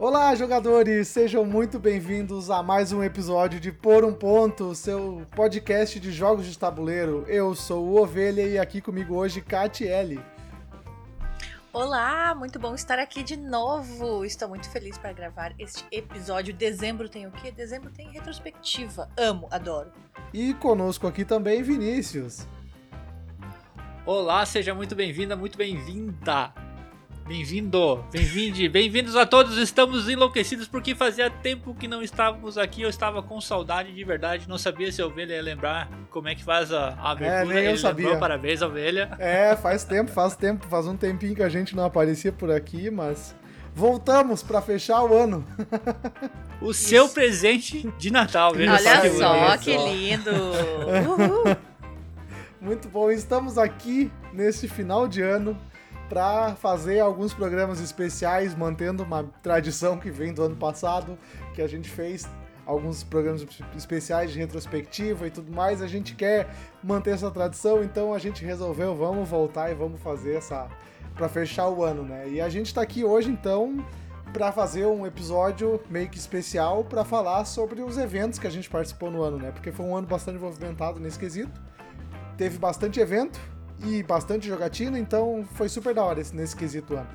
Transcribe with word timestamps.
Olá, 0.00 0.34
jogadores! 0.34 1.08
Sejam 1.08 1.44
muito 1.44 1.78
bem-vindos 1.78 2.48
a 2.48 2.62
mais 2.62 2.90
um 2.90 3.04
episódio 3.04 3.60
de 3.60 3.70
Por 3.70 4.02
um 4.02 4.14
Ponto, 4.14 4.74
seu 4.74 5.26
podcast 5.36 6.00
de 6.00 6.10
jogos 6.10 6.46
de 6.46 6.58
tabuleiro. 6.58 7.26
Eu 7.28 7.54
sou 7.54 7.86
o 7.86 8.00
Ovelha 8.00 8.40
e 8.40 8.58
aqui 8.58 8.80
comigo 8.80 9.14
hoje, 9.14 9.42
Catiele. 9.42 10.18
Olá, 11.70 12.34
muito 12.34 12.58
bom 12.58 12.74
estar 12.74 12.98
aqui 12.98 13.22
de 13.22 13.36
novo. 13.36 14.24
Estou 14.24 14.48
muito 14.48 14.70
feliz 14.70 14.96
para 14.96 15.12
gravar 15.12 15.52
este 15.58 15.84
episódio. 15.92 16.54
Dezembro 16.54 17.06
tem 17.06 17.26
o 17.26 17.30
quê? 17.30 17.52
Dezembro 17.52 17.90
tem 17.90 18.08
retrospectiva. 18.08 19.06
Amo, 19.18 19.48
adoro. 19.50 19.92
E 20.32 20.54
conosco 20.54 21.06
aqui 21.06 21.26
também, 21.26 21.62
Vinícius. 21.62 22.48
Olá, 24.06 24.46
seja 24.46 24.74
muito 24.74 24.94
bem-vinda, 24.94 25.36
muito 25.36 25.58
bem-vinda. 25.58 26.54
Bem-vindo, 27.30 28.04
bem-vinde, 28.10 28.68
bem-vindos 28.68 29.14
a 29.14 29.24
todos. 29.24 29.56
Estamos 29.56 30.08
enlouquecidos 30.08 30.66
porque 30.66 30.96
fazia 30.96 31.30
tempo 31.30 31.72
que 31.72 31.86
não 31.86 32.02
estávamos 32.02 32.58
aqui. 32.58 32.82
Eu 32.82 32.90
estava 32.90 33.22
com 33.22 33.40
saudade 33.40 33.94
de 33.94 34.02
verdade. 34.02 34.48
Não 34.48 34.58
sabia 34.58 34.90
se 34.90 35.00
a 35.00 35.06
ovelha 35.06 35.34
ia 35.36 35.40
lembrar 35.40 35.88
como 36.10 36.26
é 36.26 36.34
que 36.34 36.42
faz 36.42 36.72
a, 36.72 36.88
a 36.88 37.12
abertura. 37.12 37.42
É, 37.42 37.44
nem 37.44 37.64
eu 37.66 37.70
Ele 37.70 37.78
sabia. 37.78 38.06
lembrou, 38.06 38.18
parabéns, 38.18 38.62
ovelha. 38.62 39.12
É, 39.16 39.54
faz 39.54 39.84
tempo, 39.84 40.10
faz 40.10 40.34
tempo, 40.34 40.66
faz 40.66 40.88
um 40.88 40.96
tempinho 40.96 41.36
que 41.36 41.42
a 41.44 41.48
gente 41.48 41.76
não 41.76 41.84
aparecia 41.84 42.32
por 42.32 42.50
aqui, 42.50 42.90
mas 42.90 43.32
voltamos 43.72 44.42
para 44.42 44.60
fechar 44.60 45.00
o 45.04 45.16
ano. 45.16 45.46
O 46.60 46.74
seu 46.74 47.08
presente 47.08 47.88
de 47.96 48.10
Natal, 48.10 48.52
veja 48.52 48.74
Isso, 48.74 49.18
só 49.18 49.30
Olha 49.30 49.56
que 49.56 49.72
só, 49.72 49.86
que 49.86 49.88
lindo. 49.88 50.32
Uhul. 51.06 51.56
Muito 52.60 52.88
bom, 52.88 53.08
estamos 53.08 53.56
aqui 53.56 54.10
nesse 54.32 54.66
final 54.66 55.06
de 55.06 55.22
ano 55.22 55.56
para 56.10 56.56
fazer 56.56 56.98
alguns 56.98 57.32
programas 57.32 57.80
especiais, 57.80 58.52
mantendo 58.52 59.04
uma 59.04 59.22
tradição 59.40 59.96
que 59.96 60.10
vem 60.10 60.34
do 60.34 60.42
ano 60.42 60.56
passado, 60.56 61.16
que 61.54 61.62
a 61.62 61.68
gente 61.68 61.88
fez 61.88 62.28
alguns 62.66 63.04
programas 63.04 63.46
especiais 63.76 64.32
de 64.32 64.38
retrospectiva 64.40 65.28
e 65.28 65.30
tudo 65.30 65.52
mais. 65.52 65.80
A 65.80 65.86
gente 65.86 66.16
quer 66.16 66.52
manter 66.82 67.12
essa 67.12 67.30
tradição, 67.30 67.82
então 67.84 68.12
a 68.12 68.18
gente 68.18 68.44
resolveu, 68.44 68.92
vamos 68.94 69.28
voltar 69.28 69.70
e 69.70 69.74
vamos 69.74 70.00
fazer 70.00 70.34
essa 70.34 70.68
para 71.14 71.28
fechar 71.28 71.68
o 71.68 71.84
ano, 71.84 72.02
né? 72.02 72.28
E 72.28 72.40
a 72.40 72.48
gente 72.48 72.74
tá 72.74 72.82
aqui 72.82 73.04
hoje 73.04 73.30
então 73.30 73.84
para 74.32 74.50
fazer 74.50 74.86
um 74.86 75.06
episódio 75.06 75.80
meio 75.88 76.08
que 76.08 76.18
especial 76.18 76.82
para 76.82 77.04
falar 77.04 77.44
sobre 77.44 77.82
os 77.82 77.96
eventos 77.96 78.38
que 78.38 78.48
a 78.48 78.50
gente 78.50 78.68
participou 78.68 79.12
no 79.12 79.22
ano, 79.22 79.38
né? 79.38 79.52
Porque 79.52 79.70
foi 79.70 79.86
um 79.86 79.94
ano 79.94 80.08
bastante 80.08 80.40
movimentado 80.40 80.98
nesse 80.98 81.18
quesito 81.18 81.60
teve 82.40 82.56
bastante 82.56 82.98
evento 82.98 83.38
e 83.84 84.02
bastante 84.02 84.46
jogatina, 84.46 84.98
então 84.98 85.46
foi 85.54 85.68
super 85.68 85.94
da 85.94 86.04
hora 86.04 86.20
esse, 86.20 86.34
nesse 86.34 86.56
quesito 86.56 86.94
ano. 86.94 87.08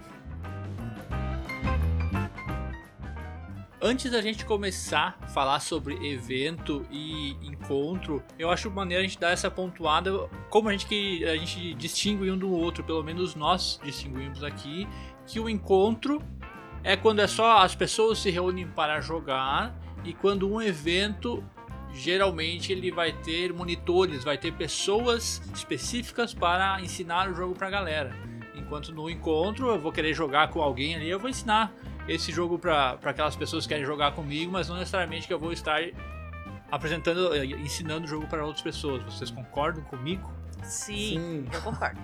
Antes 3.81 4.09
da 4.11 4.19
gente 4.19 4.43
começar 4.45 5.15
a 5.21 5.27
falar 5.27 5.59
sobre 5.59 5.93
evento 6.11 6.83
e 6.89 7.33
encontro, 7.43 8.23
eu 8.39 8.49
acho 8.49 8.71
maneiro 8.71 9.03
a 9.03 9.05
gente 9.05 9.19
dar 9.19 9.29
essa 9.29 9.51
pontuada, 9.51 10.27
como 10.49 10.69
a 10.69 10.71
gente 10.71 10.87
que 10.87 11.23
a 11.23 11.35
gente 11.35 11.75
distingue 11.75 12.31
um 12.31 12.37
do 12.37 12.51
outro, 12.51 12.83
pelo 12.83 13.03
menos 13.03 13.35
nós 13.35 13.79
distinguimos 13.83 14.43
aqui, 14.43 14.87
que 15.27 15.39
o 15.39 15.47
encontro 15.47 16.19
é 16.83 16.97
quando 16.97 17.19
é 17.19 17.27
só 17.27 17.59
as 17.59 17.75
pessoas 17.75 18.17
se 18.17 18.31
reúnem 18.31 18.67
para 18.67 19.01
jogar 19.01 19.79
e 20.03 20.13
quando 20.13 20.51
um 20.51 20.59
evento 20.59 21.43
geralmente 21.95 22.71
ele 22.71 22.91
vai 22.91 23.11
ter 23.11 23.53
monitores, 23.53 24.23
vai 24.23 24.37
ter 24.37 24.51
pessoas 24.51 25.41
específicas 25.53 26.33
para 26.33 26.79
ensinar 26.81 27.31
o 27.31 27.33
jogo 27.33 27.55
para 27.55 27.67
a 27.67 27.71
galera. 27.71 28.15
Enquanto 28.55 28.93
no 28.93 29.09
encontro 29.09 29.69
eu 29.69 29.79
vou 29.79 29.91
querer 29.91 30.13
jogar 30.13 30.49
com 30.49 30.61
alguém 30.61 30.95
ali, 30.95 31.09
eu 31.09 31.19
vou 31.19 31.29
ensinar 31.29 31.73
esse 32.07 32.31
jogo 32.31 32.59
para 32.59 32.99
aquelas 33.03 33.35
pessoas 33.35 33.65
que 33.65 33.69
querem 33.69 33.85
jogar 33.85 34.11
comigo, 34.13 34.51
mas 34.51 34.69
não 34.69 34.75
necessariamente 34.75 35.25
que 35.25 35.33
eu 35.33 35.39
vou 35.39 35.51
estar 35.51 35.81
apresentando, 36.71 37.33
eh, 37.33 37.45
ensinando 37.45 38.05
o 38.05 38.07
jogo 38.07 38.27
para 38.27 38.45
outras 38.45 38.61
pessoas. 38.61 39.01
Vocês 39.03 39.31
concordam 39.31 39.83
comigo? 39.85 40.31
Sim, 40.63 41.19
Sim. 41.19 41.47
eu 41.51 41.61
concordo. 41.61 41.99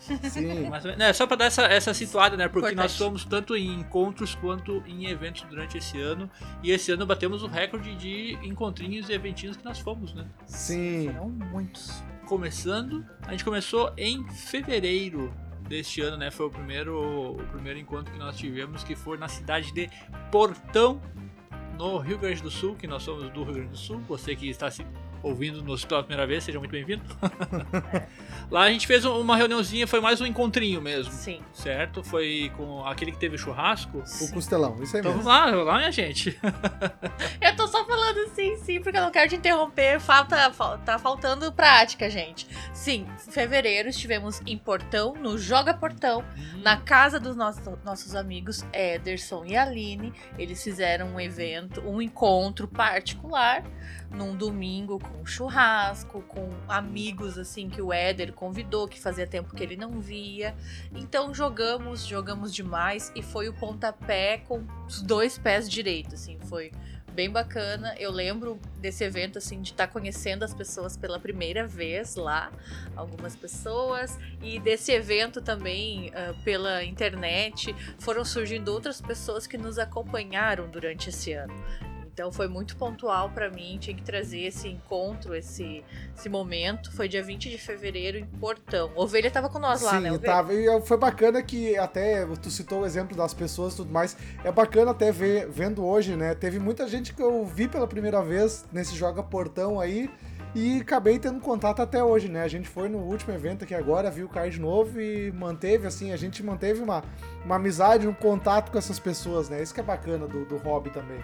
Sim. 0.00 0.68
Mas, 0.70 0.84
né, 0.84 1.12
só 1.12 1.26
para 1.26 1.36
dar 1.36 1.44
essa, 1.44 1.62
essa 1.64 1.94
situada, 1.94 2.36
né? 2.36 2.48
Porque 2.48 2.74
nós 2.74 2.92
Importante. 2.92 2.98
somos 2.98 3.24
tanto 3.24 3.54
em 3.54 3.72
encontros 3.72 4.34
quanto 4.34 4.82
em 4.86 5.06
eventos 5.06 5.42
durante 5.42 5.78
esse 5.78 6.00
ano. 6.00 6.28
E 6.62 6.70
esse 6.70 6.90
ano 6.90 7.06
batemos 7.06 7.42
o 7.42 7.46
recorde 7.46 7.94
de 7.94 8.38
encontrinhos 8.42 9.08
e 9.08 9.12
eventinhos 9.12 9.56
que 9.56 9.64
nós 9.64 9.78
fomos, 9.78 10.14
né? 10.14 10.26
Sim. 10.46 11.12
Foram 11.12 11.28
muitos. 11.28 12.02
Começando, 12.26 13.04
a 13.26 13.32
gente 13.32 13.44
começou 13.44 13.92
em 13.96 14.26
fevereiro 14.30 15.32
deste 15.68 16.00
ano, 16.00 16.16
né? 16.16 16.30
Foi 16.30 16.46
o 16.46 16.50
primeiro, 16.50 17.34
o 17.34 17.46
primeiro 17.52 17.78
encontro 17.78 18.12
que 18.12 18.18
nós 18.18 18.36
tivemos, 18.36 18.82
que 18.82 18.96
foi 18.96 19.18
na 19.18 19.28
cidade 19.28 19.72
de 19.72 19.90
Portão, 20.30 21.00
no 21.76 21.98
Rio 21.98 22.18
Grande 22.18 22.42
do 22.42 22.50
Sul, 22.50 22.76
que 22.76 22.86
nós 22.86 23.02
somos 23.02 23.30
do 23.30 23.44
Rio 23.44 23.54
Grande 23.54 23.70
do 23.70 23.76
Sul. 23.76 24.00
Você 24.08 24.34
que 24.34 24.48
está 24.48 24.70
se 24.70 24.84
ouvindo-nos 25.22 25.84
pela 25.84 26.02
primeira 26.02 26.26
vez, 26.26 26.44
seja 26.44 26.58
muito 26.58 26.70
bem-vindo. 26.72 27.02
Lá 28.50 28.62
a 28.62 28.70
gente 28.70 28.86
fez 28.86 29.04
uma 29.04 29.36
reuniãozinha, 29.36 29.86
foi 29.86 30.00
mais 30.00 30.20
um 30.20 30.26
encontrinho 30.26 30.80
mesmo. 30.82 31.12
Sim. 31.12 31.40
Certo? 31.52 32.02
Foi 32.02 32.50
com 32.56 32.84
aquele 32.84 33.12
que 33.12 33.18
teve 33.18 33.38
churrasco. 33.38 33.98
O 33.98 34.06
sim. 34.06 34.32
costelão, 34.32 34.82
isso 34.82 34.96
aí 34.96 35.00
Então 35.00 35.12
mesmo. 35.14 35.22
vamos 35.22 35.26
lá, 35.26 35.50
vamos 35.50 35.66
lá, 35.66 35.78
minha 35.78 35.92
gente. 35.92 36.36
Eu 37.40 37.54
tô 37.56 37.66
só 37.68 37.84
falando 37.84 38.28
sim, 38.34 38.56
sim, 38.56 38.80
porque 38.80 38.96
eu 38.98 39.02
não 39.02 39.10
quero 39.10 39.28
te 39.28 39.36
interromper. 39.36 40.00
Falta, 40.00 40.50
fal- 40.52 40.78
tá 40.78 40.98
faltando 40.98 41.52
prática, 41.52 42.08
gente. 42.10 42.46
Sim, 42.72 43.06
em 43.28 43.30
fevereiro 43.32 43.88
estivemos 43.88 44.40
em 44.46 44.56
Portão, 44.58 45.14
no 45.14 45.38
Joga 45.38 45.72
Portão, 45.74 46.24
na 46.62 46.76
casa 46.76 47.20
dos 47.20 47.36
nossos, 47.36 47.62
nossos 47.84 48.14
amigos 48.14 48.64
Ederson 48.72 49.44
e 49.44 49.56
Aline. 49.56 50.12
Eles 50.38 50.62
fizeram 50.62 51.08
um 51.14 51.20
evento, 51.20 51.80
um 51.82 52.00
encontro 52.02 52.66
particular 52.66 53.62
num 54.10 54.34
domingo 54.36 54.98
com 55.12 55.26
churrasco, 55.26 56.22
com 56.22 56.48
amigos 56.68 57.38
assim 57.38 57.68
que 57.68 57.82
o 57.82 57.92
Éder 57.92 58.32
convidou, 58.32 58.88
que 58.88 59.00
fazia 59.00 59.26
tempo 59.26 59.54
que 59.54 59.62
ele 59.62 59.76
não 59.76 60.00
via. 60.00 60.54
Então 60.94 61.34
jogamos, 61.34 62.04
jogamos 62.04 62.54
demais 62.54 63.12
e 63.14 63.22
foi 63.22 63.48
o 63.48 63.52
pontapé 63.52 64.38
com 64.46 64.64
os 64.86 65.02
dois 65.02 65.38
pés 65.38 65.68
direitos, 65.68 66.14
assim, 66.14 66.38
foi 66.40 66.72
bem 67.10 67.30
bacana. 67.30 67.94
Eu 67.98 68.10
lembro 68.10 68.58
desse 68.78 69.04
evento 69.04 69.38
assim 69.38 69.60
de 69.60 69.72
estar 69.72 69.88
conhecendo 69.88 70.44
as 70.44 70.54
pessoas 70.54 70.96
pela 70.96 71.18
primeira 71.18 71.66
vez 71.66 72.14
lá, 72.16 72.50
algumas 72.96 73.36
pessoas 73.36 74.18
e 74.42 74.58
desse 74.58 74.92
evento 74.92 75.40
também 75.40 76.12
ah, 76.14 76.34
pela 76.44 76.84
internet 76.84 77.74
foram 77.98 78.24
surgindo 78.24 78.72
outras 78.72 79.00
pessoas 79.00 79.46
que 79.46 79.58
nos 79.58 79.78
acompanharam 79.78 80.68
durante 80.68 81.10
esse 81.10 81.32
ano. 81.32 81.54
Então 82.20 82.30
foi 82.30 82.48
muito 82.48 82.76
pontual 82.76 83.30
pra 83.30 83.48
mim, 83.48 83.78
tinha 83.80 83.96
que 83.96 84.02
trazer 84.02 84.40
esse 84.40 84.68
encontro, 84.68 85.34
esse, 85.34 85.82
esse 86.14 86.28
momento. 86.28 86.92
Foi 86.92 87.08
dia 87.08 87.22
20 87.22 87.48
de 87.48 87.56
fevereiro 87.56 88.18
em 88.18 88.26
Portão. 88.26 88.92
Ovelha 88.94 89.30
tava 89.30 89.48
com 89.48 89.58
nós 89.58 89.80
lá, 89.80 89.92
Sim, 89.92 90.00
né? 90.00 90.12
Ovelha? 90.12 90.30
tava. 90.30 90.52
E 90.52 90.82
foi 90.82 90.98
bacana 90.98 91.42
que 91.42 91.78
até 91.78 92.26
tu 92.42 92.50
citou 92.50 92.82
o 92.82 92.84
exemplo 92.84 93.16
das 93.16 93.32
pessoas 93.32 93.72
e 93.72 93.76
tudo 93.78 93.90
mais. 93.90 94.18
É 94.44 94.52
bacana 94.52 94.90
até 94.90 95.10
ver, 95.10 95.48
vendo 95.48 95.82
hoje, 95.82 96.14
né? 96.14 96.34
Teve 96.34 96.58
muita 96.58 96.86
gente 96.86 97.14
que 97.14 97.22
eu 97.22 97.42
vi 97.46 97.66
pela 97.66 97.86
primeira 97.86 98.22
vez 98.22 98.66
nesse 98.70 98.94
Joga 98.94 99.22
Portão 99.22 99.80
aí. 99.80 100.10
E 100.54 100.80
acabei 100.82 101.18
tendo 101.18 101.40
contato 101.40 101.80
até 101.80 102.04
hoje, 102.04 102.28
né? 102.28 102.42
A 102.42 102.48
gente 102.48 102.68
foi 102.68 102.90
no 102.90 102.98
último 102.98 103.32
evento 103.32 103.64
aqui 103.64 103.74
agora, 103.74 104.10
viu 104.10 104.26
o 104.26 104.28
Caio 104.28 104.50
de 104.50 104.60
novo 104.60 105.00
e 105.00 105.32
manteve, 105.32 105.86
assim, 105.86 106.12
a 106.12 106.18
gente 106.18 106.42
manteve 106.42 106.82
uma, 106.82 107.02
uma 107.46 107.56
amizade, 107.56 108.06
um 108.06 108.12
contato 108.12 108.70
com 108.70 108.76
essas 108.76 108.98
pessoas, 108.98 109.48
né? 109.48 109.62
Isso 109.62 109.72
que 109.72 109.80
é 109.80 109.84
bacana 109.84 110.26
do, 110.26 110.44
do 110.44 110.58
hobby 110.58 110.90
também. 110.90 111.18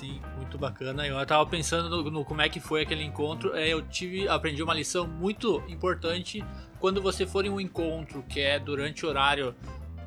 Sim, 0.00 0.18
muito 0.38 0.56
bacana. 0.56 1.06
Eu 1.06 1.26
tava 1.26 1.44
pensando 1.44 1.90
no, 1.90 2.10
no 2.10 2.24
como 2.24 2.40
é 2.40 2.48
que 2.48 2.58
foi 2.58 2.80
aquele 2.80 3.04
encontro. 3.04 3.54
É, 3.54 3.68
eu 3.68 3.82
tive, 3.82 4.26
aprendi 4.26 4.62
uma 4.62 4.72
lição 4.72 5.06
muito 5.06 5.62
importante 5.68 6.42
quando 6.78 7.02
você 7.02 7.26
for 7.26 7.44
em 7.44 7.50
um 7.50 7.60
encontro 7.60 8.24
que 8.26 8.40
é 8.40 8.58
durante 8.58 9.04
o 9.04 9.10
horário 9.10 9.54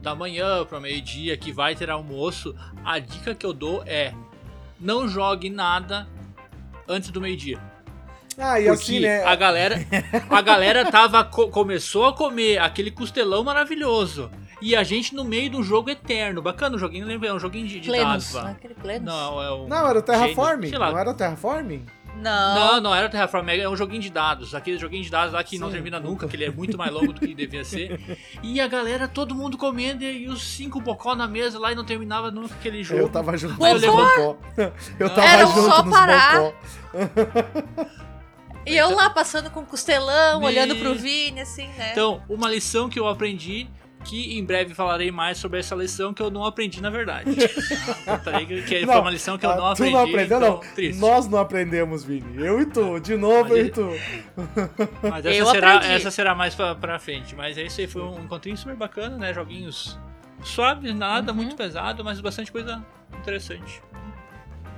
da 0.01 0.15
manhã 0.15 0.65
para 0.65 0.79
meio-dia, 0.79 1.37
que 1.37 1.51
vai 1.51 1.75
ter 1.75 1.91
almoço. 1.91 2.55
A 2.83 2.97
dica 2.97 3.35
que 3.35 3.45
eu 3.45 3.53
dou 3.53 3.83
é 3.85 4.15
não 4.79 5.07
jogue 5.07 5.47
nada 5.51 6.07
antes 6.87 7.11
do 7.11 7.21
meio-dia. 7.21 7.59
Ah, 8.35 8.59
e 8.59 8.63
Porque 8.63 8.81
assim, 8.81 8.99
né? 9.01 9.23
a 9.23 9.35
galera, 9.35 9.75
a 10.27 10.41
galera 10.41 10.89
tava 10.89 11.23
co- 11.23 11.49
começou 11.49 12.07
a 12.07 12.13
comer 12.13 12.57
aquele 12.57 12.89
costelão 12.89 13.43
maravilhoso. 13.43 14.31
E 14.63 14.75
a 14.75 14.83
gente 14.83 15.13
no 15.13 15.23
meio 15.25 15.49
de 15.49 15.57
um 15.57 15.63
jogo 15.63 15.89
eterno. 15.89 16.41
Bacana 16.41 16.75
o 16.75 16.79
joguinho, 16.79 17.05
lembra? 17.05 17.27
É 17.29 17.33
um 17.33 17.39
joguinho 17.39 17.67
de, 17.67 17.79
de 17.81 17.91
dados 17.91 18.03
Plenos, 18.29 18.33
lá. 18.33 18.43
né? 18.45 18.51
Aquele 18.51 18.73
Plenos? 18.75 19.05
Não, 19.05 19.43
é 19.43 19.53
um. 19.53 19.67
Não, 19.67 19.87
era 19.89 19.99
o 19.99 20.01
Terraforming. 20.01 20.69
sei 20.69 20.77
lá. 20.77 20.91
Não 20.91 20.97
era 20.97 21.09
o 21.09 21.13
Terraforming? 21.13 21.85
Não. 22.15 22.55
Não, 22.55 22.81
não 22.81 22.95
era 22.95 23.07
o 23.07 23.09
Terraform, 23.09 23.49
é 23.49 23.67
um 23.67 23.75
joguinho 23.75 23.99
de 24.01 24.09
dados. 24.11 24.53
Aquele 24.53 24.77
joguinho 24.77 25.03
de 25.03 25.09
dados 25.09 25.33
lá 25.33 25.43
que 25.43 25.57
não 25.57 25.67
Sim, 25.67 25.73
termina 25.73 25.97
puta. 25.97 26.09
nunca, 26.09 26.27
que 26.27 26.35
ele 26.35 26.45
é 26.45 26.51
muito 26.51 26.77
mais 26.77 26.91
longo 26.93 27.11
do 27.11 27.19
que 27.19 27.33
devia 27.33 27.65
ser. 27.65 27.99
E 28.43 28.61
a 28.61 28.67
galera, 28.67 29.07
todo 29.07 29.33
mundo 29.35 29.57
comendo 29.57 30.03
e 30.03 30.27
os 30.29 30.41
cinco 30.43 30.79
bocó 30.79 31.15
na 31.15 31.27
mesa 31.27 31.57
lá 31.59 31.71
e 31.71 31.75
não 31.75 31.83
terminava 31.83 32.29
nunca 32.31 32.53
aquele 32.53 32.83
jogo. 32.83 33.01
Eu 33.01 33.09
tava 33.09 33.35
junto 33.35 33.55
Bocó? 33.55 33.73
nos 33.73 33.81
bocó. 33.81 34.37
Eu 34.99 35.09
tava 35.09 35.27
Era 35.27 35.45
junto 35.47 35.61
só 35.63 35.83
nos 35.83 35.93
parar. 35.93 36.39
bocó. 36.39 36.53
E 38.65 38.77
eu 38.77 38.95
lá 38.95 39.09
passando 39.09 39.49
com 39.49 39.65
costelão, 39.65 40.39
Me- 40.39 40.45
olhando 40.45 40.75
pro 40.77 40.95
Vini, 40.95 41.41
assim, 41.41 41.67
né? 41.77 41.89
Então, 41.91 42.23
uma 42.29 42.49
lição 42.49 42.87
que 42.87 42.97
eu 42.97 43.07
aprendi 43.09 43.67
que 44.03 44.37
em 44.37 44.43
breve 44.43 44.73
falarei 44.73 45.11
mais 45.11 45.37
sobre 45.37 45.59
essa 45.59 45.73
lição 45.75 46.13
que 46.13 46.21
eu 46.21 46.29
não 46.29 46.43
aprendi 46.45 46.81
na 46.81 46.89
verdade. 46.89 47.29
Contarei 48.05 48.45
que 48.45 48.85
Não, 48.85 48.93
foi 48.93 49.01
uma 49.01 49.11
lição 49.11 49.37
que 49.37 49.45
eu 49.45 49.51
ah, 49.51 49.55
não 49.55 49.63
tu 49.63 49.71
aprendi. 49.71 49.91
não 49.93 49.99
aprendeu, 50.01 50.37
então, 50.37 50.39
não. 50.39 50.57
Triste. 50.75 50.99
Nós 50.99 51.27
não 51.27 51.39
aprendemos, 51.39 52.03
Vini. 52.03 52.43
Eu 52.45 52.61
e 52.61 52.65
tu. 52.65 52.99
De 52.99 53.15
novo, 53.15 53.49
Mas 53.49 53.57
eu 53.57 53.65
e 53.65 53.69
tu. 53.71 53.89
Mas 55.09 55.25
essa 55.25 55.35
Eu 55.37 55.45
será, 55.47 55.75
aprendi. 55.75 55.93
essa 55.93 56.11
será 56.11 56.35
mais 56.35 56.53
pra, 56.55 56.75
pra 56.75 56.99
frente. 56.99 57.35
Mas 57.35 57.57
é 57.57 57.63
isso 57.63 57.79
aí, 57.81 57.87
foi 57.87 58.01
um 58.01 58.23
encontrinho 58.23 58.57
super 58.57 58.75
bacana, 58.75 59.17
né? 59.17 59.33
Joguinhos 59.33 59.97
suaves, 60.43 60.93
nada 60.93 61.31
Uhum. 61.31 61.37
muito 61.37 61.55
pesado, 61.55 62.03
mas 62.03 62.19
bastante 62.19 62.51
coisa 62.51 62.83
interessante. 63.17 63.81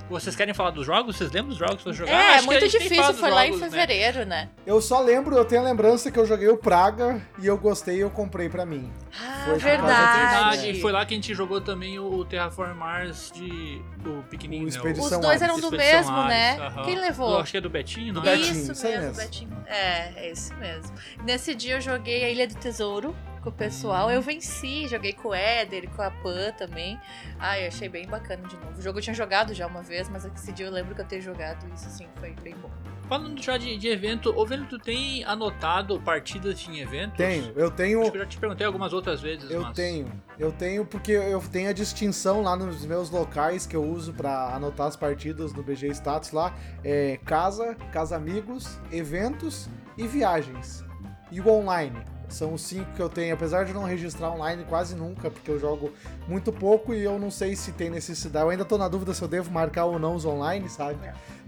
Vocês 0.08 0.36
querem 0.36 0.54
falar 0.54 0.70
dos 0.70 0.86
jogos? 0.86 1.16
Vocês 1.16 1.32
lembram 1.32 1.48
dos 1.50 1.58
jogos 1.58 1.82
pra 1.82 1.92
jogar? 1.92 2.12
É, 2.12 2.14
Acho 2.14 2.32
que 2.32 2.38
a 2.38 2.42
muito 2.60 2.68
difícil, 2.68 3.14
foi 3.14 3.30
lá 3.30 3.44
em 3.44 3.52
jogos, 3.52 3.60
né? 3.62 3.70
fevereiro, 3.70 4.24
né? 4.24 4.48
Eu 4.64 4.80
só 4.80 5.00
lembro, 5.00 5.34
eu 5.36 5.44
tenho 5.44 5.62
a 5.62 5.64
lembrança 5.64 6.10
que 6.12 6.18
eu 6.18 6.24
joguei 6.24 6.48
o 6.48 6.56
Praga 6.56 7.20
e 7.40 7.46
eu 7.46 7.58
gostei 7.58 7.96
e 7.96 8.00
eu 8.00 8.10
comprei 8.10 8.48
pra 8.48 8.64
mim. 8.64 8.92
Ah, 9.20 9.42
Foi 9.46 9.58
verdade. 9.58 10.56
disso, 10.58 10.70
E 10.78 10.80
foi 10.80 10.92
lá 10.92 11.04
que 11.04 11.12
a 11.14 11.16
gente 11.16 11.34
jogou 11.34 11.60
também 11.60 11.98
o 11.98 12.24
Terraform 12.24 12.74
Mars 12.76 13.32
de. 13.34 13.82
O 14.06 14.22
pequenininho, 14.30 14.62
O 14.62 14.70
né? 14.70 14.76
Expedição 14.76 15.04
Os 15.04 15.10
São 15.10 15.20
dois 15.20 15.42
eram 15.42 15.58
do 15.58 15.66
Expedição 15.74 15.98
mesmo, 16.14 16.24
né? 16.28 16.50
Ares, 16.52 16.60
aham. 16.76 16.84
Quem 16.84 16.96
levou? 17.00 17.30
Eu 17.32 17.38
acho 17.40 17.50
que 17.50 17.58
é 17.58 17.60
do 17.60 17.70
Betinho, 17.70 18.12
não 18.14 18.22
Do 18.22 18.28
é? 18.28 18.36
Betinho, 18.36 18.52
Isso 18.62 18.72
isso 18.72 18.84
mesmo, 18.86 19.00
mesmo. 19.02 19.16
Betinho. 19.22 19.64
É, 19.66 20.12
é 20.26 20.30
isso 20.30 20.54
mesmo. 20.54 20.92
Nesse 21.24 21.54
dia 21.54 21.74
eu 21.76 21.80
joguei 21.80 22.24
a 22.24 22.30
Ilha 22.30 22.46
do 22.46 22.54
Tesouro 22.54 23.14
com 23.46 23.50
o 23.50 23.52
pessoal. 23.52 24.10
Eu 24.10 24.20
venci, 24.20 24.88
joguei 24.88 25.12
com 25.12 25.28
o 25.28 25.34
Éder 25.34 25.84
e 25.84 25.86
com 25.86 26.02
a 26.02 26.10
Pan 26.10 26.50
também. 26.58 26.98
Ai, 27.38 27.62
eu 27.62 27.68
achei 27.68 27.88
bem 27.88 28.04
bacana 28.06 28.42
de 28.48 28.56
novo. 28.56 28.76
O 28.76 28.82
jogo 28.82 28.98
eu 28.98 29.02
tinha 29.02 29.14
jogado 29.14 29.54
já 29.54 29.68
uma 29.68 29.82
vez, 29.82 30.08
mas 30.08 30.24
esse 30.24 30.52
dia 30.52 30.66
eu 30.66 30.72
lembro 30.72 30.96
que 30.96 31.00
eu 31.00 31.06
ter 31.06 31.20
jogado 31.20 31.64
isso 31.72 31.86
assim, 31.86 32.06
foi 32.16 32.34
bem 32.42 32.56
bom. 32.56 32.70
Falando 33.08 33.40
já 33.40 33.56
de, 33.56 33.76
de 33.76 33.86
evento, 33.86 34.36
ô 34.36 34.44
Vênus, 34.44 34.68
tu 34.68 34.80
tem 34.80 35.22
anotado 35.22 36.00
partidas 36.00 36.66
em 36.68 36.80
eventos? 36.80 37.16
Tenho, 37.16 37.52
eu 37.54 37.70
tenho. 37.70 38.00
Acho 38.00 38.10
que 38.10 38.16
eu 38.16 38.22
já 38.22 38.26
te 38.26 38.36
perguntei 38.36 38.66
algumas 38.66 38.92
outras 38.92 39.20
vezes, 39.20 39.48
Eu 39.48 39.62
mas... 39.62 39.76
tenho, 39.76 40.10
eu 40.36 40.50
tenho 40.50 40.84
porque 40.84 41.12
eu 41.12 41.40
tenho 41.40 41.70
a 41.70 41.72
distinção 41.72 42.42
lá 42.42 42.56
nos 42.56 42.84
meus 42.84 43.08
locais 43.10 43.64
que 43.64 43.76
eu 43.76 43.84
uso 43.84 44.12
pra 44.12 44.56
anotar 44.56 44.88
as 44.88 44.96
partidas 44.96 45.52
no 45.52 45.62
BG 45.62 45.86
Status 45.90 46.32
lá, 46.32 46.52
é 46.82 47.20
casa, 47.24 47.76
casa 47.92 48.16
amigos, 48.16 48.80
eventos 48.90 49.70
e 49.96 50.04
viagens. 50.04 50.84
E 51.30 51.40
o 51.40 51.48
online. 51.48 52.15
São 52.28 52.52
os 52.54 52.62
cinco 52.62 52.92
que 52.92 53.00
eu 53.00 53.08
tenho, 53.08 53.32
apesar 53.34 53.64
de 53.64 53.72
não 53.72 53.84
registrar 53.84 54.30
online 54.32 54.64
quase 54.68 54.96
nunca, 54.96 55.30
porque 55.30 55.50
eu 55.50 55.60
jogo 55.60 55.92
muito 56.26 56.52
pouco 56.52 56.92
e 56.92 57.02
eu 57.02 57.18
não 57.18 57.30
sei 57.30 57.54
se 57.54 57.70
tem 57.72 57.88
necessidade. 57.88 58.44
Eu 58.44 58.50
ainda 58.50 58.64
tô 58.64 58.76
na 58.76 58.88
dúvida 58.88 59.14
se 59.14 59.22
eu 59.22 59.28
devo 59.28 59.50
marcar 59.52 59.84
ou 59.84 59.98
não 59.98 60.14
os 60.14 60.24
online, 60.24 60.68
sabe? 60.68 60.98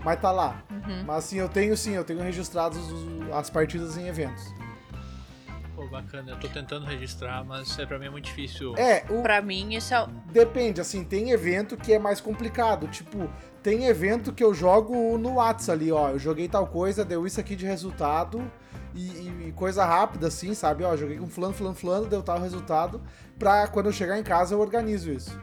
Mas 0.04 0.20
tá 0.20 0.30
lá. 0.30 0.62
Uhum. 0.70 1.04
Mas 1.04 1.16
assim, 1.24 1.36
eu 1.38 1.48
tenho 1.48 1.76
sim, 1.76 1.94
eu 1.94 2.04
tenho 2.04 2.20
registrados 2.22 2.78
os- 2.92 3.30
as 3.32 3.50
partidas 3.50 3.96
em 3.96 4.06
eventos. 4.06 4.44
Pô, 5.74 5.86
bacana, 5.88 6.32
eu 6.32 6.36
tô 6.40 6.48
tentando 6.48 6.86
registrar, 6.86 7.44
mas 7.44 7.78
é, 7.78 7.86
pra 7.86 7.98
mim 7.98 8.06
é 8.06 8.10
muito 8.10 8.24
difícil. 8.24 8.74
É, 8.76 9.04
o, 9.10 9.22
Pra 9.22 9.40
mim, 9.40 9.74
isso 9.74 9.94
é. 9.94 10.06
Depende, 10.32 10.80
assim, 10.80 11.04
tem 11.04 11.30
evento 11.30 11.76
que 11.76 11.92
é 11.92 11.98
mais 12.00 12.20
complicado. 12.20 12.88
Tipo, 12.88 13.30
tem 13.62 13.84
evento 13.86 14.32
que 14.32 14.42
eu 14.42 14.52
jogo 14.52 15.16
no 15.18 15.34
WhatsApp 15.34 15.72
ali, 15.80 15.92
ó. 15.92 16.10
Eu 16.10 16.18
joguei 16.18 16.48
tal 16.48 16.66
coisa, 16.66 17.04
deu 17.04 17.24
isso 17.26 17.38
aqui 17.38 17.54
de 17.54 17.64
resultado. 17.64 18.42
E, 18.94 19.48
e- 19.48 19.52
coisa 19.54 19.84
rápida, 19.84 20.28
assim, 20.28 20.54
sabe? 20.54 20.84
Ó, 20.84 20.96
joguei 20.96 21.18
com 21.18 21.28
fulano, 21.28 21.54
fulano, 21.54 21.74
fulano, 21.76 22.06
deu 22.06 22.22
tal 22.22 22.40
resultado. 22.40 23.00
Pra 23.38 23.66
quando 23.68 23.86
eu 23.86 23.92
chegar 23.92 24.18
em 24.18 24.22
casa 24.22 24.54
eu 24.54 24.60
organizo 24.60 25.10
isso. 25.12 25.38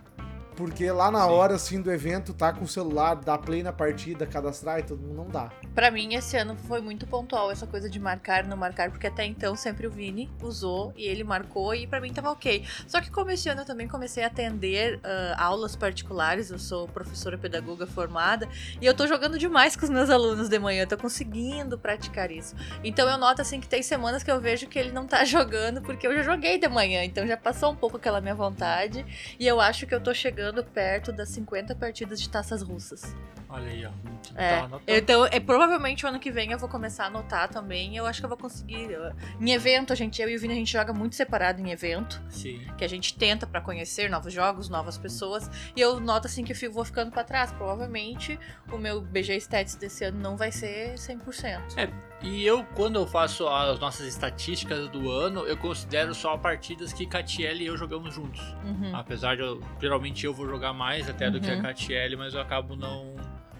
Porque 0.56 0.90
lá 0.92 1.12
na 1.12 1.25
Sim. 1.25 1.31
hora, 1.31 1.56
assim, 1.56 1.81
do 1.81 1.92
evento, 1.92 2.34
tá 2.34 2.54
com 2.54 2.63
o 2.63 2.68
celular, 2.68 3.16
dar 3.16 3.38
play 3.38 3.62
na 3.62 3.74
partida, 3.74 4.25
cadastrar 4.25 4.80
e 4.80 4.84
tudo, 4.84 5.06
não 5.13 5.28
dá. 5.28 5.52
Pra 5.74 5.92
mim, 5.92 6.13
esse 6.16 6.38
ano 6.38 6.56
foi 6.56 6.80
muito 6.80 7.06
pontual 7.06 7.52
essa 7.52 7.68
coisa 7.68 7.90
de 7.90 8.00
marcar, 8.00 8.46
não 8.46 8.56
marcar, 8.56 8.90
porque 8.90 9.07
até 9.07 9.25
então 9.25 9.56
sempre 9.56 9.86
o 9.86 9.92
Vini 9.92 10.30
usou 10.42 10.94
e 10.96 11.04
ele 11.04 11.24
marcou 11.24 11.75
e 11.75 11.86
pra 11.86 12.00
mim 12.00 12.13
tava 12.13 12.31
ok. 12.31 12.63
Só 12.88 13.02
que 13.02 13.12
como 13.12 13.31
esse 13.31 13.50
ano 13.50 13.62
eu 13.62 13.66
também 13.66 13.88
comecei 13.88 14.24
a 14.24 14.28
atender 14.28 15.00
ah, 15.04 15.36
aulas 15.38 15.75
particulares, 15.75 16.50
eu 16.50 16.58
sou 16.58 16.88
professora 16.88 17.38
pedagoga 17.38 17.86
formada 17.86 18.48
e 18.81 18.86
eu 18.86 18.94
tô 18.94 19.06
jogando 19.08 19.38
demais 19.38 19.75
com 19.75 19.84
os 19.84 19.90
meus 19.90 20.10
alunos 20.10 20.48
de 20.48 20.58
manhã, 20.58 20.84
eu 20.84 20.88
tô 20.88 20.98
conseguindo 20.98 21.78
praticar 21.78 22.31
isso. 22.31 22.56
Então 22.84 23.10
eu 23.10 23.18
noto 23.18 23.42
assim 23.42 23.60
que 23.60 23.68
tem 23.68 23.84
semanas 23.84 24.24
que 24.24 24.31
eu 24.31 24.40
vejo 24.40 24.68
que 24.68 24.80
ele 24.80 24.92
não 24.92 25.06
tá 25.06 25.24
jogando 25.25 25.81
porque 25.81 26.08
eu 26.08 26.16
já 26.16 26.24
joguei 26.24 26.58
de 26.58 26.68
manhã, 26.69 27.04
então 27.04 27.28
já 27.28 27.36
passou 27.36 27.72
um 27.72 27.75
pouco 27.75 27.98
aquela 27.98 28.22
minha 28.22 28.36
vontade 28.36 29.06
e 29.38 29.46
eu 29.46 29.60
acho 29.60 29.86
que 29.86 29.94
eu 29.94 30.00
tô 30.00 30.13
chegando 30.13 30.44
perto 30.63 31.12
das 31.12 31.30
50 31.30 31.75
partidas 31.75 32.19
de 32.21 32.30
taças 32.30 32.62
russas. 32.62 33.15
Olha 33.47 33.68
aí, 33.71 33.86
ó. 33.86 33.92
É, 34.36 34.62
Tá 34.68 34.80
então, 34.88 35.25
é, 35.27 35.39
provavelmente 35.39 36.03
o 36.06 36.09
ano 36.09 36.19
que 36.19 36.31
vem 36.31 36.51
eu 36.51 36.57
vou 36.57 36.68
começar 36.68 37.03
a 37.06 37.07
anotar 37.07 37.47
também. 37.47 37.95
Eu 37.95 38.06
acho 38.06 38.19
que 38.19 38.25
eu 38.25 38.30
vou 38.30 38.38
conseguir. 38.38 38.89
Em 39.39 39.51
evento, 39.51 39.94
a 39.94 39.95
gente, 39.95 40.21
eu 40.21 40.27
e 40.27 40.36
o 40.36 40.39
Vini, 40.39 40.53
a 40.53 40.57
gente 40.57 40.71
joga 40.71 40.92
muito 40.92 41.15
separado 41.15 41.62
em 41.62 41.69
evento. 41.71 42.21
Sim. 42.30 42.59
Que 42.77 42.83
a 42.83 42.89
gente 42.89 43.15
tenta 43.15 43.45
pra 43.45 43.62
conhecer 43.62 44.09
novos 44.09 44.33
jogos, 44.33 44.68
novas 44.68 44.97
pessoas. 44.97 45.50
E 45.75 45.80
eu 45.80 46.00
noto 46.00 46.25
assim 46.27 46.44
que 46.44 46.51
eu 46.51 46.56
fico- 46.56 46.74
vou 46.74 46.83
ficando 46.83 47.12
pra 47.12 47.24
trás. 47.24 47.51
Provavelmente 47.51 48.38
o 48.71 48.77
meu 48.77 49.00
BG 49.00 49.36
Stats 49.38 49.75
desse 49.75 50.03
ano 50.03 50.19
não 50.19 50.36
vai 50.36 50.51
ser 50.51 50.98
100%. 50.98 51.77
É, 51.77 51.88
E 52.25 52.44
eu, 52.44 52.63
quando 52.74 52.95
eu 52.95 53.06
faço 53.06 53.48
as 53.48 53.80
nossas 53.80 54.07
estatísticas 54.07 54.89
do 54.89 55.12
ano, 55.12 55.42
eu 55.42 55.56
considero 55.56 56.13
só 56.16 56.36
partidas 56.36 56.92
que 56.92 57.06
Catiele 57.06 57.63
e 57.63 57.68
eu 57.68 57.77
jogamos 57.77 58.16
juntos. 58.16 58.42
Uhum. 58.63 58.95
Apesar 58.95 59.36
de 59.36 59.44
eu, 59.44 59.62
geralmente 59.80 60.25
eu 60.25 60.33
vou 60.33 60.48
jogar 60.48 60.74
mais 60.74 61.07
até 61.07 61.30
do 61.30 61.39
que 61.39 61.50
a 61.51 61.54
Uhum. 61.54 61.62
Catiele, 61.62 62.16
mas 62.16 62.33
eu 62.33 62.42
acabo 62.42 62.75
não. 62.75 63.13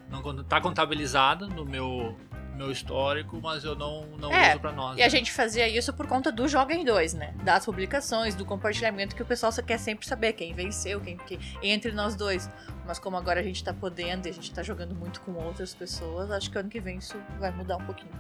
não 0.10 0.44
tá 0.44 0.60
contabilizado 0.60 1.48
no 1.48 1.64
meu, 1.64 2.18
meu 2.56 2.72
histórico, 2.72 3.40
mas 3.40 3.64
eu 3.64 3.76
não, 3.76 4.08
não 4.20 4.32
É, 4.34 4.50
uso 4.54 4.60
pra 4.60 4.72
nós. 4.72 4.98
E 4.98 5.02
a 5.02 5.06
né? 5.06 5.10
gente 5.12 5.32
fazia 5.32 5.68
isso 5.68 5.94
por 5.94 6.08
conta 6.08 6.32
do 6.32 6.48
Joga 6.48 6.74
em 6.74 6.84
Dois, 6.84 7.14
né? 7.14 7.36
Das 7.44 7.66
publicações, 7.66 8.34
do 8.34 8.46
compartilhamento, 8.46 9.16
que 9.16 9.22
o 9.22 9.26
pessoal 9.28 9.52
só 9.52 9.62
quer 9.62 9.78
sempre 9.78 10.08
saber 10.08 10.34
quem 10.34 10.56
venceu, 10.56 11.00
quem, 11.00 11.18
quem 11.18 11.40
entre 11.62 11.92
nós 11.92 12.16
dois. 12.16 12.50
Mas 12.84 12.98
como 12.98 13.16
agora 13.16 13.42
a 13.42 13.44
gente 13.44 13.64
tá 13.64 13.76
podendo 13.76 14.28
e 14.28 14.32
a 14.32 14.34
gente 14.34 14.52
tá 14.52 14.64
jogando 14.64 14.96
muito 14.96 15.22
com 15.22 15.34
outras 15.34 15.76
pessoas, 15.76 16.32
acho 16.32 16.50
que 16.50 16.58
ano 16.58 16.70
que 16.70 16.80
vem 16.80 16.98
isso 16.98 17.16
vai 17.40 17.52
mudar 17.52 17.78
um 17.78 17.86
pouquinho. 17.86 18.12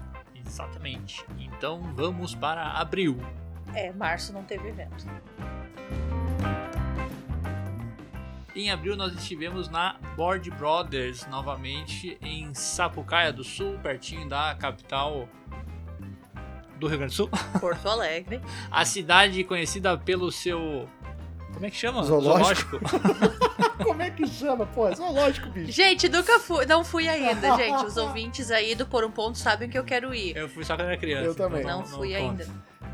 Exatamente. 0.45 1.25
Então 1.38 1.81
vamos 1.95 2.36
para 2.36 2.71
abril. 2.71 3.18
É, 3.74 3.92
março 3.92 4.31
não 4.31 4.44
teve 4.44 4.69
evento. 4.69 5.06
Em 8.56 8.71
abril 8.71 8.95
nós 8.95 9.13
estivemos 9.13 9.68
na 9.68 9.97
Board 10.15 10.50
Brothers 10.51 11.27
novamente 11.27 12.18
em 12.21 12.53
Sapucaia 12.53 13.33
do 13.33 13.44
Sul, 13.44 13.78
pertinho 13.80 14.30
da 14.30 14.56
capital 14.56 15.28
do 16.78 16.87
Rio 16.87 16.97
Grande 16.97 17.14
do 17.14 17.16
Sul. 17.18 17.30
Porto 17.59 17.87
Alegre. 17.90 18.42
A 18.71 18.85
cidade 18.85 19.44
conhecida 19.44 19.97
pelo 19.97 20.31
seu. 20.31 20.87
Como 21.56 21.66
é 21.66 21.69
que 21.71 21.78
chama? 21.78 22.04
Zoológico. 22.04 22.80
Como 23.81 24.02
é 24.02 24.09
que 24.09 24.28
chama? 24.28 24.66
Pô, 24.66 24.90
é 24.90 24.95
zoológico, 24.95 25.50
bicho. 25.50 25.71
Gente, 25.71 26.09
nunca 26.09 26.38
fui, 26.38 26.66
não 26.66 26.83
fui 26.83 27.07
ainda, 27.07 27.56
gente. 27.56 27.85
Os 27.85 27.95
ouvintes 27.95 28.52
aí 28.52 28.76
do 28.76 28.85
Por 28.85 29.06
um 29.06 29.12
Ponto 29.12 29.38
sabem 29.38 29.69
que 29.69 29.78
eu 29.78 29.83
quero 29.85 30.14
ir. 30.14 30.35
Eu 30.35 30.50
fui 30.50 30.66
só 30.66 30.76
quando 30.76 30.88
era 30.88 30.97
criança. 30.97 31.26
Eu 31.26 31.33
também. 31.33 31.64
Não, 31.64 31.85
fui 31.85 32.09
conta. 32.09 32.18
ainda. 32.18 32.47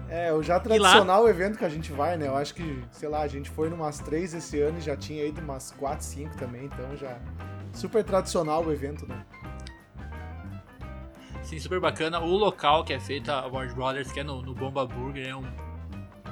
É, 0.09 0.31
o 0.31 0.43
já 0.43 0.59
tradicional 0.59 1.27
evento 1.27 1.57
que 1.57 1.65
a 1.65 1.69
gente 1.69 1.91
vai, 1.91 2.17
né? 2.17 2.27
Eu 2.27 2.35
acho 2.35 2.53
que, 2.53 2.83
sei 2.91 3.09
lá, 3.09 3.21
a 3.21 3.27
gente 3.27 3.49
foi 3.49 3.67
numas 3.67 3.97
três 3.99 4.33
esse 4.33 4.59
ano 4.61 4.77
e 4.77 4.81
já 4.81 4.95
tinha 4.95 5.25
ido 5.25 5.41
umas 5.41 5.71
quatro, 5.71 6.05
cinco 6.05 6.37
também, 6.37 6.65
então 6.65 6.95
já. 6.97 7.17
Super 7.73 8.03
tradicional 8.03 8.63
o 8.63 8.71
evento, 8.71 9.07
né? 9.07 9.25
Sim, 11.41 11.57
super 11.59 11.79
bacana. 11.79 12.19
O 12.19 12.37
local 12.37 12.83
que 12.83 12.93
é 12.93 12.99
feita 12.99 13.39
a 13.39 13.49
Board 13.49 13.73
Brothers, 13.73 14.11
que 14.11 14.19
é 14.19 14.23
no, 14.23 14.41
no 14.41 14.53
Bomba 14.53 14.85
Burger, 14.85 15.27
é 15.27 15.35
um, 15.35 15.45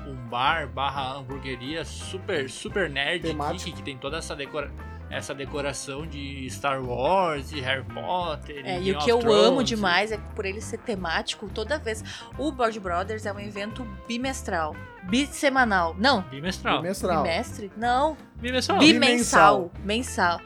um 0.09 0.15
bar 0.29 0.67
barra 0.67 1.13
hamburgueria 1.17 1.85
super, 1.85 2.49
super 2.49 2.89
nerd 2.89 3.21
geek, 3.23 3.71
que 3.71 3.81
tem 3.83 3.97
toda 3.97 4.17
essa, 4.17 4.35
decora 4.35 4.71
essa 5.09 5.33
decoração 5.33 6.05
de 6.05 6.47
Star 6.51 6.83
Wars 6.83 7.51
e 7.51 7.59
Harry 7.61 7.83
Potter. 7.83 8.61
É, 8.63 8.79
e 8.79 8.83
Game 8.83 8.97
o 8.97 8.99
que 8.99 9.11
eu 9.11 9.17
amo 9.17 9.51
Thrones. 9.53 9.69
demais 9.69 10.11
é 10.11 10.17
que 10.17 10.35
por 10.35 10.45
ele 10.45 10.61
ser 10.61 10.77
temático, 10.79 11.49
toda 11.49 11.79
vez. 11.79 12.03
O 12.37 12.51
Board 12.51 12.79
Brothers 12.79 13.25
é 13.25 13.33
um 13.33 13.39
evento 13.39 13.83
bimestral. 14.07 14.75
Bissemanal. 15.03 15.95
Não, 15.97 16.21
Bimestral. 16.23 16.81
Bimestral. 16.81 17.23
bimestre? 17.23 17.71
Não. 17.75 18.15
Bimestral. 18.35 18.79
Bimensal. 18.79 19.71
Mensal. 19.83 20.39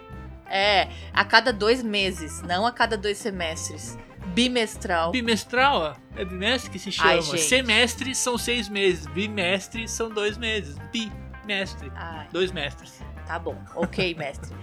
É, 0.46 0.88
a 1.12 1.26
cada 1.26 1.52
dois 1.52 1.84
meses, 1.84 2.42
não 2.44 2.66
a 2.66 2.72
cada 2.72 2.96
dois 2.96 3.18
semestres. 3.18 3.98
Bimestral. 4.28 5.12
Bimestral, 5.12 5.78
ó. 5.78 6.20
é 6.20 6.26
bimestre 6.26 6.72
que 6.72 6.80
se 6.80 6.92
chama. 6.92 7.12
Ai. 7.12 7.22
Semestre 7.22 8.16
são 8.16 8.38
seis 8.38 8.70
meses, 8.70 9.06
bimestre 9.08 9.88
são 9.88 10.10
dois 10.10 10.38
meses. 10.38 10.78
Bimestre, 10.92 11.92
Ai, 11.96 12.28
dois 12.32 12.52
mestres. 12.52 13.00
tá 13.28 13.38
bom. 13.38 13.58
Ok, 13.76 14.16
mestre. 14.16 14.56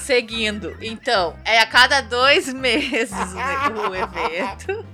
Seguindo. 0.00 0.76
Então, 0.80 1.36
é 1.44 1.58
a 1.58 1.66
cada 1.66 2.00
dois 2.02 2.52
meses 2.52 3.10
o, 3.12 3.94
evento. 3.94 4.84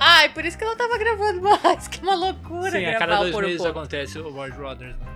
Ai, 0.00 0.28
por 0.30 0.44
isso 0.44 0.56
que 0.56 0.64
eu 0.64 0.68
não 0.68 0.76
tava 0.76 0.96
gravando 0.98 1.42
mais. 1.42 1.88
Que 1.88 2.00
uma 2.00 2.14
loucura 2.14 2.70
Sim, 2.70 2.86
a 2.86 2.98
cada 2.98 3.18
dois 3.18 3.32
Por 3.32 3.44
um 3.44 3.46
meses 3.46 3.62
Ponto. 3.62 3.70
acontece 3.70 4.18
o 4.18 4.30
Board 4.32 4.56
Brothers. 4.56 4.96
né? 4.96 5.06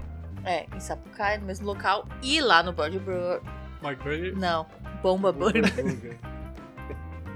É, 0.45 0.67
em 0.77 0.81
Sapucaia, 0.81 1.39
no 1.39 1.47
mesmo 1.47 1.67
local. 1.67 2.07
E 2.21 2.41
lá 2.41 2.63
no 2.63 2.73
Board 2.73 2.99
Bro... 2.99 3.41
Board 3.81 4.03
Burger. 4.03 4.37
Não, 4.37 4.67
Bomba 5.03 5.33
Burger. 5.33 5.63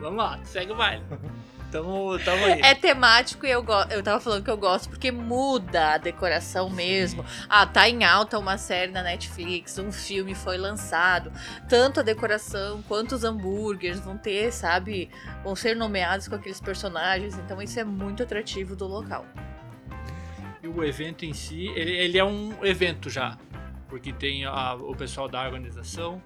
Vamos 0.00 0.18
lá, 0.18 0.38
segue 0.44 0.72
o 0.72 0.76
baile. 0.76 1.02
Tamo, 1.72 2.16
tamo 2.20 2.44
aí. 2.44 2.60
É 2.60 2.74
temático 2.74 3.44
e 3.44 3.50
eu, 3.50 3.64
eu 3.90 4.02
tava 4.02 4.20
falando 4.20 4.44
que 4.44 4.50
eu 4.50 4.56
gosto 4.56 4.88
porque 4.88 5.10
muda 5.10 5.94
a 5.94 5.98
decoração 5.98 6.70
mesmo. 6.70 7.24
Ah, 7.48 7.66
tá 7.66 7.88
em 7.88 8.04
alta 8.04 8.38
uma 8.38 8.56
série 8.56 8.92
na 8.92 9.02
Netflix, 9.02 9.76
um 9.78 9.90
filme 9.90 10.34
foi 10.34 10.56
lançado. 10.58 11.32
Tanto 11.68 11.98
a 12.00 12.02
decoração 12.04 12.82
quanto 12.86 13.16
os 13.16 13.24
hambúrgueres 13.24 13.98
vão 13.98 14.16
ter, 14.16 14.52
sabe? 14.52 15.10
Vão 15.42 15.56
ser 15.56 15.74
nomeados 15.74 16.28
com 16.28 16.36
aqueles 16.36 16.60
personagens. 16.60 17.36
Então 17.38 17.60
isso 17.60 17.80
é 17.80 17.84
muito 17.84 18.22
atrativo 18.22 18.76
do 18.76 18.86
local. 18.86 19.26
E 20.62 20.68
o 20.68 20.84
evento 20.84 21.24
em 21.24 21.32
si, 21.32 21.66
ele, 21.74 21.90
ele 21.96 22.16
é 22.18 22.24
um 22.24 22.64
evento 22.64 23.10
já. 23.10 23.36
Porque 23.88 24.12
tem 24.12 24.44
a- 24.44 24.74
o 24.74 24.94
pessoal 24.94 25.28
da 25.28 25.42
organização, 25.44 26.22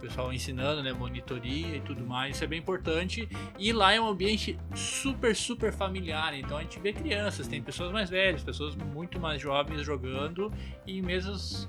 o 0.00 0.08
pessoal 0.08 0.32
ensinando, 0.32 0.82
né, 0.82 0.92
monitoria 0.92 1.76
e 1.76 1.80
tudo 1.80 2.04
mais, 2.06 2.34
isso 2.34 2.44
é 2.44 2.46
bem 2.46 2.58
importante. 2.58 3.28
E 3.58 3.72
lá 3.72 3.92
é 3.92 4.00
um 4.00 4.08
ambiente 4.08 4.58
super, 4.74 5.36
super 5.36 5.72
familiar, 5.72 6.34
então 6.34 6.56
a 6.56 6.62
gente 6.62 6.80
vê 6.80 6.92
crianças, 6.92 7.46
tem 7.46 7.62
pessoas 7.62 7.92
mais 7.92 8.08
velhas, 8.08 8.42
pessoas 8.42 8.74
muito 8.74 9.20
mais 9.20 9.40
jovens 9.40 9.84
jogando 9.84 10.52
e 10.86 11.02
mesas 11.02 11.68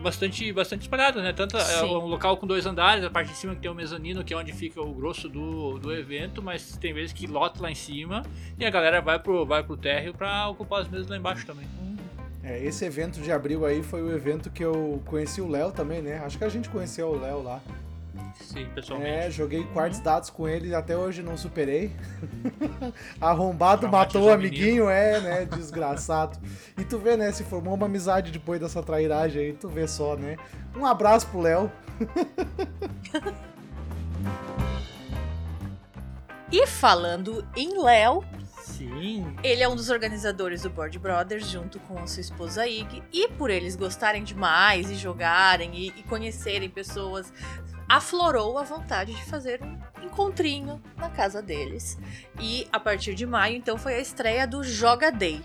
bastante, 0.00 0.52
bastante 0.52 0.82
espalhadas, 0.82 1.22
né? 1.22 1.32
Tanto 1.32 1.56
é 1.56 1.82
um 1.84 2.06
local 2.06 2.36
com 2.36 2.46
dois 2.46 2.66
andares, 2.66 3.04
a 3.04 3.10
parte 3.10 3.30
de 3.30 3.36
cima 3.36 3.54
que 3.54 3.60
tem 3.60 3.70
o 3.70 3.74
mezanino, 3.74 4.24
que 4.24 4.32
é 4.32 4.36
onde 4.36 4.52
fica 4.52 4.80
o 4.80 4.94
grosso 4.94 5.28
do, 5.28 5.78
do 5.78 5.92
evento, 5.92 6.42
mas 6.42 6.76
tem 6.76 6.94
vezes 6.94 7.12
que 7.12 7.26
lota 7.26 7.60
lá 7.60 7.70
em 7.70 7.74
cima 7.74 8.22
e 8.58 8.64
a 8.64 8.70
galera 8.70 9.00
vai 9.00 9.18
pro, 9.18 9.44
vai 9.44 9.62
pro 9.62 9.76
térreo 9.76 10.14
pra 10.14 10.48
ocupar 10.48 10.82
as 10.82 10.88
mesas 10.88 11.08
lá 11.08 11.16
embaixo 11.16 11.44
também. 11.44 11.66
É, 12.42 12.58
esse 12.64 12.84
evento 12.84 13.20
de 13.20 13.30
abril 13.30 13.66
aí 13.66 13.82
foi 13.82 14.02
o 14.02 14.14
evento 14.14 14.50
que 14.50 14.64
eu 14.64 15.02
conheci 15.04 15.40
o 15.40 15.48
Léo 15.48 15.72
também, 15.72 16.00
né? 16.00 16.18
Acho 16.24 16.38
que 16.38 16.44
a 16.44 16.48
gente 16.48 16.68
conheceu 16.70 17.08
o 17.08 17.20
Léo 17.20 17.42
lá. 17.42 17.60
Sim, 18.40 18.66
pessoalmente. 18.74 19.10
É, 19.10 19.30
joguei 19.30 19.64
quartos 19.72 20.00
dados 20.00 20.30
com 20.30 20.48
ele 20.48 20.68
e 20.68 20.74
até 20.74 20.96
hoje 20.96 21.22
não 21.22 21.36
superei. 21.36 21.92
Arrombado 23.20 23.82
Traumatizou 23.82 24.22
matou 24.22 24.34
o 24.34 24.38
menino. 24.38 24.56
amiguinho, 24.64 24.90
é, 24.90 25.20
né? 25.20 25.44
Desgraçado. 25.44 26.38
E 26.78 26.84
tu 26.84 26.98
vê, 26.98 27.16
né? 27.16 27.30
Se 27.30 27.44
formou 27.44 27.74
uma 27.74 27.86
amizade 27.86 28.32
depois 28.32 28.60
dessa 28.60 28.82
trairagem 28.82 29.42
aí, 29.42 29.52
tu 29.52 29.68
vê 29.68 29.86
só, 29.86 30.16
né? 30.16 30.36
Um 30.76 30.86
abraço 30.86 31.26
pro 31.28 31.40
Léo. 31.40 31.70
E 36.52 36.66
falando 36.66 37.46
em 37.56 37.80
Léo, 37.80 38.24
Sim. 38.70 39.36
Ele 39.42 39.62
é 39.62 39.68
um 39.68 39.74
dos 39.74 39.90
organizadores 39.90 40.62
do 40.62 40.70
Board 40.70 40.98
Brothers, 40.98 41.48
junto 41.48 41.78
com 41.80 41.98
a 41.98 42.06
sua 42.06 42.20
esposa 42.20 42.66
Ig. 42.66 43.02
E 43.12 43.28
por 43.28 43.50
eles 43.50 43.76
gostarem 43.76 44.22
demais 44.22 44.90
e 44.90 44.94
jogarem 44.94 45.74
e, 45.74 45.88
e 45.88 46.02
conhecerem 46.04 46.68
pessoas, 46.68 47.32
aflorou 47.88 48.56
a 48.56 48.62
vontade 48.62 49.12
de 49.12 49.24
fazer 49.24 49.60
um 49.62 49.78
encontrinho 50.04 50.80
na 50.96 51.10
casa 51.10 51.42
deles. 51.42 51.98
E 52.40 52.66
a 52.72 52.78
partir 52.78 53.14
de 53.14 53.26
maio, 53.26 53.56
então, 53.56 53.76
foi 53.76 53.94
a 53.94 54.00
estreia 54.00 54.46
do 54.46 54.62
Joga 54.62 55.10
Day. 55.10 55.42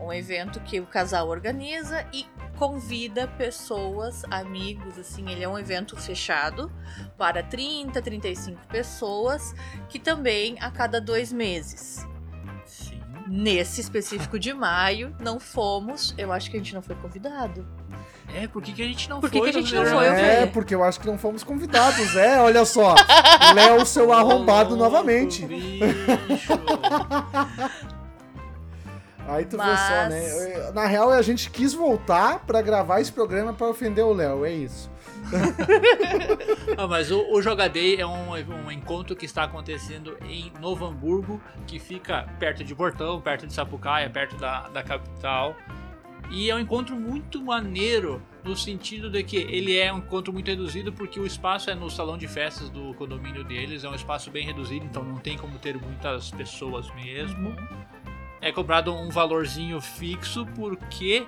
Um 0.00 0.12
evento 0.12 0.60
que 0.60 0.80
o 0.80 0.86
casal 0.86 1.28
organiza 1.28 2.06
e 2.12 2.26
convida 2.56 3.28
pessoas, 3.28 4.24
amigos, 4.30 4.98
assim, 4.98 5.30
ele 5.30 5.44
é 5.44 5.48
um 5.48 5.58
evento 5.58 5.96
fechado 5.96 6.72
para 7.16 7.42
30, 7.42 8.00
35 8.00 8.66
pessoas, 8.66 9.54
que 9.88 9.98
também 9.98 10.56
a 10.60 10.70
cada 10.70 11.00
dois 11.00 11.32
meses. 11.32 12.06
Nesse 13.28 13.80
específico 13.80 14.38
de 14.38 14.52
maio, 14.54 15.14
não 15.20 15.40
fomos. 15.40 16.14
Eu 16.16 16.32
acho 16.32 16.50
que 16.50 16.56
a 16.56 16.60
gente 16.60 16.74
não 16.74 16.82
foi 16.82 16.94
convidado. 16.96 17.66
É, 18.34 18.46
por 18.48 18.62
que, 18.62 18.72
que 18.72 18.82
a 18.82 18.86
gente 18.86 19.08
não 19.08 19.20
Por 19.20 19.30
que 19.30 19.38
foi? 19.38 19.50
que 19.50 19.58
a 19.58 19.60
gente 19.62 19.74
não 19.74 19.84
foi? 19.84 20.06
eu 20.08 20.12
É, 20.12 20.46
porque 20.46 20.74
eu 20.74 20.82
acho 20.84 20.98
que 21.00 21.06
não 21.06 21.16
fomos 21.16 21.42
convidados, 21.44 22.14
é, 22.16 22.40
olha 22.40 22.64
só. 22.64 22.94
Léo, 23.54 23.84
seu 23.86 24.12
arrombado 24.12 24.74
Ô, 24.74 24.76
novamente. 24.76 25.44
bicho. 25.46 25.84
Aí 29.28 29.44
tu 29.44 29.56
vê 29.56 29.64
Mas- 29.64 29.80
só, 29.80 30.08
né? 30.08 30.70
Na 30.72 30.86
real, 30.86 31.10
a 31.10 31.20
gente 31.22 31.50
quis 31.50 31.72
voltar 31.74 32.40
pra 32.46 32.62
gravar 32.62 33.00
esse 33.00 33.10
programa 33.12 33.52
pra 33.52 33.66
ofender 33.68 34.04
o 34.04 34.12
Léo, 34.12 34.44
é 34.44 34.52
isso. 34.52 34.88
Ah, 36.76 36.86
mas 36.86 37.10
o, 37.10 37.32
o 37.32 37.40
Jogadei 37.40 37.96
é 37.96 38.06
um, 38.06 38.32
um 38.32 38.70
encontro 38.70 39.16
que 39.16 39.24
está 39.24 39.44
acontecendo 39.44 40.16
em 40.28 40.52
Novo 40.60 40.84
Hamburgo, 40.84 41.40
que 41.66 41.78
fica 41.78 42.28
perto 42.38 42.62
de 42.62 42.74
Portão, 42.74 43.20
perto 43.20 43.46
de 43.46 43.52
Sapucaia, 43.52 44.10
perto 44.10 44.36
da, 44.36 44.68
da 44.68 44.82
capital. 44.82 45.56
E 46.30 46.50
é 46.50 46.54
um 46.54 46.58
encontro 46.58 46.96
muito 46.96 47.42
maneiro, 47.42 48.20
no 48.42 48.56
sentido 48.56 49.08
de 49.08 49.22
que 49.22 49.36
ele 49.36 49.78
é 49.78 49.92
um 49.92 49.98
encontro 49.98 50.32
muito 50.32 50.48
reduzido, 50.48 50.92
porque 50.92 51.20
o 51.20 51.26
espaço 51.26 51.70
é 51.70 51.74
no 51.74 51.88
salão 51.88 52.18
de 52.18 52.26
festas 52.26 52.68
do 52.68 52.92
condomínio 52.94 53.44
deles, 53.44 53.84
é 53.84 53.88
um 53.88 53.94
espaço 53.94 54.30
bem 54.30 54.44
reduzido, 54.44 54.84
então 54.84 55.04
não 55.04 55.16
tem 55.16 55.38
como 55.38 55.58
ter 55.58 55.80
muitas 55.80 56.30
pessoas 56.30 56.92
mesmo. 56.94 57.54
É 58.40 58.50
cobrado 58.50 58.92
um 58.92 59.08
valorzinho 59.08 59.80
fixo, 59.80 60.44
porque 60.54 61.26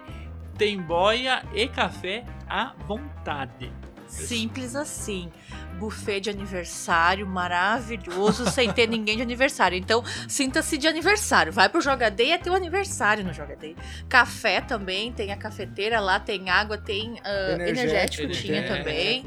tem 0.59 0.77
boia 0.81 1.43
e 1.55 1.69
café 1.69 2.25
à 2.49 2.75
vontade. 2.87 3.73
Simples 4.09 4.75
assim. 4.75 5.31
Buffet 5.79 6.19
de 6.21 6.31
aniversário 6.31 7.25
maravilhoso, 7.25 8.47
sem 8.50 8.73
ter 8.73 8.88
ninguém 8.88 9.17
de 9.17 9.23
aniversário. 9.23 9.79
Então, 9.79 10.03
sinta-se 10.27 10.77
de 10.77 10.88
aniversário. 10.88 11.53
Vai 11.53 11.69
pro 11.69 11.81
Jogadei, 11.81 12.33
é 12.33 12.38
teu 12.38 12.53
aniversário 12.53 13.25
no 13.25 13.33
Jogadei. 13.33 13.77
Café 14.09 14.61
também, 14.61 15.12
tem 15.12 15.31
a 15.31 15.37
cafeteira 15.37 16.00
lá, 16.00 16.19
tem 16.19 16.50
água, 16.50 16.77
tem 16.77 17.21
ah, 17.23 17.53
Energético, 17.53 18.25
energético, 18.25 18.33
tinha 18.33 18.67
também. 18.67 19.25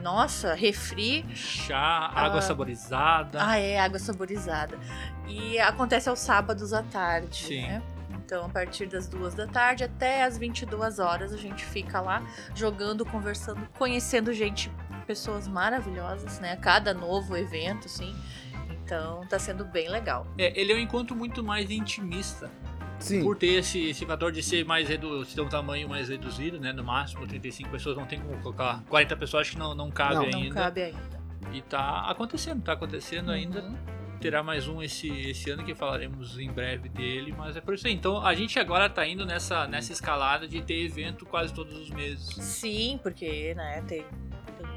Nossa, 0.00 0.54
refri. 0.54 1.26
Chá, 1.34 2.10
água 2.14 2.38
Ah. 2.38 2.42
saborizada. 2.42 3.38
Ah, 3.42 3.58
é, 3.58 3.78
água 3.80 3.98
saborizada. 3.98 4.78
E 5.26 5.58
acontece 5.58 6.08
aos 6.08 6.20
sábados 6.20 6.72
à 6.72 6.82
tarde, 6.84 7.36
Sim. 7.46 7.62
né? 7.62 7.82
Então, 8.30 8.46
a 8.46 8.48
partir 8.48 8.86
das 8.86 9.08
duas 9.08 9.34
da 9.34 9.44
tarde 9.48 9.82
até 9.82 10.22
as 10.22 10.38
22 10.38 11.00
horas, 11.00 11.32
a 11.32 11.36
gente 11.36 11.64
fica 11.64 12.00
lá 12.00 12.24
jogando, 12.54 13.04
conversando, 13.04 13.68
conhecendo 13.76 14.32
gente, 14.32 14.70
pessoas 15.04 15.48
maravilhosas, 15.48 16.38
né? 16.38 16.54
Cada 16.54 16.94
novo 16.94 17.36
evento, 17.36 17.86
assim. 17.86 18.14
Então, 18.70 19.26
tá 19.26 19.36
sendo 19.36 19.64
bem 19.64 19.88
legal. 19.88 20.28
É, 20.38 20.58
ele 20.60 20.72
é 20.72 20.76
um 20.76 20.78
encontro 20.78 21.16
muito 21.16 21.42
mais 21.42 21.72
intimista. 21.72 22.48
Sim. 23.00 23.20
Por 23.24 23.36
ter 23.36 23.58
esse, 23.58 23.90
esse 23.90 24.06
fator 24.06 24.30
de 24.30 24.44
ser 24.44 24.64
mais 24.64 24.88
redu 24.88 25.26
ter 25.26 25.40
um 25.40 25.48
tamanho 25.48 25.88
mais 25.88 26.08
reduzido, 26.08 26.60
né? 26.60 26.72
No 26.72 26.84
máximo 26.84 27.26
35 27.26 27.68
pessoas, 27.68 27.96
não 27.96 28.06
tem 28.06 28.20
como 28.20 28.40
colocar 28.40 28.80
40 28.88 29.16
pessoas, 29.16 29.40
acho 29.40 29.52
que 29.54 29.58
não, 29.58 29.74
não 29.74 29.90
cabe 29.90 30.14
Não. 30.14 30.22
ainda. 30.22 30.38
Não 30.38 30.54
cabe 30.54 30.82
ainda. 30.82 31.20
E 31.52 31.62
tá 31.62 32.08
acontecendo, 32.08 32.62
tá 32.62 32.74
acontecendo 32.74 33.32
ainda. 33.32 33.74
Terá 34.20 34.42
mais 34.42 34.68
um 34.68 34.82
esse, 34.82 35.08
esse 35.08 35.50
ano 35.50 35.64
que 35.64 35.74
falaremos 35.74 36.38
em 36.38 36.50
breve 36.52 36.90
dele, 36.90 37.34
mas 37.36 37.56
é 37.56 37.60
por 37.60 37.74
isso 37.74 37.86
aí. 37.86 37.94
Então 37.94 38.24
a 38.24 38.34
gente 38.34 38.58
agora 38.58 38.88
tá 38.88 39.06
indo 39.06 39.24
nessa, 39.24 39.66
nessa 39.66 39.92
escalada 39.92 40.46
de 40.46 40.60
ter 40.60 40.84
evento 40.84 41.24
quase 41.24 41.54
todos 41.54 41.74
os 41.78 41.88
meses. 41.90 42.26
Sim, 42.36 43.00
porque, 43.02 43.54
né, 43.54 43.82
tem, 43.88 44.04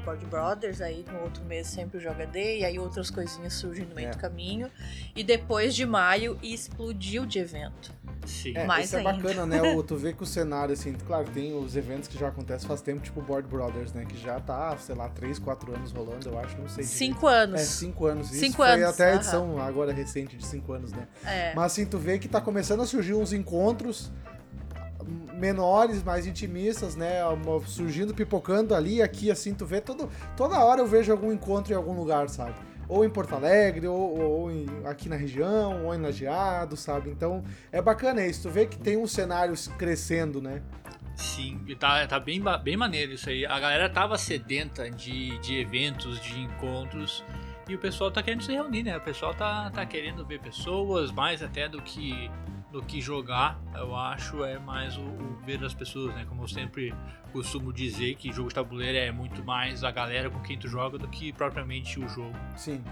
Board 0.04 0.24
Brothers, 0.26 0.80
aí 0.80 1.04
no 1.10 1.20
outro 1.22 1.44
mês 1.44 1.66
sempre 1.66 1.98
o 1.98 2.00
Joga 2.00 2.26
Day, 2.26 2.60
e 2.60 2.64
aí 2.64 2.78
outras 2.78 3.10
coisinhas 3.10 3.54
surgem 3.54 3.84
no 3.86 3.94
meio 3.94 4.08
É. 4.08 4.10
do 4.12 4.18
caminho. 4.18 4.70
E 5.14 5.22
depois 5.22 5.74
de 5.74 5.84
maio, 5.84 6.38
explodiu 6.42 7.26
de 7.26 7.38
evento. 7.38 7.92
Sim. 8.26 8.52
É, 8.56 8.66
Mais 8.66 8.86
isso 8.86 8.96
é 8.96 8.98
ainda. 9.00 9.12
bacana, 9.12 9.46
né? 9.46 9.62
O- 9.74 9.82
tu 9.82 9.96
vê 9.96 10.12
que 10.12 10.22
o 10.22 10.26
cenário, 10.26 10.72
assim, 10.72 10.92
claro, 11.06 11.26
tem 11.32 11.52
os 11.56 11.76
eventos 11.76 12.08
que 12.08 12.18
já 12.18 12.28
acontecem 12.28 12.66
faz 12.66 12.80
tempo, 12.80 13.00
tipo 13.00 13.20
o 13.20 13.22
Board 13.22 13.48
Brothers, 13.48 13.92
né? 13.92 14.04
Que 14.04 14.16
já 14.16 14.40
tá, 14.40 14.76
sei 14.78 14.94
lá, 14.94 15.08
3, 15.08 15.38
4 15.38 15.74
anos 15.74 15.92
rolando, 15.92 16.28
eu 16.28 16.38
acho, 16.38 16.56
não 16.58 16.68
sei. 16.68 16.84
direito. 16.84 16.88
Cinco 16.98 17.26
anos. 17.26 17.60
É, 17.60 17.64
5 17.64 18.06
anos. 18.06 18.30
Isso 18.30 18.40
Cinco 18.40 18.56
foi 18.56 18.70
anos, 18.70 18.84
até 18.88 19.12
a 19.12 19.14
edição 19.16 19.58
agora 19.60 19.92
recente 19.92 20.36
de 20.36 20.46
5 20.46 20.72
anos, 20.72 20.92
né? 20.92 21.06
É. 21.24 21.52
Mas 21.54 21.66
assim, 21.72 21.84
tu 21.86 21.98
vê 21.98 22.18
que 22.18 22.28
tá 22.28 22.40
começando 22.40 22.80
a 22.82 22.86
surgir 22.86 23.14
uns 23.14 23.32
encontros 23.32 24.10
menores, 25.34 26.02
mais 26.02 26.26
intimistas, 26.26 26.96
né? 26.96 27.20
Surgindo, 27.66 28.14
pipocando 28.14 28.74
ali, 28.74 29.02
aqui, 29.02 29.30
assim, 29.30 29.52
tu 29.52 29.66
vê 29.66 29.80
todo, 29.80 30.08
toda 30.36 30.58
hora 30.64 30.80
eu 30.80 30.86
vejo 30.86 31.12
algum 31.12 31.32
encontro 31.32 31.72
em 31.72 31.76
algum 31.76 31.92
lugar, 31.92 32.28
sabe? 32.28 32.54
Ou 32.88 33.04
em 33.04 33.10
Porto 33.10 33.34
Alegre, 33.34 33.86
ou, 33.86 34.18
ou 34.20 34.50
em- 34.50 34.66
aqui 34.84 35.08
na 35.08 35.16
região, 35.16 35.84
ou 35.86 35.94
em 35.94 36.00
Lajeado, 36.00 36.76
sabe? 36.76 37.10
Então 37.10 37.42
é 37.72 37.80
bacana 37.80 38.24
isso, 38.26 38.42
tu 38.48 38.50
vê 38.50 38.66
que 38.66 38.78
tem 38.78 38.96
um 38.96 39.06
cenário 39.06 39.54
crescendo, 39.78 40.40
né? 40.40 40.62
Sim, 41.16 41.60
tá, 41.78 42.06
tá 42.06 42.18
bem, 42.18 42.42
bem 42.62 42.76
maneiro 42.76 43.12
isso 43.12 43.28
aí. 43.30 43.46
A 43.46 43.58
galera 43.60 43.88
tava 43.88 44.18
sedenta 44.18 44.90
de, 44.90 45.38
de 45.38 45.58
eventos, 45.60 46.20
de 46.20 46.40
encontros. 46.40 47.24
E 47.68 47.74
o 47.74 47.78
pessoal 47.78 48.10
tá 48.10 48.22
querendo 48.22 48.42
se 48.42 48.52
reunir, 48.52 48.82
né? 48.82 48.96
O 48.96 49.00
pessoal 49.00 49.32
tá, 49.32 49.70
tá 49.70 49.86
querendo 49.86 50.26
ver 50.26 50.40
pessoas, 50.40 51.10
mais 51.12 51.42
até 51.42 51.68
do 51.68 51.80
que, 51.80 52.28
do 52.74 52.82
que 52.82 53.00
jogar. 53.00 53.58
Eu 53.72 53.94
acho 53.94 54.44
é 54.44 54.58
mais 54.58 54.96
o, 54.96 55.02
o 55.02 55.36
ver 55.46 55.64
as 55.64 55.72
pessoas, 55.72 56.12
né? 56.14 56.24
Como 56.28 56.42
eu 56.42 56.48
sempre 56.48 56.92
costumo 57.32 57.72
dizer, 57.72 58.16
que 58.16 58.32
jogo 58.32 58.48
de 58.48 58.54
tabuleiro 58.56 58.98
é 58.98 59.12
muito 59.12 59.44
mais 59.44 59.84
a 59.84 59.92
galera 59.92 60.28
com 60.28 60.40
quem 60.40 60.58
tu 60.58 60.68
joga 60.68 60.98
do 60.98 61.06
que 61.06 61.32
propriamente 61.32 62.00
o 62.00 62.08
jogo. 62.08 62.34
Sim. 62.56 62.82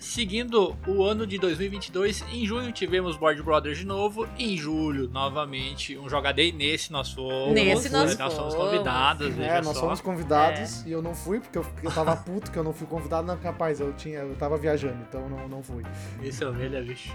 Seguindo 0.00 0.74
o 0.86 1.04
ano 1.04 1.26
de 1.26 1.36
2022, 1.38 2.24
em 2.32 2.46
junho 2.46 2.72
tivemos 2.72 3.18
Board 3.18 3.42
Brothers 3.42 3.76
de 3.78 3.86
novo. 3.86 4.26
Em 4.38 4.56
julho, 4.56 5.08
novamente, 5.10 5.96
um 5.98 6.08
Jogadei. 6.08 6.50
Nesse 6.52 6.90
nós 6.90 7.12
fomos. 7.12 7.52
Nesse 7.52 7.90
nós 7.90 8.16
nós 8.18 8.32
somos 8.32 8.54
fomos. 8.54 8.70
convidados, 8.70 9.38
É, 9.38 9.60
nós 9.60 9.74
só. 9.76 9.80
fomos 9.82 10.00
convidados 10.00 10.86
e 10.86 10.90
eu 10.92 11.02
não 11.02 11.14
fui 11.14 11.38
porque 11.38 11.58
eu, 11.58 11.66
eu 11.82 11.90
tava 11.92 12.16
puto 12.16 12.50
que 12.50 12.58
eu 12.58 12.64
não 12.64 12.72
fui 12.72 12.86
convidado. 12.86 13.26
Não, 13.26 13.36
capaz, 13.36 13.78
eu 13.78 13.92
tinha, 13.92 14.20
eu 14.20 14.34
tava 14.36 14.56
viajando, 14.56 14.96
então 15.06 15.28
não, 15.28 15.46
não 15.46 15.62
fui. 15.62 15.82
Esse 16.22 16.42
é 16.42 16.46
ovelha, 16.46 16.80
bicho. 16.82 17.14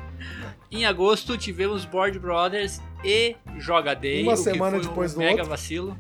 Em 0.72 0.86
agosto 0.86 1.36
tivemos 1.38 1.86
Board 1.86 2.20
Brothers 2.20 2.80
e 3.04 3.36
Jogadei. 3.58 4.22
Uma 4.22 4.38
semana 4.38 4.78
foi 4.78 4.88
depois 4.88 5.12
um 5.14 5.16
do 5.16 5.20
mega 5.22 5.32
outro. 5.38 5.50
vacilo. 5.50 6.00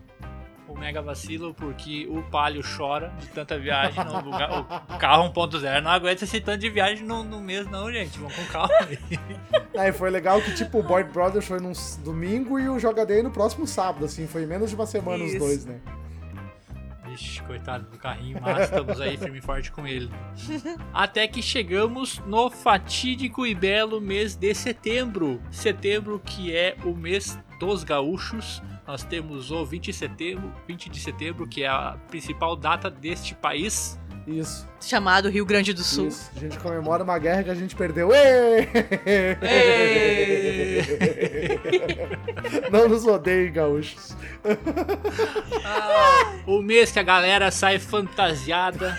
O 0.68 0.78
mega 0.78 1.02
vacilo 1.02 1.54
porque 1.54 2.08
o 2.10 2.24
Palio 2.24 2.64
chora 2.64 3.14
de 3.20 3.28
tanta 3.28 3.58
viagem. 3.58 4.04
no 4.04 4.30
o 4.30 4.98
carro 4.98 5.32
1.0 5.32 5.82
não 5.82 5.92
aguenta 5.92 6.24
esse 6.24 6.42
tanto 6.42 6.60
de 6.60 6.70
viagem 6.70 7.06
no, 7.06 7.24
no 7.24 7.40
mês, 7.40 7.70
não, 7.70 7.92
gente. 7.92 8.18
Vamos 8.18 8.36
com 8.36 8.46
calma 8.46 8.74
aí. 8.82 9.20
Aí 9.78 9.92
foi 9.94 10.10
legal 10.10 10.42
que, 10.42 10.56
tipo, 10.56 10.80
o 10.80 10.84
Boyd 10.84 11.12
Brothers 11.12 11.46
foi 11.46 11.60
num 11.60 11.74
domingo 12.04 12.60
e 12.60 12.68
o 12.68 12.80
Jogadei 12.80 13.22
no 13.22 13.30
próximo 13.30 13.68
sábado, 13.68 14.06
assim, 14.06 14.28
foi 14.28 14.46
menos 14.46 14.70
de 14.70 14.76
uma 14.76 14.88
semana 14.88 15.24
os 15.24 15.32
Isso. 15.32 15.40
dois, 15.40 15.66
né? 15.66 15.80
Vixe, 17.08 17.42
coitado 17.44 17.86
do 17.90 17.98
carrinho, 17.98 18.40
mas 18.42 18.64
estamos 18.64 19.00
aí 19.00 19.16
firme 19.16 19.38
e 19.38 19.42
forte 19.42 19.72
com 19.72 19.88
ele. 19.88 20.10
Até 20.92 21.28
que 21.28 21.42
chegamos 21.42 22.20
no 22.26 22.50
fatídico 22.50 23.46
e 23.46 23.54
belo 23.54 24.02
mês 24.02 24.36
de 24.36 24.54
setembro. 24.54 25.42
Setembro 25.52 26.20
que 26.20 26.56
é 26.56 26.76
o 26.84 26.96
mês 26.96 27.38
dos 27.60 27.84
gaúchos. 27.84 28.62
Nós 28.88 29.04
temos 29.04 29.50
o 29.52 29.66
20 29.66 29.86
de 29.86 29.94
setembro, 29.94 30.54
20 30.68 30.90
de 30.90 31.00
setembro, 31.00 31.48
que 31.48 31.64
é 31.64 31.68
a 31.68 31.98
principal 32.08 32.56
data 32.56 32.90
deste 32.90 33.34
país. 33.34 34.00
Isso, 34.28 34.68
Chamado 34.82 35.30
Rio 35.30 35.46
Grande 35.46 35.72
do 35.72 35.84
Sul. 35.84 36.08
isso. 36.08 36.32
A 36.36 36.40
gente 36.40 36.58
comemora 36.58 37.04
uma 37.04 37.18
guerra 37.20 37.44
que 37.44 37.50
a 37.52 37.56
gente 37.56 37.76
perdeu. 37.76 38.10
Ê! 38.12 38.68
Não 42.72 42.90
nos 42.90 43.06
odeiem, 43.06 43.52
gaúchos. 43.52 44.16
O 46.48 46.60
mês 46.62 46.92
que 46.92 46.98
a 47.00 47.04
galera 47.04 47.52
sai 47.52 47.78
fantasiada 47.78 48.98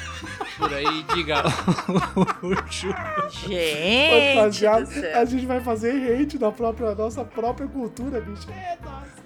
por 0.58 0.72
aí 0.72 1.02
de 1.14 1.22
gaúcho. 1.24 2.94
Gente 3.30 4.34
Fantasiado. 4.34 4.84
do 4.86 4.92
céu. 4.92 5.18
A 5.20 5.24
gente 5.24 5.46
vai 5.46 5.60
fazer 5.60 6.20
hate 6.20 6.38
da 6.38 6.52
própria, 6.52 6.94
nossa 6.94 7.24
própria 7.24 7.66
cultura, 7.66 8.20
bicho. 8.20 8.48
É, 8.52 8.78
nossa. 8.84 9.25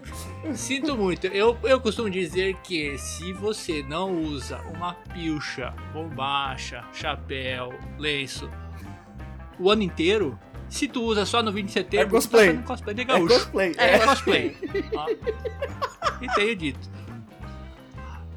Sinto 0.54 0.96
muito. 0.96 1.26
Eu, 1.26 1.56
eu 1.62 1.80
costumo 1.80 2.08
dizer 2.10 2.54
que 2.62 2.96
se 2.98 3.32
você 3.32 3.82
não 3.82 4.22
usa 4.22 4.58
uma 4.74 4.94
pilcha, 4.94 5.72
bombacha, 5.92 6.82
chapéu, 6.92 7.72
lenço 7.98 8.48
o 9.58 9.70
ano 9.70 9.82
inteiro, 9.82 10.38
se 10.68 10.88
tu 10.88 11.02
usa 11.02 11.26
só 11.26 11.42
no 11.42 11.52
20 11.52 11.66
de 11.66 11.72
setembro, 11.72 12.06
É 12.06 12.10
cosplay. 12.10 12.46
tu 12.46 12.46
tá 12.46 12.52
fazendo 12.52 12.66
cosplay 12.66 12.94
de 12.94 13.00
É 13.02 13.04
gaúcho. 13.04 13.34
cosplay. 13.34 13.74
É 13.76 13.94
É 13.94 13.98
cosplay. 13.98 14.56
E 16.22 16.26
tenho 16.34 16.56
dito. 16.56 16.90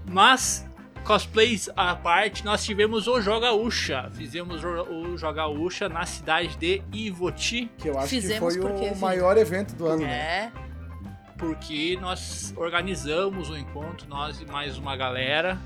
Mas, 0.05 0.67
cosplays 1.05 1.69
à 1.75 1.95
parte, 1.95 2.43
nós 2.43 2.63
tivemos 2.63 3.07
o 3.07 3.21
Jogaúcha. 3.21 4.09
Fizemos 4.13 4.61
o 4.63 5.17
Jogaúcha 5.17 5.87
na 5.87 6.05
cidade 6.05 6.55
de 6.57 6.81
Ivoti, 6.91 7.71
Que 7.77 7.87
eu 7.89 7.97
acho 7.97 8.09
Fizemos 8.09 8.55
que 8.55 8.61
foi 8.61 8.89
o 8.91 8.97
maior 8.97 9.37
evento 9.37 9.73
do 9.75 9.87
ano, 9.87 10.03
né? 10.03 10.51
É. 11.43 11.47
porque 11.47 11.97
nós 12.01 12.53
organizamos 12.55 13.49
o 13.49 13.57
encontro, 13.57 14.07
nós 14.07 14.39
e 14.41 14.45
mais 14.45 14.77
uma 14.77 14.95
galera. 14.95 15.57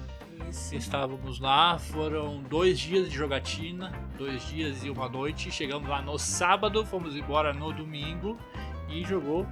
Isso. 0.50 0.76
Estávamos 0.76 1.40
lá, 1.40 1.78
foram 1.80 2.42
dois 2.50 2.80
dias 2.80 3.10
de 3.10 3.16
jogatina, 3.16 3.92
dois 4.18 4.42
dias 4.48 4.84
e 4.84 4.90
uma 4.90 5.10
noite. 5.10 5.52
Chegamos 5.52 5.90
lá 5.90 6.02
no 6.02 6.18
sábado, 6.18 6.86
fomos 6.86 7.16
embora 7.16 7.54
no 7.54 7.74
domingo 7.74 8.38
e 8.90 9.04
jogou 9.04 9.46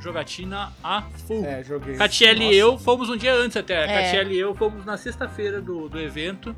jogatina 0.00 0.70
a 0.82 1.02
full. 1.26 1.44
É, 1.44 1.62
joguei. 1.64 1.96
Catiele 1.96 2.44
e 2.44 2.54
eu 2.56 2.76
fomos 2.78 3.08
um 3.08 3.16
dia 3.16 3.34
antes 3.34 3.56
até. 3.56 3.84
É. 3.84 4.02
Catiele 4.02 4.34
e 4.34 4.38
eu 4.40 4.54
fomos 4.54 4.84
na 4.84 4.96
sexta-feira 4.98 5.60
do, 5.60 5.88
do 5.88 5.98
evento. 5.98 6.54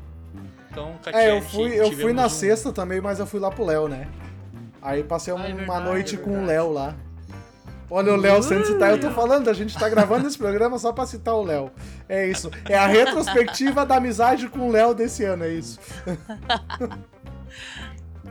Então, 0.69 0.95
É, 1.05 1.11
Catiele, 1.11 1.37
eu 1.37 1.41
fui, 1.41 1.79
eu 1.79 1.91
fui 1.93 2.13
na 2.13 2.25
um- 2.25 2.29
sexta 2.29 2.73
também, 2.73 2.99
mas 2.99 3.19
eu 3.19 3.25
fui 3.25 3.39
lá 3.39 3.49
pro 3.49 3.65
Léo, 3.65 3.87
né? 3.87 4.07
Aí 4.81 5.03
passei 5.03 5.33
Ah, 5.33 5.37
é 5.37 5.39
uma 5.47 5.55
verdade, 5.55 5.85
noite 5.85 6.15
é 6.15 6.17
com 6.19 6.43
o. 6.43 6.45
Léo 6.45 6.71
lá. 6.71 6.93
Olha 7.89 8.13
o 8.13 8.17
Léo 8.17 8.43
sendo 8.43 8.65
citado. 8.65 8.97
Eu 8.97 8.99
tô 8.99 9.11
falando, 9.11 9.49
a 9.49 9.53
gente 9.53 9.77
tá 9.77 9.87
gravando 9.87 10.27
esse 10.27 10.37
programa 10.37 10.77
só 10.77 10.91
pra 10.91 11.05
citar 11.05 11.35
o 11.35 11.43
Léo. 11.43 11.71
É 12.09 12.27
isso. 12.27 12.51
É 12.65 12.77
a 12.77 12.85
retrospectiva 12.85 13.85
da 13.85 13.95
amizade 13.95 14.49
com 14.49 14.67
o 14.67 14.71
Léo 14.71 14.93
desse 14.93 15.23
ano, 15.23 15.45
é 15.45 15.53
isso. 15.53 15.79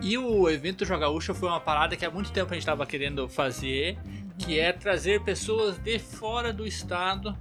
E 0.03 0.19
o 0.19 0.49
evento 0.51 0.85
Jogaúcha 0.85 1.33
foi 1.33 1.49
uma 1.49 1.61
parada 1.61 1.97
que 1.97 2.05
há 2.05 2.11
muito 2.11 2.31
tempo 2.31 2.53
a 2.53 2.55
gente 2.55 2.67
tava 2.67 2.85
querendo 2.85 3.29
fazer, 3.29 3.99
que 4.39 4.59
é 4.59 4.73
trazer 4.73 5.23
pessoas 5.23 5.79
de 5.79 5.99
fora 5.99 6.53
do 6.53 6.67
estado 6.67 7.35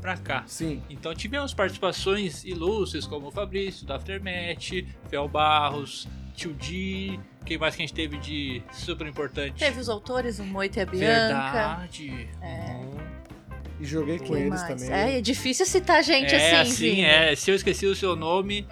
pra 0.00 0.16
cá. 0.16 0.44
Sim. 0.46 0.82
Então 0.88 1.14
tivemos 1.14 1.52
participações 1.52 2.44
ilustres 2.44 3.06
como 3.06 3.28
o 3.28 3.30
Fabrício, 3.30 3.86
da 3.86 3.96
Aftermath, 3.96 4.86
Fel 5.10 5.28
Barros, 5.28 6.08
Tio 6.34 6.54
Di, 6.54 7.20
quem 7.48 7.56
mais 7.56 7.74
que 7.74 7.82
a 7.82 7.86
gente 7.86 7.94
teve 7.94 8.18
de 8.18 8.62
super 8.70 9.06
importante? 9.06 9.54
Teve 9.58 9.80
os 9.80 9.88
autores, 9.88 10.38
o 10.38 10.44
Moita 10.44 10.80
e 10.80 10.82
a 10.82 10.86
Bianca. 10.86 11.52
Verdade. 11.52 12.28
É. 12.42 12.74
Hum. 12.74 12.98
E 13.80 13.84
joguei 13.86 14.18
com 14.18 14.26
Quem 14.26 14.36
eles 14.36 14.62
mais? 14.62 14.66
também. 14.66 14.92
É, 14.92 15.18
é 15.18 15.20
difícil 15.22 15.64
citar 15.64 16.02
gente 16.02 16.34
é, 16.34 16.60
assim, 16.60 16.90
Vini. 16.90 17.04
é. 17.04 17.34
Se 17.34 17.50
eu 17.50 17.54
esqueci 17.54 17.86
o 17.86 17.96
seu 17.96 18.14
nome, 18.14 18.66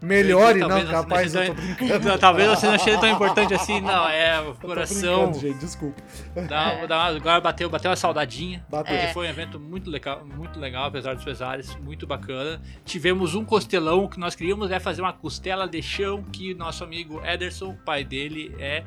Melhore, 0.00 0.60
não, 0.60 0.68
você 0.68 0.84
capaz, 0.86 1.34
não 1.34 1.42
eu 1.42 1.54
tô 1.54 1.60
brincando. 1.60 2.18
talvez 2.18 2.48
você 2.48 2.66
não 2.66 2.74
achei 2.74 2.96
tão 2.98 3.08
importante 3.08 3.52
assim, 3.52 3.80
não. 3.80 4.08
É, 4.08 4.40
o 4.40 4.54
coração. 4.54 5.34
gente, 5.34 5.58
desculpa. 5.58 6.00
Dá, 6.48 6.86
dá 6.86 7.06
agora 7.06 7.40
bateu, 7.40 7.68
bateu 7.68 7.90
uma 7.90 7.96
saudadinha. 7.96 8.64
Bateu. 8.68 8.96
Porque 8.96 9.12
foi 9.12 9.26
um 9.26 9.30
evento 9.30 9.58
muito 9.58 9.90
legal, 9.90 10.24
muito 10.24 10.60
legal, 10.60 10.86
apesar 10.86 11.16
dos 11.16 11.24
pesares, 11.24 11.74
muito 11.76 12.06
bacana. 12.06 12.60
Tivemos 12.84 13.34
um 13.34 13.44
costelão, 13.44 14.04
o 14.04 14.08
que 14.08 14.20
nós 14.20 14.36
queríamos 14.36 14.70
é 14.70 14.78
fazer 14.78 15.02
uma 15.02 15.12
costela 15.12 15.66
de 15.66 15.82
chão, 15.82 16.22
que 16.22 16.54
nosso 16.54 16.84
amigo 16.84 17.20
Ederson, 17.24 17.76
pai 17.84 18.04
dele, 18.04 18.54
é 18.58 18.84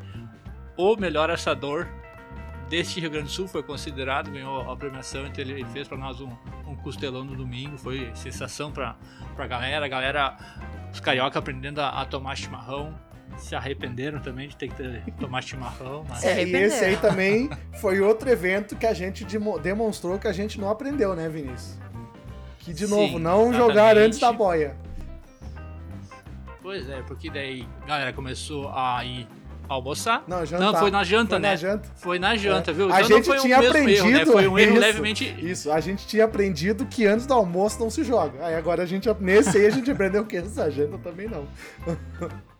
o 0.77 0.95
melhor 0.95 1.29
assador 1.29 1.87
deste 2.71 3.01
Rio 3.01 3.11
Grande 3.11 3.25
do 3.25 3.31
Sul, 3.31 3.47
foi 3.49 3.61
considerado, 3.61 4.31
ganhou 4.31 4.71
a 4.71 4.77
premiação, 4.77 5.27
então 5.27 5.43
ele 5.43 5.65
fez 5.65 5.89
pra 5.89 5.97
nós 5.97 6.21
um, 6.21 6.29
um 6.65 6.73
costelão 6.75 7.25
no 7.25 7.35
domingo, 7.35 7.77
foi 7.77 8.09
sensação 8.15 8.71
pra, 8.71 8.95
pra 9.35 9.45
galera, 9.45 9.85
a 9.85 9.89
galera, 9.89 10.37
os 10.91 11.01
carioca 11.01 11.37
aprendendo 11.37 11.79
a, 11.81 11.89
a 12.01 12.05
tomar 12.05 12.33
chimarrão, 12.37 12.97
se 13.37 13.53
arrependeram 13.55 14.19
também 14.21 14.47
de 14.47 14.55
ter 14.55 14.69
que 14.69 14.75
ter- 14.75 15.03
tomar 15.19 15.41
chimarrão, 15.43 16.05
mas... 16.07 16.23
É, 16.23 16.43
e 16.45 16.55
esse 16.55 16.83
aí 16.85 16.95
também 16.95 17.49
foi 17.81 17.99
outro 17.99 18.29
evento 18.29 18.75
que 18.77 18.85
a 18.85 18.93
gente 18.93 19.25
demo- 19.25 19.59
demonstrou 19.59 20.17
que 20.17 20.27
a 20.27 20.33
gente 20.33 20.59
não 20.59 20.69
aprendeu, 20.69 21.13
né, 21.13 21.27
Vinícius? 21.27 21.77
Que, 22.59 22.73
de 22.73 22.85
Sim, 22.87 22.91
novo, 22.91 23.19
não 23.19 23.49
exatamente. 23.49 23.57
jogar 23.67 23.97
antes 23.97 24.19
da 24.19 24.31
boia. 24.31 24.77
Pois 26.61 26.87
é, 26.89 27.01
porque 27.01 27.29
daí 27.29 27.67
a 27.83 27.85
galera 27.87 28.13
começou 28.13 28.69
a 28.69 29.03
ir 29.03 29.27
almoçar. 29.73 30.23
Não, 30.27 30.45
jantar. 30.45 30.71
Não, 30.73 30.79
foi 30.79 30.91
na 30.91 31.03
janta, 31.03 31.29
Foi 31.31 31.39
né? 31.39 31.49
na 31.49 31.55
janta. 31.55 31.89
Foi 31.95 32.19
na 32.19 32.35
janta, 32.35 32.71
É. 32.71 32.73
viu? 32.73 32.85
A 32.91 33.01
Então 33.01 33.09
não 33.09 33.17
gente 33.17 33.25
foi 33.25 33.37
um 33.39 33.41
tinha 33.41 33.57
mesmo 33.59 33.77
erro, 33.77 33.85
né? 33.87 33.91
aprendido 34.01 34.31
Foi 34.31 34.47
um 34.47 34.59
erro 34.59 34.71
isso. 34.73 34.79
levemente. 34.81 35.35
Isso, 35.39 35.71
a 35.71 35.79
gente 35.79 36.07
tinha 36.07 36.25
aprendido 36.25 36.85
que 36.85 37.05
antes 37.05 37.25
do 37.25 37.33
almoço 37.33 37.79
não 37.79 37.89
se 37.89 38.03
joga. 38.03 38.45
Aí 38.45 38.55
agora 38.55 38.83
a 38.83 38.85
gente, 38.85 39.07
nesse 39.19 39.57
aí 39.57 39.65
a 39.65 39.69
gente 39.69 39.89
aprendeu 39.89 40.25
que 40.25 40.37
antes 40.37 40.55
da 40.55 40.69
janta 40.69 40.97
também 40.97 41.27
não. 41.27 41.47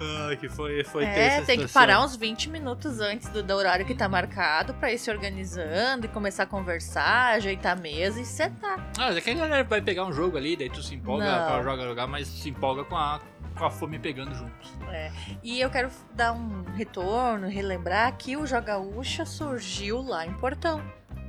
Ah, 0.00 0.34
que 0.36 0.48
foi, 0.48 0.82
foi 0.84 1.04
É, 1.04 1.40
tem 1.42 1.56
que 1.58 1.68
parar 1.72 2.04
uns 2.04 2.16
20 2.16 2.50
minutos 2.50 3.00
antes 3.00 3.28
do, 3.28 3.42
do 3.44 3.54
horário 3.54 3.86
que 3.86 3.94
tá 3.94 4.08
marcado 4.08 4.74
pra 4.74 4.92
ir 4.92 4.98
se 4.98 5.08
organizando 5.10 6.04
e 6.06 6.08
começar 6.08 6.42
a 6.42 6.46
conversar, 6.46 7.34
ajeitar 7.36 7.78
a 7.78 7.80
mesa 7.80 8.20
e 8.20 8.24
setar. 8.24 8.76
Ah, 8.98 9.06
mas 9.06 9.16
é 9.16 9.20
que 9.20 9.30
a 9.30 9.34
galera 9.34 9.62
vai 9.64 9.80
pegar 9.80 10.04
um 10.04 10.12
jogo 10.12 10.36
ali, 10.36 10.56
daí 10.56 10.68
tu 10.68 10.82
se 10.82 10.96
empolga 10.96 11.24
jogar, 11.62 11.84
jogar, 11.86 12.06
mas 12.08 12.26
se 12.26 12.50
empolga 12.50 12.84
com 12.84 12.96
a, 12.96 13.20
com 13.56 13.64
a 13.64 13.70
fome 13.70 13.98
pegando 13.98 14.34
juntos. 14.34 14.72
É. 14.90 15.10
E 15.42 15.60
eu 15.60 15.70
quero 15.70 15.90
dar 16.12 16.32
um 16.32 16.64
retorno, 16.74 17.48
relembrar 17.48 18.16
que 18.16 18.36
o 18.36 18.46
Jogaúcha 18.46 19.24
surgiu 19.24 20.02
lá 20.02 20.26
em 20.26 20.32
Portão. 20.34 20.82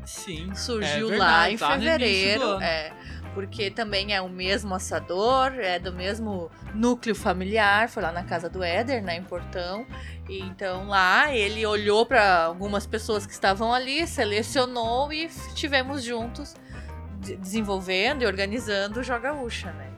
Sim. 0.06 0.54
Surgiu 0.56 1.14
é 1.14 1.18
lá 1.18 1.50
em 1.50 1.58
tá 1.58 1.72
fevereiro. 1.72 2.60
É. 2.62 2.92
Porque 3.34 3.70
também 3.70 4.14
é 4.14 4.22
o 4.22 4.30
mesmo 4.30 4.74
assador, 4.74 5.52
é 5.56 5.78
do 5.78 5.92
mesmo 5.92 6.50
núcleo 6.74 7.14
familiar, 7.14 7.90
foi 7.90 8.02
lá 8.02 8.10
na 8.12 8.24
casa 8.24 8.50
do 8.50 8.64
Éder, 8.64 9.04
né, 9.04 9.18
em 9.18 9.24
Portão. 9.24 9.86
E 10.30 10.40
então 10.40 10.88
lá 10.88 11.34
ele 11.36 11.66
olhou 11.66 12.06
para 12.06 12.46
algumas 12.46 12.88
pessoas 12.88 13.26
que 13.26 13.34
estavam 13.34 13.74
ali, 13.74 14.08
selecionou 14.08 15.12
e 15.12 15.28
tivemos 15.54 16.02
juntos 16.02 16.56
de- 17.20 17.36
desenvolvendo 17.36 18.22
e 18.22 18.26
organizando 18.26 19.02
o 19.02 19.04
Jogaúcha, 19.04 19.70
né? 19.74 19.90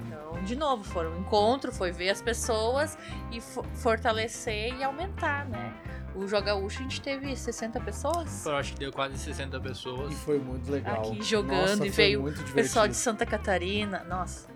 De 0.47 0.55
novo, 0.55 0.83
foi 0.83 1.05
um 1.07 1.19
encontro, 1.19 1.71
foi 1.73 1.91
ver 1.91 2.09
as 2.09 2.21
pessoas 2.21 2.97
e 3.31 3.41
fo- 3.41 3.65
fortalecer 3.75 4.73
e 4.75 4.83
aumentar, 4.83 5.45
né? 5.45 5.73
O 6.15 6.25
Jogaúcha 6.25 6.79
a 6.79 6.83
gente 6.83 7.01
teve 7.01 7.35
60 7.35 7.79
pessoas. 7.81 8.45
Eu 8.45 8.55
acho 8.55 8.73
que 8.73 8.79
deu 8.79 8.91
quase 8.91 9.17
60 9.17 9.59
pessoas. 9.59 10.11
E 10.11 10.15
foi 10.15 10.39
muito 10.39 10.71
legal. 10.71 11.01
Aqui 11.01 11.21
jogando 11.21 11.69
Nossa, 11.69 11.85
e 11.85 11.89
veio 11.89 12.21
muito 12.21 12.39
O 12.41 12.53
pessoal 12.53 12.87
de. 12.87 12.95
Santa 12.95 13.25
Catarina, 13.25 14.03
nossa. 14.05 14.47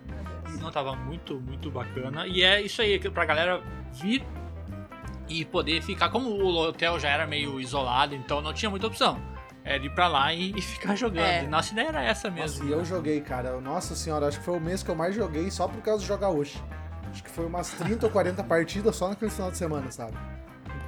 Não 0.59 0.71
tava 0.71 0.95
muito, 0.95 1.39
muito 1.39 1.69
bacana. 1.69 2.25
E 2.25 2.41
é 2.41 2.61
isso 2.61 2.81
aí, 2.81 2.97
que 2.97 3.09
pra 3.09 3.25
galera 3.25 3.61
vir 3.93 4.25
e 5.29 5.45
poder 5.45 5.81
ficar. 5.81 6.09
Como 6.09 6.29
o 6.29 6.55
hotel 6.67 6.97
já 6.99 7.09
era 7.09 7.27
meio 7.27 7.59
isolado, 7.59 8.15
então 8.15 8.41
não 8.41 8.53
tinha 8.53 8.69
muita 8.69 8.87
opção. 8.87 9.21
Era 9.63 9.83
ir 9.85 9.93
pra 9.93 10.07
lá 10.07 10.33
e, 10.33 10.51
e 10.57 10.61
ficar 10.61 10.95
jogando. 10.95 11.23
É. 11.25 11.43
E 11.43 11.47
Nossa 11.47 11.71
ideia 11.73 11.87
era 11.89 12.03
essa 12.03 12.29
Nossa, 12.29 12.41
mesmo. 12.41 12.67
e 12.67 12.71
eu 12.71 12.83
joguei, 12.83 13.21
cara. 13.21 13.59
Nossa 13.61 13.95
senhora, 13.95 14.27
acho 14.27 14.39
que 14.39 14.45
foi 14.45 14.57
o 14.57 14.61
mês 14.61 14.81
que 14.81 14.89
eu 14.89 14.95
mais 14.95 15.15
joguei 15.15 15.49
só 15.51 15.67
por 15.67 15.81
causa 15.81 16.03
do 16.03 16.07
Joga 16.07 16.29
Hoje. 16.29 16.61
Acho 17.11 17.23
que 17.23 17.29
foi 17.29 17.45
umas 17.45 17.69
30 17.71 18.05
ou 18.05 18.11
40 18.11 18.43
partidas 18.43 18.95
só 18.95 19.09
naquele 19.09 19.29
final 19.29 19.51
de 19.51 19.57
semana, 19.57 19.91
sabe? 19.91 20.17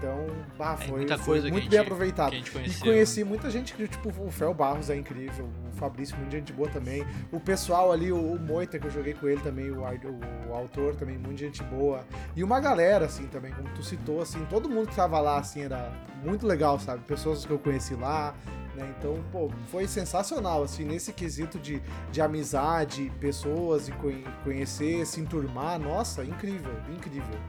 Então, 0.03 0.25
bah, 0.57 0.73
É 0.81 0.85
foi, 0.85 0.97
muita 0.97 1.17
foi 1.17 1.39
muito 1.39 1.47
a 1.47 1.51
bem 1.51 1.61
gente- 1.63 1.77
aproveitado. 1.77 2.33
gente 2.33 2.51
E 2.69 2.73
conheci 2.81 3.23
muita 3.23 3.49
gente 3.49 3.73
que, 3.73 3.87
tipo, 3.87 4.09
o 4.21 4.29
Fel 4.29 4.53
Barros 4.53 4.89
é 4.89 4.97
incrível, 4.97 5.47
o 5.71 5.75
Fabrício, 5.77 6.17
muita 6.17 6.31
gente 6.31 6.51
boa 6.51 6.67
também. 6.69 7.05
O 7.31 7.39
pessoal 7.39 7.89
ali, 7.89 8.11
o, 8.11 8.17
o 8.33 8.37
Moita, 8.37 8.77
que 8.77 8.85
eu 8.85 8.91
joguei 8.91 9.13
com 9.13 9.29
ele 9.29 9.39
também, 9.39 9.71
o, 9.71 9.79
o, 9.81 10.49
o 10.49 10.53
autor 10.53 10.93
também, 10.95 11.17
muita 11.17 11.37
gente 11.37 11.63
boa. 11.63 12.03
E 12.35 12.43
uma 12.43 12.59
galera, 12.59 13.05
assim, 13.05 13.27
também, 13.27 13.53
como 13.53 13.69
tu 13.69 13.81
citou, 13.81 14.21
assim, 14.21 14.45
todo 14.49 14.69
mundo 14.69 14.89
que 14.89 14.95
tava 14.95 15.21
lá, 15.21 15.37
assim, 15.39 15.61
era 15.61 15.89
muito 16.21 16.45
legal, 16.45 16.77
sabe? 16.81 17.01
Pessoas 17.05 17.45
que 17.45 17.51
eu 17.53 17.59
conheci 17.59 17.95
lá, 17.95 18.35
né? 18.75 18.93
Então, 18.99 19.23
pô, 19.31 19.49
foi 19.71 19.87
sensacional, 19.87 20.63
assim, 20.63 20.83
nesse 20.83 21.13
quesito 21.13 21.57
de, 21.59 21.81
de 22.11 22.19
amizade, 22.21 23.09
pessoas 23.21 23.87
e 23.87 23.91
conhe- 23.93 24.25
conhecer, 24.43 25.05
se 25.05 25.21
enturmar, 25.21 25.79
nossa, 25.79 26.25
incrível, 26.25 26.73
incrível. 26.93 27.39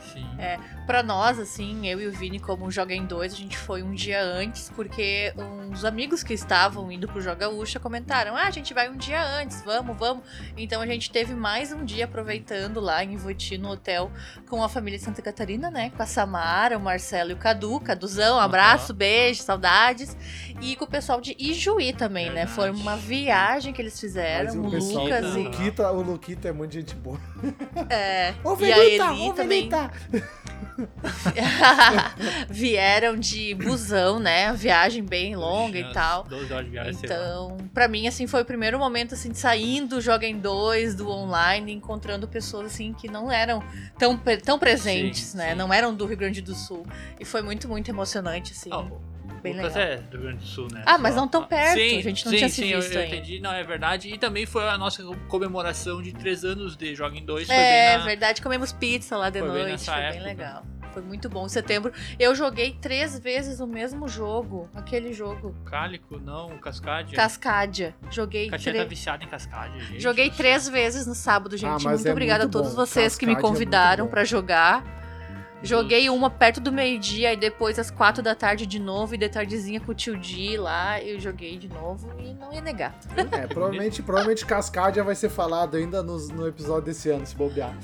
Sim. 0.00 0.26
É. 0.38 0.58
Pra 0.86 1.02
nós, 1.02 1.38
assim, 1.38 1.86
eu 1.86 2.00
e 2.00 2.06
o 2.06 2.12
Vini, 2.12 2.38
como 2.38 2.70
Joga 2.70 2.94
em 2.94 3.04
Dois, 3.04 3.32
a 3.32 3.36
gente 3.36 3.56
foi 3.56 3.82
um 3.82 3.92
dia 3.92 4.22
antes, 4.22 4.70
porque 4.74 5.32
uns 5.36 5.84
amigos 5.84 6.22
que 6.22 6.32
estavam 6.32 6.90
indo 6.90 7.08
pro 7.08 7.20
Joga 7.20 7.48
Ucha 7.48 7.78
comentaram: 7.80 8.36
ah, 8.36 8.44
a 8.44 8.50
gente 8.50 8.72
vai 8.72 8.88
um 8.88 8.96
dia 8.96 9.22
antes, 9.22 9.62
vamos, 9.62 9.96
vamos. 9.96 10.24
Então 10.56 10.80
a 10.80 10.86
gente 10.86 11.10
teve 11.10 11.34
mais 11.34 11.72
um 11.72 11.84
dia 11.84 12.04
aproveitando 12.04 12.80
lá 12.80 13.02
em 13.04 13.14
Ivoti, 13.14 13.58
no 13.58 13.70
hotel, 13.70 14.10
com 14.48 14.62
a 14.62 14.68
família 14.68 14.98
de 14.98 15.04
Santa 15.04 15.20
Catarina, 15.20 15.70
né? 15.70 15.90
Com 15.96 16.02
a 16.02 16.06
Samara, 16.06 16.78
o 16.78 16.80
Marcelo 16.80 17.30
e 17.30 17.34
o 17.34 17.36
Cadu. 17.36 17.80
Caduzão, 17.80 18.36
um 18.36 18.40
abraço, 18.40 18.94
beijo, 18.94 19.42
saudades. 19.42 20.16
E 20.60 20.76
com 20.76 20.84
o 20.84 20.88
pessoal 20.88 21.20
de 21.20 21.36
Ijuí 21.38 21.92
também, 21.92 22.26
né? 22.26 22.46
Verdade. 22.46 22.54
Foi 22.54 22.70
uma 22.70 22.96
viagem 22.96 23.72
que 23.72 23.82
eles 23.82 23.98
fizeram, 23.98 24.46
Mas 24.46 24.54
o 24.54 24.68
o 24.68 24.70
pessoal, 24.70 25.04
Lucas 25.04 25.34
o 25.34 25.38
e. 25.38 25.42
Luquita, 25.44 25.90
o 25.90 26.02
Luquita 26.02 26.48
é 26.48 26.52
muito 26.52 26.72
gente 26.72 26.94
boa. 26.94 27.18
É, 27.88 28.34
Ô, 28.44 28.56
e 28.60 28.72
a 28.72 28.84
Eli 28.84 29.32
também. 29.34 29.70
Vieram 32.48 33.16
de 33.16 33.54
busão, 33.54 34.18
né? 34.18 34.52
Viagem 34.52 35.02
bem 35.02 35.36
longa 35.36 35.78
e 35.78 35.92
tal. 35.92 36.24
12 36.24 36.52
horas 36.52 36.64
de 36.64 36.70
viagem, 36.70 36.92
sei 36.94 37.08
lá. 37.08 37.14
Então, 37.14 37.56
pra 37.72 37.88
mim, 37.88 38.06
assim, 38.06 38.26
foi 38.26 38.42
o 38.42 38.44
primeiro 38.44 38.78
momento, 38.78 39.14
assim, 39.14 39.30
de 39.30 39.38
saindo 39.38 39.96
do 39.96 40.00
Joga 40.00 40.26
em 40.26 40.38
Dois, 40.38 40.94
do 40.94 41.10
online, 41.10 41.72
encontrando 41.72 42.28
pessoas, 42.28 42.66
assim, 42.66 42.92
que 42.92 43.08
não 43.08 43.30
eram 43.30 43.62
tão, 43.98 44.16
tão 44.44 44.58
presentes, 44.58 45.28
Sim, 45.28 45.38
né? 45.38 45.50
sim. 45.50 45.56
Não 45.56 45.72
eram 45.72 45.94
do 45.94 46.06
Rio 46.06 46.16
Grande 46.16 46.40
do 46.40 46.54
Sul. 46.54 46.86
E 47.18 47.24
foi 47.24 47.42
muito, 47.42 47.68
muito 47.68 47.90
emocionante, 47.90 48.52
assim. 48.52 48.70
Ah, 48.72 48.80
o 48.80 49.00
bem 49.38 49.54
Lucas 49.56 49.74
legal. 49.74 49.92
é 49.92 49.96
do 49.96 50.16
Rio 50.16 50.20
Grande 50.26 50.38
do 50.38 50.46
Sul, 50.46 50.68
né? 50.72 50.82
Ah, 50.86 50.98
mas 50.98 51.14
não 51.16 51.26
tão 51.28 51.44
perto, 51.44 51.74
Sim, 51.78 51.98
a 51.98 52.02
gente 52.02 52.24
não 52.24 52.32
sim, 52.32 52.38
tinha 52.38 52.48
se 52.48 52.54
sim, 52.56 52.68
eu- 52.68 52.80
visto 52.80 52.92
eu, 52.94 53.00
ainda. 53.02 53.16
entendi, 53.16 53.40
não, 53.40 53.52
é 53.52 53.62
verdade. 53.64 54.08
E 54.12 54.18
também 54.18 54.46
foi 54.46 54.68
a 54.68 54.76
nossa 54.78 55.02
comemoração 55.28 56.02
de 56.02 56.12
três 56.12 56.44
anos 56.44 56.76
de 56.76 56.94
Joga 56.94 57.16
em 57.16 57.24
Dois. 57.24 57.48
É, 57.48 57.90
bem 57.90 57.98
na... 57.98 58.04
verdade, 58.04 58.42
comemos 58.42 58.72
pizza 58.72 59.16
lá 59.16 59.30
de 59.30 59.38
Foi 59.40 59.48
bem 59.48 59.58
noite, 59.58 59.72
nessa 59.72 59.92
foi 59.92 60.02
época. 60.02 60.18
bem 60.18 60.26
legal. 60.26 60.62
Foi 60.92 61.02
muito 61.02 61.28
bom. 61.28 61.44
Em 61.46 61.48
setembro, 61.50 61.92
eu 62.18 62.34
joguei 62.34 62.72
três 62.80 63.18
vezes 63.18 63.60
o 63.60 63.66
mesmo 63.66 64.08
jogo, 64.08 64.68
aquele 64.74 65.12
jogo, 65.12 65.54
Cálico, 65.66 66.18
não, 66.18 66.48
Cascade. 66.58 67.14
Cascadia. 67.14 67.94
Joguei 68.10 68.48
Katia 68.48 68.72
três. 68.72 68.84
tá 68.84 68.88
viciada 68.88 69.22
em 69.22 69.28
Cascade, 69.28 69.78
gente. 69.84 70.00
Joguei 70.00 70.30
três 70.30 70.66
vezes 70.68 71.06
no 71.06 71.14
sábado, 71.14 71.56
gente. 71.56 71.86
Ah, 71.86 71.90
muito 71.90 72.08
é 72.08 72.10
obrigada 72.10 72.44
a 72.44 72.48
todos 72.48 72.70
bom. 72.70 72.76
vocês 72.86 73.16
que 73.16 73.26
me 73.26 73.34
é 73.34 73.36
convidaram 73.40 74.06
bom. 74.06 74.10
pra 74.10 74.24
jogar. 74.24 74.82
Joguei 75.62 76.08
uma 76.08 76.30
perto 76.30 76.60
do 76.60 76.70
meio-dia 76.70 77.32
e 77.32 77.36
depois 77.36 77.78
às 77.78 77.90
quatro 77.90 78.22
da 78.22 78.34
tarde 78.34 78.64
de 78.66 78.78
novo 78.78 79.14
e 79.14 79.18
de 79.18 79.28
tardezinha 79.28 79.80
com 79.80 79.90
o 79.90 79.94
tio 79.94 80.16
Di 80.16 80.56
lá, 80.56 81.00
eu 81.02 81.18
joguei 81.18 81.58
de 81.58 81.68
novo 81.68 82.08
e 82.20 82.32
não 82.34 82.52
ia 82.52 82.60
negar. 82.60 82.94
É, 83.32 83.46
provavelmente, 83.46 84.02
provavelmente 84.02 84.46
Cascadia 84.46 85.02
vai 85.02 85.14
ser 85.14 85.28
falado 85.28 85.76
ainda 85.76 86.02
nos- 86.02 86.28
no, 86.30 86.46
episódio 86.46 86.84
desse 86.84 87.10
ano, 87.10 87.26
se 87.26 87.34
bobear. 87.34 87.76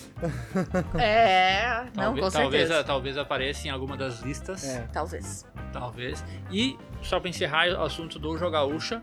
É, 0.99 1.85
não, 1.97 2.05
Talvez, 2.05 2.25
com 2.27 2.31
talvez, 2.33 2.63
certeza. 2.69 2.85
talvez 2.85 3.19
apareça 3.19 3.67
em 3.67 3.71
alguma 3.71 3.97
das 3.97 4.21
listas. 4.21 4.65
É. 4.65 4.87
Talvez. 4.93 5.45
Talvez. 5.73 6.25
E, 6.51 6.79
só 7.03 7.19
pra 7.19 7.29
encerrar 7.29 7.69
o 7.71 7.83
assunto 7.83 8.19
do 8.19 8.37
Jogaúcha, 8.39 9.03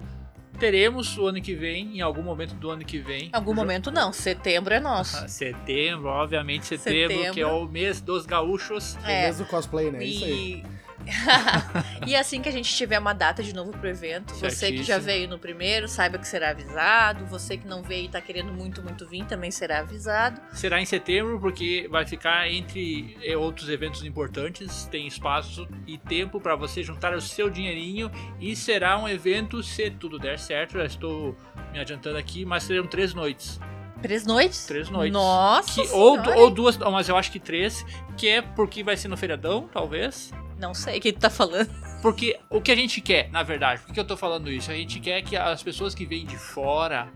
teremos 0.62 1.18
o 1.18 1.26
ano 1.28 1.42
que 1.42 1.56
vem, 1.56 1.98
em 1.98 2.02
algum 2.02 2.22
momento 2.22 2.54
do 2.54 2.70
ano 2.70 2.86
que 2.86 3.00
vem. 3.00 3.26
Em 3.26 3.30
algum 3.34 3.52
o 3.52 3.56
jo- 3.56 3.60
momento 3.62 3.90
não, 3.92 4.14
setembro 4.14 4.74
é 4.74 4.80
nosso. 4.80 5.18
Ah, 5.18 5.28
Setembro, 5.28 6.08
obviamente 6.08 6.68
setembro, 6.68 7.10
Setembro. 7.16 7.34
que 7.34 7.42
é 7.42 7.48
o 7.48 7.66
mês 7.66 8.00
dos 8.00 8.26
gaúchos. 8.28 8.96
É. 9.04 9.26
Mesmo 9.26 9.46
cosplay, 9.48 9.90
né? 9.90 10.04
Isso 10.06 10.24
aí. 10.24 10.64
E... 12.06 12.16
assim 12.16 12.42
que 12.42 12.50
a 12.50 12.52
gente 12.52 12.74
tiver 12.74 13.00
uma 13.00 13.14
data 13.14 13.44
de 13.44 13.54
novo 13.54 13.72
pro 13.72 13.88
evento, 13.88 14.34
você 14.34 14.72
que 14.72 14.78
já 14.78 14.96
Certíssimo. 14.96 15.02
veio 15.02 15.28
no 15.28 15.40
primeiro, 15.40 15.88
saiba 15.88 16.18
que 16.18 16.28
será 16.28 16.50
avisado. 16.50 17.26
Você 17.26 17.58
que 17.58 17.68
não 17.68 17.82
veio 17.84 18.06
e 18.06 18.10
tá 18.10 18.22
querendo 18.22 18.52
muito, 18.52 18.82
muito 18.82 19.08
vir, 19.08 19.26
também 19.26 19.52
será 19.52 19.80
avisado. 19.80 20.42
Será 20.52 20.82
em 20.82 20.86
setembro, 20.86 21.40
porque 21.40 21.88
vai 21.90 22.06
ficar 22.06 22.50
entre 22.50 23.18
eh, 23.24 23.38
outros 23.38 23.70
eventos 23.70 24.04
importantes. 24.04 24.86
Tem 24.86 25.08
espaço 25.08 25.68
e 25.88 25.98
tempo 25.98 26.40
para 26.40 26.56
você 26.56 26.84
juntar 26.84 27.14
o 27.14 27.22
seu 27.22 27.50
dinheirinho. 27.50 28.12
E 28.40 28.56
será 28.56 28.98
um 28.98 29.08
evento, 29.08 29.64
se 29.64 29.90
tudo 29.92 30.20
der 30.20 30.40
certo, 30.40 30.78
já 30.78 30.86
estou 30.86 31.36
me 31.72 31.80
adiantando 31.80 32.18
aqui, 32.18 32.46
mas 32.46 32.64
serão 32.64 32.88
três 32.88 33.14
noites. 33.14 33.60
Três 34.02 34.26
noites? 34.26 34.66
Três 34.66 34.90
noites. 34.90 35.14
Nossa 35.14 35.82
Que, 35.82 35.90
ou, 35.92 36.18
ou 36.38 36.50
duas, 36.50 36.78
mas 36.78 37.08
eu 37.08 37.16
acho 37.16 37.32
que 37.32 37.40
três, 37.40 37.86
que 38.18 38.28
é 38.28 38.42
porque 38.42 38.84
vai 38.84 38.98
ser 38.98 39.08
no 39.08 39.18
feriadão, 39.18 39.70
talvez. 39.72 40.32
Não 40.60 40.74
sei 40.74 40.98
o 40.98 41.02
que 41.02 41.12
tu 41.14 41.20
tá 41.20 41.30
falando. 41.30 41.70
Porque 42.02 42.40
o 42.50 42.60
que 42.60 42.72
a 42.72 42.76
gente 42.76 43.00
quer, 43.00 43.30
na 43.30 43.44
verdade, 43.44 43.82
por 43.82 43.94
que 43.94 44.00
eu 44.00 44.06
tô 44.06 44.18
falando 44.18 44.50
isso? 44.52 44.72
A 44.72 44.74
gente 44.74 45.00
quer 45.00 45.22
que 45.22 45.36
as 45.36 45.62
pessoas 45.62 45.94
que 45.94 46.06
vêm 46.06 46.26
de 46.26 46.38
fora 46.38 47.12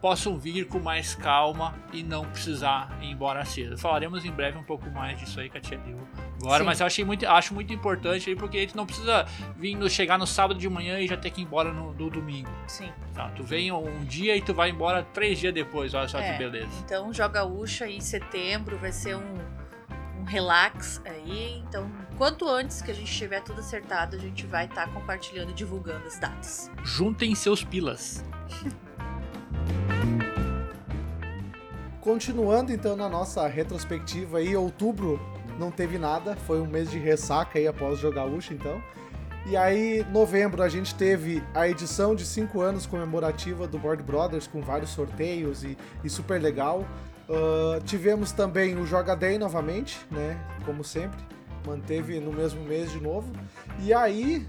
possam 0.00 0.38
vir 0.38 0.66
com 0.66 0.78
mais 0.78 1.14
calma 1.14 1.74
e 1.92 2.02
não 2.02 2.24
precisar 2.24 2.96
ir 3.02 3.10
embora 3.10 3.44
cedo. 3.44 3.76
Falaremos 3.76 4.24
em 4.24 4.30
breve 4.30 4.56
um 4.56 4.62
pouco 4.62 4.88
mais 4.90 5.18
disso 5.18 5.38
aí 5.40 5.50
que 5.50 5.58
a 5.58 5.60
tia 5.60 5.78
deu 5.78 5.98
agora, 6.42 6.60
Sim. 6.60 6.64
mas 6.66 6.80
eu 6.80 6.86
achei 6.86 7.04
muito, 7.04 7.26
acho 7.26 7.52
muito 7.52 7.72
importante 7.72 8.30
aí, 8.30 8.34
porque 8.34 8.56
a 8.56 8.60
gente 8.60 8.74
não 8.74 8.86
precisa 8.86 9.26
vir 9.56 9.74
no, 9.74 9.90
chegar 9.90 10.18
no 10.18 10.26
sábado 10.26 10.58
de 10.58 10.68
manhã 10.68 10.98
e 10.98 11.06
já 11.06 11.16
ter 11.16 11.30
que 11.30 11.42
ir 11.42 11.44
embora 11.44 11.70
no, 11.70 11.92
no 11.92 12.08
domingo. 12.08 12.50
Sim. 12.66 12.90
Tá? 13.14 13.28
Tu 13.30 13.42
vem 13.44 13.70
um 13.70 14.04
dia 14.04 14.34
e 14.36 14.40
tu 14.40 14.54
vai 14.54 14.70
embora 14.70 15.02
três 15.02 15.38
dias 15.38 15.52
depois, 15.52 15.92
olha 15.92 16.08
só 16.08 16.18
É. 16.18 16.32
que 16.32 16.38
beleza. 16.38 16.70
Então, 16.84 17.12
Joga 17.12 17.44
Ucha 17.44 17.86
em 17.86 18.00
setembro 18.00 18.78
vai 18.78 18.92
ser 18.92 19.16
um, 19.16 19.34
um 20.18 20.24
relax 20.24 21.02
aí. 21.04 21.62
Então, 21.68 21.90
quanto 22.16 22.48
antes 22.48 22.80
que 22.80 22.90
a 22.90 22.94
gente 22.94 23.12
tiver 23.14 23.42
tudo 23.42 23.60
acertado, 23.60 24.16
a 24.16 24.18
gente 24.18 24.46
vai 24.46 24.64
estar 24.64 24.88
compartilhando 24.88 25.50
e 25.50 25.54
divulgando 25.54 26.06
as 26.06 26.18
datas. 26.18 26.70
Juntem 26.82 27.34
seus 27.34 27.62
pilas. 27.62 28.24
Continuando 32.00 32.72
então 32.72 32.96
na 32.96 33.08
nossa 33.08 33.46
retrospectiva 33.46 34.38
aí, 34.38 34.56
outubro 34.56 35.20
não 35.58 35.70
teve 35.70 35.98
nada, 35.98 36.34
foi 36.34 36.60
um 36.60 36.66
mês 36.66 36.90
de 36.90 36.98
ressaca 36.98 37.58
aí 37.58 37.66
após 37.66 37.98
o 37.98 38.00
Jogaúcha 38.00 38.54
então. 38.54 38.82
E 39.46 39.56
aí, 39.56 40.04
novembro, 40.12 40.62
a 40.62 40.68
gente 40.68 40.94
teve 40.94 41.42
a 41.54 41.68
edição 41.68 42.14
de 42.14 42.24
5 42.26 42.60
anos 42.60 42.86
comemorativa 42.86 43.66
do 43.66 43.78
Board 43.78 44.02
Brothers, 44.02 44.46
com 44.46 44.60
vários 44.60 44.90
sorteios 44.90 45.64
e, 45.64 45.76
e 46.04 46.10
super 46.10 46.40
legal. 46.40 46.86
Ah, 47.30 47.80
tivemos 47.84 48.32
também 48.32 48.76
o 48.76 48.84
Joga 48.84 49.14
Day 49.14 49.38
novamente, 49.38 49.98
né? 50.10 50.36
Como 50.66 50.82
sempre. 50.82 51.20
Manteve 51.64 52.18
no 52.18 52.32
mesmo 52.32 52.64
mês 52.64 52.90
de 52.90 53.00
novo. 53.00 53.32
E 53.78 53.94
aí, 53.94 54.46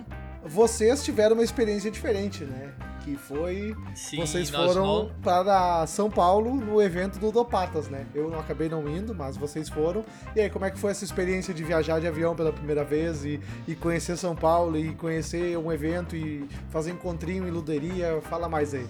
vocês 0.44 1.04
tiveram 1.04 1.34
uma 1.34 1.44
experiência 1.44 1.90
diferente, 1.90 2.44
né? 2.44 2.72
Que 3.04 3.16
foi 3.16 3.76
Sim, 3.94 4.16
vocês 4.16 4.48
foram 4.48 4.86
não- 4.86 5.10
para 5.22 5.86
São 5.86 6.10
Paulo 6.10 6.54
no 6.54 6.80
evento 6.80 7.18
do 7.18 7.30
Dopatas, 7.30 7.86
né? 7.88 8.06
Eu 8.14 8.30
não 8.30 8.40
acabei 8.40 8.66
não 8.66 8.88
indo, 8.88 9.14
mas 9.14 9.36
vocês 9.36 9.68
foram. 9.68 10.02
E 10.34 10.40
aí, 10.40 10.48
como 10.48 10.64
é 10.64 10.70
que 10.70 10.78
foi 10.78 10.90
essa 10.90 11.04
experiência 11.04 11.52
de 11.52 11.62
viajar 11.62 12.00
de 12.00 12.06
avião 12.06 12.34
pela 12.34 12.50
primeira 12.50 12.82
vez 12.82 13.22
e, 13.22 13.38
e 13.68 13.74
conhecer 13.74 14.16
São 14.16 14.34
Paulo 14.34 14.78
e 14.78 14.94
conhecer 14.94 15.58
um 15.58 15.70
evento 15.70 16.16
e 16.16 16.48
fazer 16.70 16.92
encontrinho 16.92 17.46
em 17.46 17.50
luderia? 17.50 18.22
Fala 18.22 18.48
mais 18.48 18.72
aí. 18.72 18.86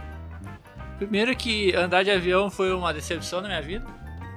Primeiro 0.96 1.34
que 1.36 1.74
andar 1.74 2.02
de 2.02 2.10
avião 2.10 2.50
foi 2.50 2.72
uma 2.74 2.92
decepção 2.92 3.40
na 3.42 3.48
minha 3.48 3.62
vida. 3.62 3.86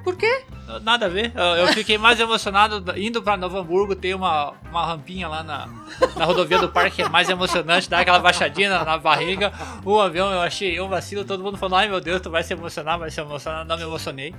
Por 0.04 0.16
quê? 0.18 0.44
Nada 0.82 1.06
a 1.06 1.10
ver. 1.10 1.32
Eu- 1.36 1.44
Eu 1.66 1.68
fiquei 1.68 1.98
mais 1.98 2.20
emocionado 2.20 2.84
indo 3.00 3.22
pra 3.22 3.38
Novo 3.38 3.58
Hamburgo, 3.58 3.96
tem 3.96 4.14
uma, 4.14 4.54
uma 4.70 4.86
rampinha 4.86 5.28
lá 5.28 5.44
na, 5.44 5.68
na 6.16 6.26
rodovia 6.26 6.58
do 6.60 6.70
parque, 6.70 6.98
que 6.98 7.02
é 7.04 7.10
mais 7.10 7.30
emocionante, 7.30 7.90
dá 7.90 8.00
aquela 8.00 8.20
baixadinha 8.20 8.70
na, 8.70 8.84
na 8.86 8.98
barriga. 8.98 9.52
O 9.86 10.00
avião 10.02 10.32
eu 10.32 10.42
achei 10.42 10.80
um 10.82 10.90
vacilo, 10.90 11.24
todo 11.24 11.44
mundo 11.44 11.58
falando, 11.58 11.76
ai 11.78 11.88
meu 11.88 12.02
Deus, 12.02 12.22
tu 12.22 12.30
vai 12.30 12.44
se 12.44 12.54
emocionar, 12.54 12.98
vai 13.00 13.10
se 13.12 13.20
emocionar. 13.22 13.66
Não 13.66 13.78
me 13.78 13.84
emocionei. 13.84 14.36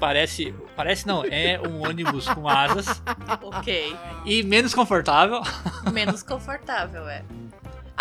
Parece, 0.00 0.52
parece 0.74 1.06
não, 1.06 1.22
é 1.24 1.60
um 1.68 1.86
ônibus 1.86 2.26
com 2.28 2.48
asas 2.48 3.00
Ok. 3.42 3.94
e 4.24 4.42
menos 4.42 4.74
confortável. 4.74 5.40
Menos 5.92 6.22
confortável, 6.24 7.08
é. 7.08 7.22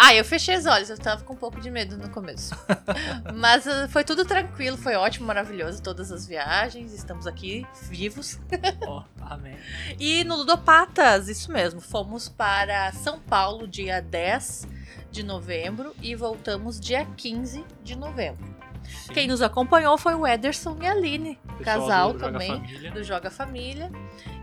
Ah, 0.04 0.16
eu 0.16 0.26
fechei 0.26 0.58
os 0.58 0.66
olhos, 0.66 0.90
eu 0.90 0.98
tava 0.98 1.24
com 1.24 1.34
um 1.34 1.38
pouco 1.38 1.62
de 1.62 1.70
medo 1.70 1.96
no 1.96 2.10
começo. 2.10 2.56
Mas 3.36 3.68
uh, 3.68 3.88
foi 3.90 4.04
tudo 4.04 4.26
tranquilo, 4.26 4.76
foi 4.76 4.96
ótimo, 4.96 5.28
maravilhoso, 5.28 5.80
todas 5.80 6.12
as 6.12 6.26
viagens, 6.26 6.92
estamos 6.92 7.28
aqui 7.28 7.68
vivos. 7.84 8.40
Ó, 8.88 9.04
amém. 9.22 9.56
E 10.00 10.24
no 10.24 10.38
Ludopatas, 10.38 11.30
isso 11.30 11.52
mesmo, 11.52 11.80
fomos 11.80 12.28
para 12.28 12.92
São 12.94 13.20
Paulo 13.20 13.68
dia 13.68 14.02
10 14.02 14.68
de 15.12 15.22
novembro 15.22 15.96
e 16.02 16.16
voltamos 16.16 16.80
dia 16.80 17.06
15 17.06 17.64
de 17.84 17.96
novembro. 17.96 18.44
Sim. 18.84 19.14
Quem 19.14 19.28
nos 19.28 19.44
acompanhou 19.44 20.00
foi 20.00 20.16
o 20.16 20.26
Ederson 20.26 20.80
e 20.82 20.88
a 20.88 20.94
Aline, 20.94 21.38
casal 21.64 22.14
do 22.14 22.20
Joga 22.20 22.32
também 22.32 22.50
Família. 22.50 22.92
do 22.92 23.04
Joga 23.04 23.30
Família. 23.30 23.92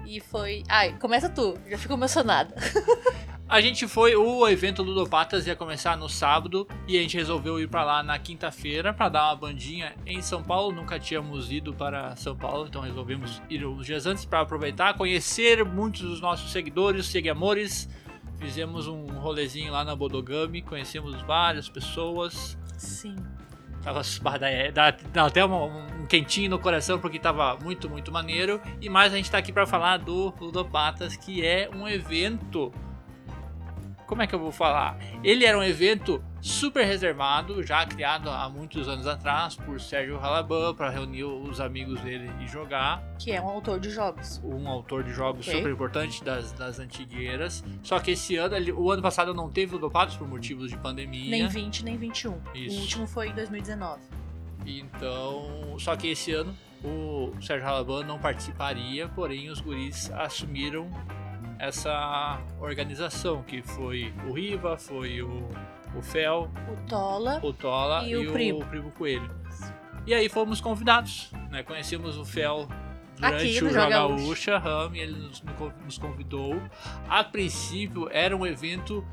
E 0.07 0.21
foi. 0.21 0.63
Ai, 0.69 0.97
começa 0.99 1.29
tu, 1.29 1.59
já 1.69 1.77
fico 1.77 1.95
emocionada. 1.95 2.55
A 3.49 3.63
gente 3.63 3.89
foi, 3.89 4.15
o 4.15 4.47
evento 4.47 4.83
Ludopatas 4.83 5.47
ia 5.47 5.57
começar 5.57 5.97
no 5.97 6.07
sábado 6.07 6.69
e 6.87 6.99
a 6.99 7.01
gente 7.01 7.17
resolveu 7.17 7.59
ir 7.59 7.67
pra 7.67 7.83
lá 7.83 8.03
na 8.03 8.19
quinta-feira 8.19 8.93
pra 8.93 9.09
dar 9.09 9.29
uma 9.29 9.37
bandinha 9.37 9.95
em 10.05 10.21
São 10.21 10.43
Paulo. 10.43 10.71
Nunca 10.71 11.01
tínhamos 11.01 11.51
ido 11.51 11.73
para 11.73 12.15
São 12.15 12.37
Paulo, 12.37 12.67
então 12.69 12.83
resolvemos 12.83 13.41
ir 13.49 13.65
uns 13.65 13.87
dias 13.87 14.05
antes 14.05 14.27
pra 14.27 14.41
aproveitar, 14.41 14.93
conhecer 14.99 15.65
muitos 15.65 16.03
dos 16.03 16.21
nossos 16.21 16.53
seguidores, 16.53 17.07
seguidores. 17.07 17.89
Fizemos 18.39 18.87
um 18.87 19.07
rolezinho 19.19 19.73
lá 19.73 19.83
na 19.83 19.97
Bodogami, 19.97 20.61
conhecemos 20.61 21.19
várias 21.23 21.71
pessoas. 21.71 22.59
Sim. 22.77 23.17
Tava, 23.83 24.03
bah, 24.21 24.37
dá, 24.75 25.25
até 25.25 25.43
um, 25.47 26.03
um 26.03 26.07
quentinho 26.07 26.51
no 26.51 26.59
coração 26.59 26.99
porque 26.99 27.19
tava 27.19 27.57
muito, 27.65 27.89
muito 27.89 28.13
maneiro. 28.13 28.61
E 28.79 28.91
mais 28.91 29.15
a 29.15 29.17
gente 29.17 29.31
tá 29.31 29.39
aqui 29.39 29.55
pra 29.55 29.67
falar 29.67 29.97
do 29.97 30.35
Ludopatas, 30.39 31.17
que 31.17 31.43
é 31.43 31.71
um 31.75 31.89
evento. 31.89 32.71
Como 34.09 34.23
é 34.23 34.27
que 34.27 34.35
eu 34.35 34.39
vou 34.39 34.51
falar? 34.51 34.99
Ele 35.23 35.45
era 35.45 35.59
um 35.59 35.63
evento 35.63 36.25
super 36.41 36.83
reservado, 36.87 37.63
já 37.63 37.85
criado 37.85 38.31
há 38.31 38.49
muitos 38.49 38.89
anos 38.89 39.07
atrás 39.07 39.55
por 39.55 39.79
Sérgio 39.79 40.19
Halaban 40.19 40.75
para 40.75 40.89
reunir 40.89 41.25
os 41.25 41.61
amigos 41.61 42.01
dele 42.01 42.31
e 42.41 42.49
jogar. 42.49 43.03
Que 43.19 43.33
é 43.33 43.41
um 43.41 43.47
autor 43.47 43.79
de 43.79 43.91
jogos. 43.91 44.41
Um 44.43 44.67
autor 44.67 45.05
de 45.05 45.13
jogos 45.13 45.47
Ok. 45.47 45.59
super 45.59 45.71
importante 45.71 46.25
das, 46.25 46.53
das 46.53 46.79
antigueiras. 46.79 47.63
Só 47.83 48.01
que 48.01 48.13
esse 48.13 48.35
ano, 48.37 48.57
o 48.81 48.91
ano 48.91 49.03
passado 49.03 49.35
não 49.35 49.51
teve 49.51 49.75
Ludopatas 49.75 50.17
por 50.17 50.27
motivos 50.27 50.71
de 50.71 50.79
pandemia. 50.79 51.31
Nem 51.31 51.47
20, 51.47 51.85
nem 51.85 51.99
21. 51.99 52.41
Isso. 52.55 52.79
O 52.79 52.81
último 52.81 53.07
foi 53.07 53.29
em 53.29 53.35
2019. 53.35 54.01
Então, 54.65 55.77
só 55.79 55.95
que 55.97 56.09
esse 56.09 56.33
ano 56.33 56.55
o 56.83 57.31
Sérgio 57.43 57.69
Halaban 57.69 58.05
não 58.05 58.19
participaria, 58.19 59.07
porém 59.09 59.51
os 59.51 59.61
guris 59.61 60.11
assumiram 60.13 60.89
essa 61.59 62.41
organização, 62.61 63.43
que 63.43 63.63
foi 63.63 64.13
o 64.29 64.33
Riva, 64.33 64.77
foi 64.77 65.23
o, 65.23 65.49
o 65.97 66.03
Fel, 66.03 66.51
O 66.71 66.89
Tola. 66.89 67.41
o 67.43 67.53
Tola 67.53 68.05
E 68.05 68.11
e, 68.11 68.17
o 68.17 68.31
o, 68.31 68.33
Primo. 68.33 68.65
Primo 68.67 68.91
Coelho. 68.93 69.31
E 70.07 70.15
aí 70.15 70.29
fomos 70.29 70.61
convidados, 70.61 71.31
né? 71.51 71.63
Conhecemos 71.63 72.17
o 72.17 72.25
Fel 72.25 72.67
durante 73.17 73.37
Aqui 73.37 73.65
o 73.65 73.71
Joga 73.71 73.97
Joga 73.97 74.15
Ucha. 74.15 74.25
Ucha, 74.31 74.59
Ram, 74.59 74.91
e 74.95 75.01
ele 75.01 75.13
nos, 75.19 75.43
nos 75.85 75.99
convidou. 75.99 76.61
A 77.09 77.23
princípio 77.25 78.09
era 78.11 78.35
um 78.37 78.47
evento 78.47 79.05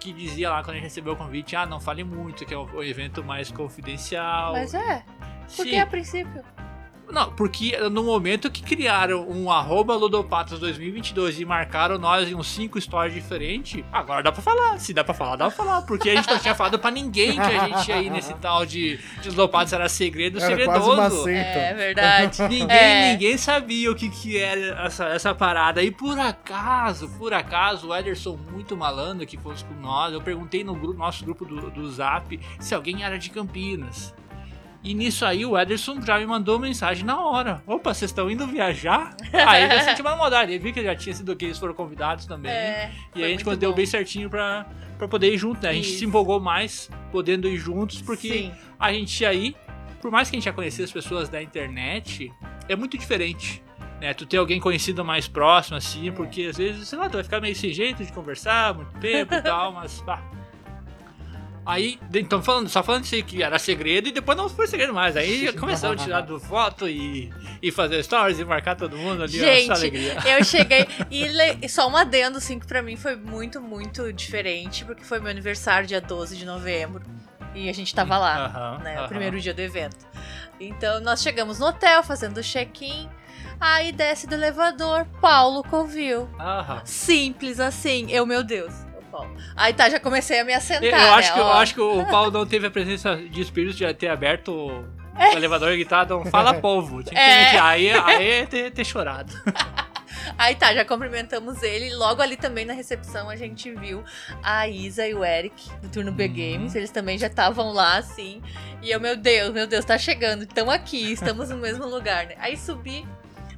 que 0.00 0.12
dizia 0.12 0.50
lá 0.50 0.62
quando 0.62 0.70
a 0.70 0.74
gente 0.74 0.84
recebeu 0.84 1.12
o 1.12 1.16
convite, 1.16 1.54
ah, 1.54 1.66
não 1.66 1.78
fale 1.78 2.02
muito, 2.02 2.44
que 2.44 2.52
é 2.52 2.58
um 2.58 2.82
evento 2.82 3.22
mais 3.22 3.50
confidencial. 3.52 4.52
Mas 4.52 4.74
é, 4.74 5.04
por 5.56 5.64
Sim. 5.64 5.70
que 5.70 5.78
a 5.78 5.86
princípio? 5.86 6.42
Não, 7.10 7.32
porque 7.32 7.76
no 7.90 8.02
momento 8.04 8.50
que 8.50 8.62
criaram 8.62 9.28
um 9.28 9.50
arroba 9.50 9.94
Ludopatas 9.96 10.58
2022 10.58 11.40
e 11.40 11.44
marcaram 11.44 11.98
nós 11.98 12.28
em 12.28 12.34
uns 12.34 12.48
5 12.48 12.80
stories 12.80 13.14
diferentes, 13.14 13.82
agora 13.92 14.22
dá 14.22 14.32
pra 14.32 14.42
falar. 14.42 14.78
Se 14.78 14.92
dá 14.94 15.02
pra 15.02 15.14
falar, 15.14 15.36
dá 15.36 15.46
pra 15.46 15.56
falar. 15.56 15.82
Porque 15.82 16.10
a 16.10 16.14
gente 16.16 16.28
não 16.28 16.38
tinha 16.38 16.54
falado 16.54 16.78
pra 16.78 16.90
ninguém 16.90 17.32
que 17.32 17.40
a 17.40 17.66
gente 17.68 17.88
ia 17.88 18.02
ir 18.02 18.10
nesse 18.10 18.32
tal 18.34 18.64
de, 18.64 18.98
de 19.22 19.28
Ludopatas 19.30 19.72
era 19.72 19.88
segredo 19.88 20.38
Era 20.38 20.46
segredoso. 20.46 20.78
quase 20.96 21.16
uma 21.16 21.24
seita. 21.24 21.58
É 21.58 21.74
verdade. 21.74 22.42
Ninguém, 22.48 22.70
É. 22.76 23.12
ninguém 23.12 23.36
sabia 23.38 23.90
o 23.90 23.94
que, 23.94 24.08
que 24.08 24.38
era 24.38 24.84
essa, 24.86 25.04
essa 25.06 25.34
parada. 25.34 25.82
E 25.82 25.90
por 25.90 26.18
acaso, 26.18 27.08
por 27.18 27.32
acaso, 27.32 27.88
o 27.88 27.94
Ederson, 27.96 28.38
muito 28.50 28.76
malandro 28.76 29.26
que 29.26 29.36
fosse 29.36 29.64
com 29.64 29.74
nós, 29.74 30.12
eu 30.12 30.20
perguntei 30.20 30.62
no 30.64 30.74
grupo, 30.74 30.98
nosso 30.98 31.24
grupo 31.24 31.44
do, 31.44 31.70
do 31.70 31.90
Zap 31.90 32.38
se 32.58 32.74
alguém 32.74 33.02
era 33.04 33.18
de 33.18 33.30
Campinas. 33.30 34.14
E 34.82 34.94
nisso 34.94 35.26
aí 35.26 35.44
o 35.44 35.58
Ederson 35.58 36.00
já 36.00 36.18
me 36.18 36.26
mandou 36.26 36.58
mensagem 36.58 37.04
na 37.04 37.20
hora. 37.20 37.62
Opa, 37.66 37.92
vocês 37.92 38.10
estão 38.10 38.30
indo 38.30 38.46
viajar? 38.46 39.14
Aí 39.32 39.70
eu 39.70 39.80
senti 39.80 40.00
uma 40.00 40.16
maldade. 40.16 40.52
Ele 40.52 40.58
viu 40.58 40.72
que 40.72 40.82
já 40.82 40.96
tinha 40.96 41.14
sido 41.14 41.36
que 41.36 41.44
eles 41.44 41.58
foram 41.58 41.74
convidados 41.74 42.24
também. 42.24 42.50
É, 42.50 42.90
e 43.14 43.22
a 43.22 43.28
gente 43.28 43.44
deu 43.56 43.74
bem 43.74 43.84
certinho 43.84 44.30
pra, 44.30 44.66
pra 44.96 45.06
poder 45.06 45.32
ir 45.32 45.36
junto, 45.36 45.62
né? 45.62 45.70
A 45.70 45.72
gente 45.74 45.90
Isso. 45.90 45.98
se 45.98 46.04
empolgou 46.06 46.40
mais 46.40 46.90
podendo 47.12 47.46
ir 47.46 47.58
juntos, 47.58 48.00
porque 48.00 48.28
Sim. 48.28 48.52
a 48.78 48.90
gente 48.92 49.24
aí, 49.26 49.54
por 50.00 50.10
mais 50.10 50.30
que 50.30 50.36
a 50.36 50.38
gente 50.38 50.46
já 50.46 50.52
conhecia 50.52 50.84
as 50.84 50.92
pessoas 50.92 51.28
da 51.28 51.42
internet, 51.42 52.32
é 52.68 52.74
muito 52.74 52.96
diferente. 52.96 53.62
Né, 54.00 54.14
tu 54.14 54.24
ter 54.24 54.38
alguém 54.38 54.58
conhecido 54.58 55.04
mais 55.04 55.28
próximo, 55.28 55.76
assim, 55.76 56.10
porque 56.10 56.44
às 56.44 56.56
vezes, 56.56 56.88
sei 56.88 56.98
lá, 56.98 57.06
tu 57.06 57.12
vai 57.14 57.22
ficar 57.22 57.38
meio 57.38 57.54
sem 57.54 57.70
jeito 57.70 58.02
de 58.02 58.10
conversar, 58.10 58.72
muito 58.72 58.96
tempo 58.98 59.34
e 59.34 59.42
tal, 59.42 59.72
mas 59.72 60.00
pá. 60.00 60.22
Aí, 61.64 61.98
então 62.14 62.42
falando, 62.42 62.68
só 62.68 62.82
falando 62.82 63.02
assim 63.02 63.22
que 63.22 63.42
era 63.42 63.58
segredo 63.58 64.08
e 64.08 64.12
depois 64.12 64.36
não 64.36 64.48
foi 64.48 64.66
segredo 64.66 64.94
mais. 64.94 65.16
Aí 65.16 65.52
começamos 65.58 66.00
a 66.00 66.04
tirar 66.04 66.20
do 66.22 66.40
foto 66.40 66.88
e, 66.88 67.32
e 67.62 67.70
fazer 67.70 68.02
stories 68.02 68.38
e 68.38 68.44
marcar 68.44 68.74
todo 68.76 68.96
mundo 68.96 69.22
ali, 69.22 69.38
Gente, 69.38 69.70
alegria. 69.70 70.16
Eu 70.26 70.42
cheguei. 70.44 70.86
E 71.10 71.68
só 71.68 71.88
um 71.88 71.96
adendo, 71.96 72.38
assim, 72.38 72.58
que 72.58 72.66
pra 72.66 72.82
mim 72.82 72.96
foi 72.96 73.14
muito, 73.14 73.60
muito 73.60 74.12
diferente, 74.12 74.84
porque 74.84 75.04
foi 75.04 75.20
meu 75.20 75.30
aniversário, 75.30 75.86
dia 75.86 76.00
12 76.00 76.36
de 76.36 76.44
novembro. 76.46 77.02
E 77.54 77.68
a 77.68 77.72
gente 77.72 77.94
tava 77.94 78.16
lá, 78.16 78.46
Aham, 78.46 78.78
né? 78.82 78.94
O 78.96 78.98
aham. 79.00 79.08
primeiro 79.08 79.40
dia 79.40 79.52
do 79.52 79.60
evento. 79.60 80.06
Então 80.58 81.00
nós 81.00 81.20
chegamos 81.22 81.58
no 81.58 81.66
hotel 81.66 82.02
fazendo 82.02 82.38
o 82.38 82.42
check-in. 82.42 83.08
Aí 83.60 83.92
desce 83.92 84.26
do 84.26 84.34
elevador, 84.34 85.04
Paulo 85.20 85.62
Covil. 85.64 86.28
Simples 86.84 87.60
assim. 87.60 88.10
Eu, 88.10 88.24
meu 88.24 88.42
Deus. 88.42 88.72
Paulo. 89.10 89.34
Aí 89.56 89.72
tá, 89.72 89.88
já 89.90 89.98
comecei 90.00 90.40
a 90.40 90.44
me 90.44 90.52
assentar. 90.54 90.84
Eu, 90.84 90.90
eu 91.08 91.14
acho 91.14 91.28
né? 91.28 91.34
que, 91.34 91.40
eu 91.40 91.44
Ó, 91.44 91.52
acho 91.54 91.74
que 91.74 91.80
o 91.80 92.06
Paulo 92.06 92.30
não 92.30 92.46
teve 92.46 92.66
a 92.66 92.70
presença 92.70 93.16
de 93.16 93.40
espírito 93.40 93.76
de 93.76 93.92
ter 93.94 94.08
aberto 94.08 94.48
o, 94.52 94.84
É. 95.18 95.34
o 95.34 95.36
elevador 95.36 95.70
e 95.72 95.76
gritado, 95.76 96.16
um 96.18 96.24
fala 96.26 96.54
povo. 96.60 97.02
Tinha 97.02 97.14
que 97.14 97.56
É. 97.56 97.58
aí, 97.58 97.90
aí 97.90 98.30
é 98.30 98.46
ter, 98.46 98.70
ter 98.70 98.84
chorado. 98.84 99.32
Aí 100.36 100.54
tá, 100.54 100.72
já 100.74 100.84
cumprimentamos 100.84 101.62
ele. 101.62 101.94
Logo 101.94 102.20
ali 102.22 102.36
também 102.36 102.64
na 102.64 102.72
recepção 102.72 103.28
a 103.30 103.36
gente 103.36 103.72
viu 103.74 104.04
a 104.42 104.68
Isa 104.68 105.06
e 105.06 105.14
o 105.14 105.24
Eric 105.24 105.70
do 105.80 105.88
turno 105.88 106.12
B 106.12 106.24
Uhum. 106.26 106.28
Games. 106.34 106.74
Eles 106.74 106.90
também 106.90 107.16
já 107.18 107.26
estavam 107.26 107.72
lá, 107.72 107.96
assim. 107.96 108.40
E 108.82 108.90
eu, 108.90 109.00
meu 109.00 109.16
Deus, 109.16 109.50
meu 109.52 109.66
Deus, 109.66 109.84
tá 109.84 109.96
chegando. 109.98 110.42
Estão 110.42 110.70
aqui, 110.70 111.12
estamos 111.12 111.48
no 111.48 111.56
mesmo 111.56 111.86
lugar, 111.86 112.26
né? 112.26 112.34
Aí 112.38 112.56
subi, 112.56 113.06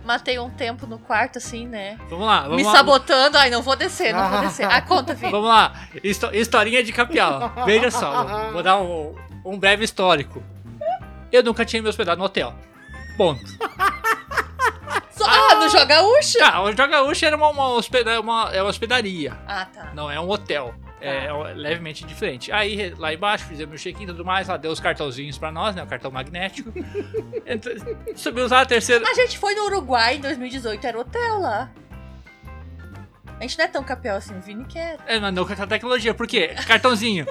matei 0.05 0.39
um 0.39 0.51
tempo 0.51 0.87
no 0.87 0.99
quarto, 0.99 1.39
assim, 1.39 1.67
né? 1.67 1.99
Vamos 2.09 2.27
lá, 2.27 2.41
vamos 2.43 2.57
Me 2.57 2.63
lá. 2.65 2.73
sabotando. 2.73 3.39
Ai, 3.39 3.51
não 3.51 3.63
vou 3.63 3.77
descer, 3.77 4.13
não 4.13 4.29
vou 4.31 4.41
descer. 4.43 4.67
Ah, 4.71 4.81
conta, 4.83 5.15
filho. 5.17 5.31
Vamos 5.31 5.49
lá, 5.49 5.73
Histo- 6.03 6.31
historinha 6.35 6.83
de 6.83 6.93
Capial. 6.93 7.53
Veja 7.65 7.91
só, 7.91 8.51
vou- 8.53 8.63
dar 8.63 8.79
um, 8.81 9.15
um 9.45 9.59
breve 9.59 9.85
histórico. 9.85 10.43
Eu 11.31 11.43
nunca 11.43 11.65
tinha 11.65 11.83
me 11.83 11.89
hospedado 11.89 12.19
no 12.19 12.25
hotel. 12.25 12.55
Ponto. 13.17 13.43
Só- 15.17 15.25
Ah, 15.29 15.55
no 15.57 15.69
Joga 15.69 16.03
Ucha? 16.03 16.39
Tá, 16.39 16.63
o 16.63 16.73
Jogaúcha 16.73 17.27
era 17.27 17.37
uma, 17.37 17.49
uma, 17.51 17.69
hospeda- 17.75 18.21
uma- 18.21 18.51
é 18.53 18.61
uma 18.63 18.71
hospedaria, 18.71 19.33
Ah, 19.47 19.67
tá. 19.67 19.91
não 19.95 20.11
é 20.11 20.19
um 20.19 20.29
hotel. 20.29 20.75
É, 21.03 21.27
é 21.27 21.33
levemente 21.55 22.05
diferente. 22.05 22.53
Aí 22.53 22.95
lá 22.97 23.13
embaixo 23.13 23.45
fizemos 23.47 23.75
o 23.81 23.83
check-in 23.83 24.05
e 24.05 24.07
tudo 24.07 24.25
mais, 24.25 24.49
lá 24.49 24.57
deu 24.57 24.71
os 24.71 24.79
cartãozinhos 24.81 25.37
pra 25.37 25.51
nós, 25.51 25.75
né? 25.75 25.83
O 25.83 25.87
cartão 25.87 26.11
magnético. 26.11 26.73
Entra- 27.45 27.75
Subimos 28.15 28.51
lá 28.51 28.61
a 28.61 28.67
terceira. 28.67 29.05
A 29.09 29.15
gente 29.15 29.37
foi 29.39 29.55
no 29.55 29.65
Uruguai 29.65 30.17
em 30.17 30.21
2018, 30.21 30.87
era 30.87 30.99
hotel 30.99 31.41
lá. 31.41 31.71
A 33.39 33.43
gente 33.43 33.59
não 33.59 33.65
é 33.65 33.69
tão 33.69 33.83
capel 33.83 34.15
assim, 34.15 34.37
o 34.37 34.41
Vini 34.41 34.65
quer. 34.65 34.99
É, 35.07 35.19
mas 35.19 35.35
não 35.35 35.45
com 35.45 35.53
aquela 35.53 35.67
tecnologia, 35.67 36.15
por 36.15 36.29
quê? 36.29 36.55
Cartãozinho. 36.67 37.27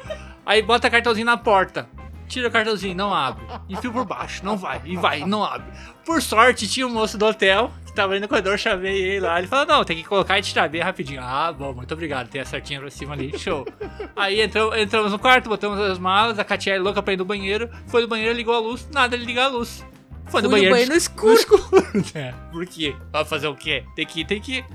Aí 0.46 0.62
bota 0.62 0.90
cartãozinho 0.90 1.26
na 1.26 1.38
porta. 1.38 1.88
Tira 2.32 2.48
o 2.48 2.52
cartãozinho, 2.52 2.96
não 2.96 3.14
abre. 3.14 3.44
Enfia 3.68 3.92
por 3.92 4.06
baixo, 4.06 4.44
não 4.46 4.56
vai. 4.56 4.82
E 4.86 4.96
vai, 4.96 5.20
não 5.26 5.44
abre. 5.44 5.68
Por 6.06 6.22
sorte, 6.22 6.66
tinha 6.66 6.88
um 6.88 6.90
moço 6.90 7.18
do 7.18 7.26
hotel 7.26 7.70
que 7.86 7.94
tava 7.94 8.14
aí 8.14 8.22
no 8.22 8.28
corredor, 8.30 8.58
chamei 8.58 8.96
ele 9.02 9.20
lá. 9.20 9.38
Ele 9.38 9.48
falou: 9.48 9.66
Não, 9.66 9.84
tem 9.84 9.98
que 9.98 10.04
colocar 10.06 10.40
e 10.40 10.42
tirar 10.42 10.70
bem 10.70 10.80
rapidinho. 10.82 11.22
Ah, 11.22 11.52
bom, 11.52 11.74
muito 11.74 11.94
obrigado. 11.94 12.30
Tem 12.30 12.40
a 12.40 12.46
certinha 12.46 12.80
pra 12.80 12.90
cima 12.90 13.14
ali, 13.14 13.38
show. 13.38 13.68
Aí 14.16 14.40
entrou- 14.40 14.74
entramos 14.78 15.12
no 15.12 15.20
quarto, 15.20 15.50
botamos 15.50 15.78
as 15.78 16.00
malas. 16.00 16.40
A 16.40 16.44
Katia 16.46 16.82
louca 16.82 17.04
pra 17.04 17.14
ir 17.14 17.18
no 17.18 17.26
banheiro. 17.26 17.70
Foi 17.88 18.02
no 18.02 18.08
banheiro, 18.08 18.34
ligou 18.34 18.56
a 18.56 18.60
luz. 18.60 18.88
Nada, 18.94 19.14
ele 19.14 19.26
ligar 19.26 19.48
a 19.48 19.50
luz. 19.50 19.86
Foi 20.28 20.42
no 20.42 20.50
Fui 20.50 20.62
banheiro. 20.70 20.90
no 20.90 20.96
escuro. 20.96 21.34
No 21.34 21.38
escuro. 21.38 21.72
É, 22.16 22.34
por 22.54 22.66
quê? 22.66 22.96
Vai 23.12 23.26
fazer 23.26 23.48
o 23.48 23.56
quê? 23.56 23.84
Tem 23.94 24.06
que 24.06 24.22
ir, 24.22 24.26
tem 24.26 24.40
que 24.40 24.60
ir. 24.60 24.66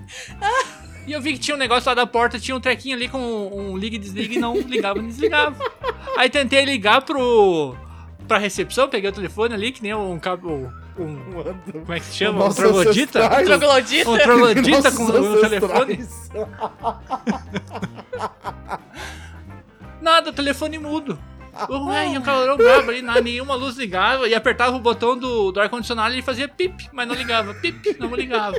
E 1.07 1.13
eu 1.13 1.21
vi 1.21 1.35
que 1.35 1.39
tinha 1.39 1.55
um 1.55 1.59
negócio 1.59 1.89
lá 1.89 1.95
da 1.95 2.07
porta, 2.07 2.39
tinha 2.39 2.57
um 2.57 2.61
trequinho 2.61 2.97
ali 2.97 3.09
com 3.09 3.19
um, 3.19 3.73
um 3.73 3.77
liga 3.77 3.95
e 3.97 3.99
desliga 3.99 4.35
e 4.35 4.39
não 4.39 4.57
ligava 4.59 4.99
nem 4.99 5.09
desligava. 5.09 5.57
Aí 6.17 6.29
tentei 6.29 6.65
ligar 6.65 7.03
pro. 7.03 7.77
pra 8.27 8.39
recepção, 8.39 8.89
peguei 8.89 9.09
o 9.09 9.13
telefone 9.13 9.55
ali, 9.55 9.71
que 9.71 9.83
nem 9.83 9.95
um 9.95 10.19
cabo. 10.19 10.73
Um, 10.99 11.19
como 11.71 11.93
é 11.93 12.01
que 12.01 12.07
se 12.07 12.17
chama? 12.17 12.47
Um 12.47 12.53
troglodita? 12.53 13.21
ancestrais. 13.21 13.47
Troglodita. 13.47 14.11
Um 14.11 14.19
troglodita 14.19 14.93
com 14.93 15.05
o 15.05 15.41
telefone. 15.41 16.09
Nada, 20.01 20.33
telefone 20.33 20.79
mudo. 20.79 21.19
O 22.19 22.23
calorão 22.23 22.57
brabo 22.57 22.91
ali, 22.91 23.03
nenhuma 23.23 23.55
luz 23.55 23.77
ligava. 23.77 24.29
E 24.29 24.35
apertava 24.35 24.77
o 24.77 24.81
botão 24.81 25.17
do, 25.17 25.51
do 25.51 25.61
ar-condicionado 25.61 26.11
e 26.11 26.17
ele 26.17 26.23
fazia 26.23 26.49
pip, 26.49 26.89
mas 26.93 27.09
não 27.09 27.15
ligava. 27.15 27.55
Pip, 27.55 27.97
não 27.99 28.15
ligava. 28.15 28.57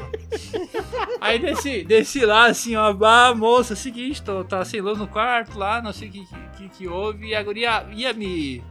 Aí 1.22 1.40
desci, 1.40 1.84
desci 1.84 2.26
lá 2.26 2.48
assim, 2.48 2.76
ó. 2.76 2.96
Ah, 3.04 3.34
moça, 3.34 3.76
seguinte, 3.76 4.22
tô, 4.22 4.44
tá 4.44 4.64
sem 4.66 4.82
luz 4.82 4.98
no 4.98 5.08
quarto 5.08 5.58
lá, 5.58 5.82
não 5.82 5.94
sei 5.94 6.10
o 6.10 6.12
que, 6.12 6.28
que, 6.58 6.70
que 6.70 6.88
houve. 6.88 7.28
E 7.28 7.36
a 7.36 7.44
guria 7.44 7.86
ia 7.94 8.14
me, 8.14 8.64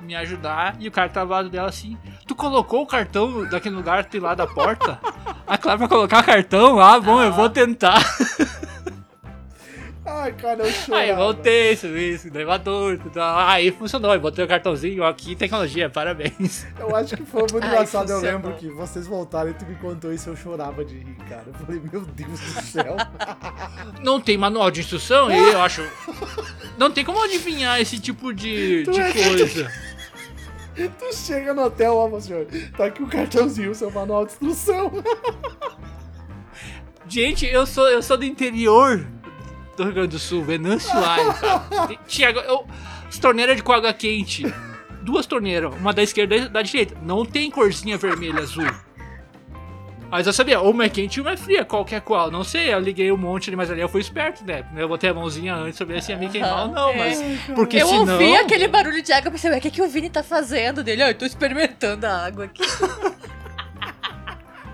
me 0.00 0.14
ajudar. 0.14 0.76
E 0.78 0.88
o 0.88 0.92
cara 0.92 1.08
tava 1.08 1.26
do 1.26 1.32
lado 1.32 1.50
dela 1.50 1.68
assim. 1.68 1.96
Tu 2.26 2.34
colocou 2.34 2.82
o 2.82 2.86
cartão 2.86 3.44
daquele 3.48 3.76
lugar 3.76 4.06
lá 4.20 4.34
da 4.34 4.46
porta? 4.46 5.00
Ah, 5.46 5.56
claro, 5.56 5.78
pra 5.78 5.88
colocar 5.88 6.22
cartão? 6.22 6.80
Ah, 6.80 6.98
bom, 6.98 7.22
eu 7.22 7.32
vou 7.32 7.48
tentar. 7.48 8.02
Ai, 10.08 10.32
cara, 10.34 10.62
eu 10.62 10.70
chorava. 10.70 11.02
Aí 11.02 11.16
voltei, 11.16 11.76
subi 11.76 12.10
esse 12.10 12.28
elevador, 12.28 12.96
tudo. 12.96 13.20
aí 13.20 13.72
funcionou, 13.72 14.14
eu 14.14 14.20
botei 14.20 14.44
o 14.44 14.48
cartãozinho, 14.48 15.02
aqui 15.02 15.34
tecnologia, 15.34 15.90
parabéns. 15.90 16.64
Eu 16.78 16.94
acho 16.94 17.16
que 17.16 17.24
foi 17.24 17.40
muito 17.40 17.64
Ai, 17.64 17.70
engraçado, 17.70 18.10
eu 18.10 18.20
funcionou. 18.20 18.50
lembro 18.50 18.54
que 18.56 18.68
vocês 18.68 19.08
voltaram 19.08 19.50
e 19.50 19.54
tu 19.54 19.66
me 19.66 19.74
contou 19.74 20.12
isso, 20.12 20.30
eu 20.30 20.36
chorava 20.36 20.84
de 20.84 20.96
rir, 20.96 21.16
cara. 21.28 21.42
Eu 21.48 21.54
falei, 21.54 21.80
meu 21.92 22.02
Deus 22.02 22.38
do 22.38 22.62
céu. 22.62 22.96
Não 24.00 24.20
tem 24.20 24.38
manual 24.38 24.70
de 24.70 24.80
instrução 24.80 25.28
e 25.28 25.36
eu 25.36 25.60
acho. 25.60 25.82
Não 26.78 26.88
tem 26.88 27.04
como 27.04 27.20
adivinhar 27.24 27.80
esse 27.80 27.98
tipo 27.98 28.32
de, 28.32 28.84
de 28.84 29.00
é 29.00 29.12
coisa. 29.12 29.72
tu 30.98 31.16
chega 31.16 31.52
no 31.52 31.64
hotel, 31.64 31.96
ó, 31.96 32.08
meu 32.08 32.20
senhor, 32.20 32.46
tá 32.76 32.84
aqui 32.84 33.02
o 33.02 33.08
cartãozinho, 33.08 33.72
o 33.72 33.74
seu 33.74 33.90
manual 33.90 34.24
de 34.24 34.32
instrução. 34.32 34.92
Gente, 37.08 37.46
eu 37.46 37.66
sou, 37.66 37.88
eu 37.88 38.02
sou 38.02 38.16
do 38.16 38.24
interior 38.24 39.06
do 39.76 39.84
Rio 39.84 39.92
Grande 39.92 40.08
do 40.08 40.18
Sul, 40.18 40.44
Venâncio 40.44 40.92
Aires, 40.98 41.36
sabe? 41.36 41.98
Tinha 42.06 42.30
eu, 42.30 42.66
as 43.08 43.18
torneiras 43.18 43.56
de 43.56 43.62
com 43.62 43.72
água 43.72 43.92
quente. 43.92 44.44
Duas 45.02 45.26
torneiras, 45.26 45.72
uma 45.74 45.92
da 45.92 46.02
esquerda 46.02 46.36
e 46.36 46.48
da 46.48 46.62
direita. 46.62 46.96
Não 47.02 47.24
tem 47.24 47.50
corzinha 47.50 47.96
vermelha, 47.96 48.40
azul. 48.40 48.66
Mas 50.10 50.26
eu 50.26 50.32
sabia, 50.32 50.60
uma 50.60 50.84
é 50.84 50.88
quente 50.88 51.16
e 51.16 51.20
uma 51.20 51.32
é 51.32 51.36
fria, 51.36 51.64
qualquer 51.64 52.00
qual. 52.00 52.30
Não 52.30 52.44
sei, 52.44 52.72
eu 52.72 52.78
liguei 52.78 53.10
um 53.10 53.16
monte 53.16 53.50
ali, 53.50 53.56
mas 53.56 53.70
ali 53.70 53.80
eu 53.80 53.88
fui 53.88 54.00
esperto, 54.00 54.44
né? 54.44 54.64
Eu 54.76 54.88
botei 54.88 55.10
a 55.10 55.14
mãozinha 55.14 55.54
antes, 55.54 55.76
saber 55.78 56.00
se 56.02 56.12
ia 56.12 56.18
me 56.18 56.28
queimar 56.28 56.66
ou 56.66 56.72
não, 56.72 56.90
É. 56.90 56.96
mas. 56.96 57.40
Porque 57.54 57.76
eu 57.76 57.86
senão. 57.88 58.12
ouvi 58.14 58.36
aquele 58.36 58.68
barulho 58.68 59.02
de 59.02 59.12
água 59.12 59.28
e 59.28 59.32
pensei, 59.32 59.50
o 59.56 59.60
que, 59.60 59.70
que 59.70 59.82
o 59.82 59.88
Vini 59.88 60.08
tá 60.08 60.22
fazendo 60.22 60.82
dele? 60.84 61.02
Ó, 61.02 61.08
eu 61.08 61.14
tô 61.14 61.26
experimentando 61.26 62.06
a 62.06 62.24
água 62.26 62.44
aqui. 62.44 62.62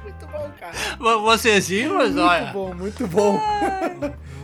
Muito 0.02 0.26
bom, 0.26 0.50
cara. 0.60 0.72
Você 1.20 1.60
sim, 1.60 1.86
mas 1.88 2.14
Muito 2.14 2.20
olha. 2.20 2.46
bom, 2.52 2.74
muito 2.74 3.06
bom. 3.06 3.40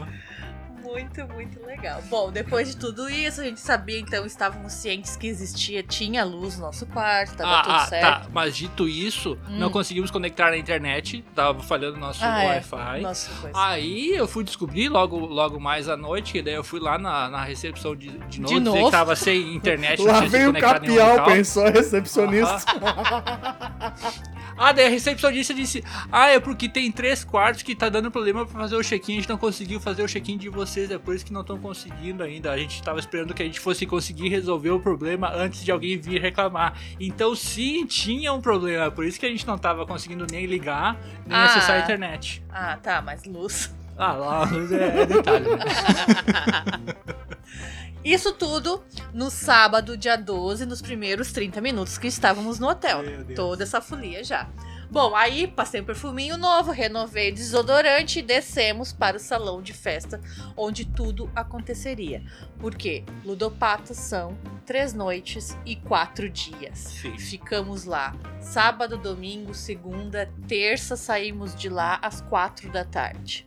Muito, 0.90 1.28
muito 1.28 1.64
legal. 1.66 2.02
Bom, 2.08 2.32
depois 2.32 2.68
de 2.68 2.76
tudo 2.76 3.08
isso, 3.10 3.40
a 3.42 3.44
gente 3.44 3.60
sabia, 3.60 3.98
então, 4.00 4.24
estávamos 4.24 4.72
cientes 4.72 5.16
que 5.16 5.26
existia, 5.26 5.82
tinha 5.82 6.24
luz 6.24 6.56
no 6.56 6.62
nosso 6.62 6.86
quarto, 6.86 7.36
tava 7.36 7.50
Ah, 7.58 7.62
tudo 7.62 7.74
ah, 7.74 7.86
certo. 7.86 8.02
tá. 8.04 8.26
Mas 8.32 8.56
dito 8.56 8.88
isso, 8.88 9.38
Hum. 9.48 9.58
não 9.58 9.70
conseguimos 9.70 10.10
conectar 10.10 10.50
na 10.50 10.56
internet. 10.56 11.22
Tava 11.34 11.62
falhando 11.62 11.98
nosso 11.98 12.20
Ah, 12.24 12.42
é. 12.42 12.46
Wi-Fi. 12.48 13.00
Nossa, 13.02 13.30
coisa. 13.40 13.58
Aí 13.58 14.10
eu 14.16 14.26
fui 14.26 14.42
descobrir 14.44 14.88
logo, 14.88 15.18
logo 15.18 15.60
mais 15.60 15.88
à 15.88 15.96
noite, 15.96 16.32
que 16.32 16.42
daí 16.42 16.54
eu 16.54 16.64
fui 16.64 16.80
lá 16.80 16.98
na, 16.98 17.28
na 17.28 17.44
recepção 17.44 17.94
de, 17.94 18.08
de 18.10 18.40
novo, 18.40 18.54
De 18.54 18.60
novo? 18.60 18.84
que 18.86 18.90
tava 18.90 19.14
sem 19.14 19.54
internet, 19.54 20.00
Lá 20.02 20.12
não 20.22 20.28
tinha 20.28 20.30
se 20.30 20.36
vem 20.38 20.46
o 20.48 20.52
capial, 20.54 21.24
pensou 21.26 21.64
recepcionista. 21.70 22.56
Ah, 24.58 24.72
daí 24.72 24.86
a 24.86 24.88
recepcionista 24.88 25.54
disse: 25.54 25.84
Ah, 26.10 26.28
é 26.30 26.40
porque 26.40 26.68
tem 26.68 26.90
três 26.90 27.24
quartos 27.24 27.62
que 27.62 27.74
tá 27.74 27.88
dando 27.88 28.10
problema 28.10 28.44
pra 28.44 28.60
fazer 28.60 28.76
o 28.76 28.82
check-in, 28.82 29.12
a 29.12 29.16
gente 29.16 29.28
não 29.28 29.38
conseguiu 29.38 29.80
fazer 29.80 30.02
o 30.02 30.08
check-in 30.08 30.36
de 30.36 30.48
vocês, 30.48 30.90
é 30.90 30.98
por 30.98 31.14
isso 31.14 31.24
que 31.24 31.32
não 31.32 31.42
estão 31.42 31.58
conseguindo 31.58 32.22
ainda. 32.22 32.50
A 32.50 32.58
gente 32.58 32.82
tava 32.82 32.98
esperando 32.98 33.32
que 33.32 33.42
a 33.42 33.46
gente 33.46 33.60
fosse 33.60 33.86
conseguir 33.86 34.28
resolver 34.28 34.70
o 34.70 34.80
problema 34.80 35.30
antes 35.32 35.64
de 35.64 35.70
alguém 35.70 35.96
vir 35.98 36.20
reclamar. 36.20 36.74
Então 36.98 37.34
sim, 37.36 37.86
tinha 37.86 38.32
um 38.32 38.40
problema, 38.40 38.90
por 38.90 39.04
isso 39.04 39.20
que 39.20 39.26
a 39.26 39.30
gente 39.30 39.46
não 39.46 39.56
tava 39.56 39.86
conseguindo 39.86 40.26
nem 40.30 40.44
ligar, 40.46 40.96
nem 41.24 41.38
Ah. 41.38 41.44
acessar 41.44 41.76
a 41.76 41.80
internet. 41.80 42.42
Ah, 42.50 42.76
tá, 42.82 43.00
mas 43.00 43.24
luz. 43.24 43.72
Ah, 43.96 44.12
lá, 44.12 44.48
é, 44.72 45.02
é 45.02 45.06
detalhe. 45.06 45.46
Isso 48.08 48.32
tudo 48.32 48.82
no 49.12 49.30
sábado, 49.30 49.94
dia 49.94 50.16
12, 50.16 50.64
nos 50.64 50.80
primeiros 50.80 51.30
30 51.30 51.60
minutos 51.60 51.98
que 51.98 52.06
estávamos 52.06 52.58
no 52.58 52.66
hotel. 52.66 53.02
Toda 53.36 53.64
essa 53.64 53.82
folia 53.82 54.24
já. 54.24 54.48
Bom, 54.90 55.14
aí 55.14 55.46
passei 55.46 55.82
um 55.82 55.84
perfuminho 55.84 56.38
novo, 56.38 56.70
renovei 56.70 57.30
o 57.30 57.34
desodorante 57.34 58.20
e 58.20 58.22
descemos 58.22 58.94
para 58.94 59.18
o 59.18 59.20
salão 59.20 59.60
de 59.60 59.74
festa 59.74 60.22
onde 60.56 60.86
tudo 60.86 61.30
aconteceria. 61.36 62.22
Porque 62.58 63.04
Ludopatas 63.26 63.98
são 63.98 64.38
três 64.64 64.94
noites 64.94 65.54
e 65.66 65.76
quatro 65.76 66.30
dias. 66.30 66.78
Sim. 66.78 67.18
Ficamos 67.18 67.84
lá 67.84 68.16
sábado, 68.40 68.96
domingo, 68.96 69.52
segunda, 69.52 70.32
terça, 70.48 70.96
saímos 70.96 71.54
de 71.54 71.68
lá 71.68 71.98
às 72.00 72.22
quatro 72.22 72.72
da 72.72 72.86
tarde. 72.86 73.46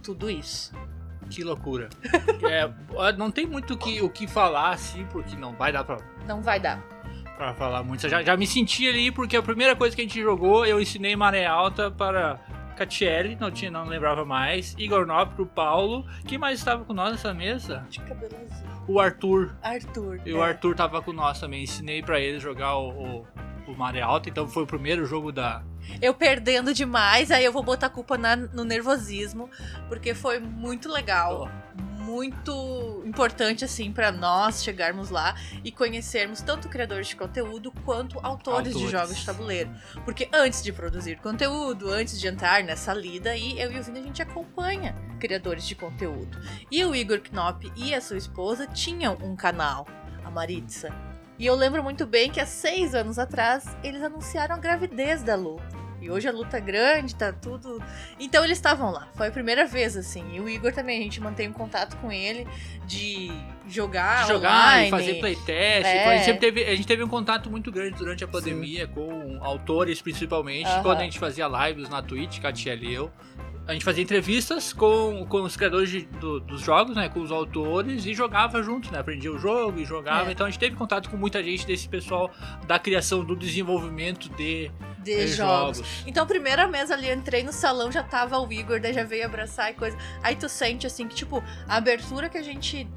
Tudo 0.00 0.30
isso. 0.30 0.72
Que 1.34 1.42
loucura. 1.44 1.88
É, 2.42 2.70
não 3.16 3.30
tem 3.30 3.46
muito 3.46 3.74
o 3.74 3.76
que, 3.76 4.02
o 4.02 4.10
que 4.10 4.26
falar, 4.26 4.70
assim, 4.70 5.06
porque 5.06 5.36
não 5.36 5.52
vai 5.52 5.72
dar 5.72 5.84
pra, 5.84 5.96
Não 6.26 6.42
vai 6.42 6.58
dar. 6.58 6.82
pra 7.36 7.54
falar 7.54 7.82
muito. 7.82 8.04
Eu 8.04 8.10
Já, 8.10 8.22
já 8.22 8.36
me 8.36 8.46
senti 8.46 8.88
ali, 8.88 9.10
porque 9.12 9.36
a 9.36 9.42
primeira 9.42 9.74
coisa 9.76 9.94
que 9.94 10.02
a 10.02 10.04
gente 10.04 10.20
jogou, 10.20 10.66
eu 10.66 10.80
ensinei 10.80 11.14
Maré 11.16 11.46
Alta 11.46 11.90
para 11.90 12.38
Catiele, 12.76 13.36
não, 13.40 13.50
tinha, 13.50 13.70
não 13.70 13.84
lembrava 13.84 14.24
mais, 14.24 14.74
Igor 14.76 15.06
Nop 15.06 15.34
pro 15.34 15.46
Paulo. 15.46 16.04
Quem 16.26 16.36
mais 16.36 16.58
estava 16.58 16.84
com 16.84 16.92
nós 16.92 17.12
nessa 17.12 17.32
mesa? 17.32 17.86
De 17.88 18.00
cabelo 18.00 18.34
azul. 18.44 18.66
O 18.88 18.98
Arthur. 19.00 19.54
Arthur. 19.62 20.20
E 20.26 20.32
é. 20.32 20.34
o 20.34 20.42
Arthur 20.42 20.74
tava 20.74 21.00
com 21.00 21.12
nós 21.12 21.38
também. 21.38 21.62
Ensinei 21.62 22.02
pra 22.02 22.18
ele 22.18 22.40
jogar 22.40 22.76
o, 22.76 22.90
o, 22.90 23.26
o 23.66 23.74
Maré 23.76 24.00
Alta, 24.00 24.28
então 24.28 24.48
foi 24.48 24.62
o 24.64 24.66
primeiro 24.66 25.04
jogo 25.06 25.30
da. 25.32 25.62
Eu 26.00 26.14
perdendo 26.14 26.72
demais, 26.74 27.30
aí 27.30 27.44
eu 27.44 27.52
vou 27.52 27.62
botar 27.62 27.86
a 27.86 27.90
culpa 27.90 28.16
na- 28.18 28.36
no 28.36 28.64
nervosismo, 28.64 29.48
porque 29.88 30.14
foi 30.14 30.38
muito 30.38 30.88
legal. 30.90 31.48
Muito 31.98 33.02
importante, 33.06 33.64
assim, 33.64 33.92
pra 33.92 34.10
nós 34.10 34.62
chegarmos 34.64 35.08
lá 35.08 35.36
e 35.62 35.70
conhecermos 35.70 36.42
tanto 36.42 36.68
criadores 36.68 37.06
de 37.06 37.14
conteúdo 37.16 37.70
quanto 37.84 38.18
autores, 38.20 38.70
de 38.76 38.82
Autores. 38.84 38.90
jogos 38.90 39.16
de 39.20 39.24
tabuleiro. 39.26 39.70
Porque 40.04 40.28
antes 40.32 40.62
de 40.64 40.72
produzir 40.72 41.18
conteúdo, 41.20 41.88
antes 41.90 42.18
de 42.20 42.26
entrar 42.26 42.62
nessa 42.64 42.92
lida 42.92 43.30
aí, 43.30 43.58
eu 43.58 43.70
e 43.70 43.78
o 43.78 43.82
Vini 43.84 44.00
a 44.00 44.02
gente 44.02 44.20
acompanha 44.20 44.96
criadores 45.20 45.66
de 45.66 45.76
conteúdo. 45.76 46.36
E 46.70 46.84
o 46.84 46.94
Igor 46.94 47.20
Knop 47.20 47.70
e 47.76 47.94
a 47.94 48.00
sua 48.00 48.16
esposa 48.16 48.66
tinham 48.66 49.16
um 49.22 49.36
canal, 49.36 49.86
a 50.24 50.30
Maritza. 50.30 50.92
E 51.38 51.46
eu 51.46 51.54
lembro 51.54 51.82
muito 51.82 52.06
bem 52.06 52.30
que 52.30 52.40
há 52.40 52.46
seis 52.46 52.94
anos 52.94 53.18
atrás 53.18 53.76
eles 53.82 54.02
anunciaram 54.02 54.54
a 54.54 54.58
gravidez 54.58 55.22
da 55.22 55.34
Lu. 55.34 55.60
E 56.02 56.10
hoje 56.10 56.26
a 56.26 56.32
luta 56.32 56.56
é 56.56 56.60
grande, 56.60 57.14
tá 57.14 57.32
tudo. 57.32 57.80
Então 58.18 58.44
eles 58.44 58.58
estavam 58.58 58.90
lá. 58.90 59.08
Foi 59.14 59.28
a 59.28 59.30
primeira 59.30 59.64
vez, 59.66 59.96
assim. 59.96 60.34
E 60.34 60.40
o 60.40 60.48
Igor 60.48 60.72
também, 60.72 60.98
a 60.98 61.02
gente 61.04 61.20
mantém 61.20 61.48
um 61.48 61.52
contato 61.52 61.96
com 61.98 62.10
ele 62.10 62.44
de 62.86 63.30
jogar. 63.68 64.22
de 64.22 64.32
jogar 64.32 64.50
online. 64.50 64.88
e 64.88 64.90
fazer 64.90 65.14
playtest. 65.20 65.86
É. 65.86 66.08
A, 66.08 66.16
gente 66.18 66.40
teve, 66.40 66.64
a 66.64 66.74
gente 66.74 66.88
teve 66.88 67.04
um 67.04 67.08
contato 67.08 67.48
muito 67.48 67.70
grande 67.70 67.96
durante 67.96 68.24
a 68.24 68.26
pandemia 68.28 68.88
com 68.88 69.38
autores, 69.40 70.02
principalmente, 70.02 70.68
quando 70.82 70.98
a 70.98 71.04
gente 71.04 71.20
fazia 71.20 71.46
lives 71.46 71.88
na 71.88 72.02
Twitch, 72.02 72.40
Catiel 72.40 72.78
e 72.78 72.92
eu. 72.92 73.12
A 73.66 73.72
gente 73.72 73.84
fazia 73.84 74.02
entrevistas 74.02 74.72
com, 74.72 75.24
com 75.28 75.42
os 75.42 75.56
criadores 75.56 75.88
de- 75.88 76.02
do- 76.04 76.40
dos 76.40 76.60
jogos, 76.62 76.96
né? 76.96 77.08
Com 77.08 77.20
os 77.20 77.30
autores 77.30 78.04
e 78.06 78.12
jogava 78.12 78.60
junto, 78.62 78.92
né? 78.92 78.98
Aprendia 78.98 79.30
o 79.32 79.38
jogo 79.38 79.78
e 79.78 79.84
jogava. 79.84 80.28
É. 80.30 80.32
Então 80.32 80.46
a 80.46 80.50
gente 80.50 80.58
teve 80.58 80.74
contato 80.74 81.08
com 81.08 81.16
muita 81.16 81.40
gente 81.42 81.64
desse 81.64 81.88
pessoal 81.88 82.30
da 82.66 82.78
criação, 82.78 83.24
do 83.24 83.36
desenvolvimento 83.36 84.28
de, 84.30 84.68
de 84.98 85.16
de 85.16 85.26
jogos. 85.28 85.78
jogos. 85.78 86.02
Então, 86.06 86.26
primeira 86.26 86.66
mesa 86.66 86.94
ali, 86.94 87.08
entrei 87.08 87.44
no 87.44 87.52
salão, 87.52 87.90
já 87.92 88.02
tava 88.02 88.36
o 88.40 88.52
Igor, 88.52 88.80
daí 88.80 88.92
já 88.92 89.04
veio 89.04 89.24
abraçar 89.26 89.70
e 89.70 89.74
coisa. 89.74 89.96
Aí 90.24 90.34
tu 90.34 90.48
sente, 90.48 90.84
assim, 90.86 91.06
que, 91.06 91.14
tipo, 91.14 91.42
a 91.68 91.76
abertura 91.76 92.28
que 92.28 92.38
a 92.38 92.42
gente 92.42 92.88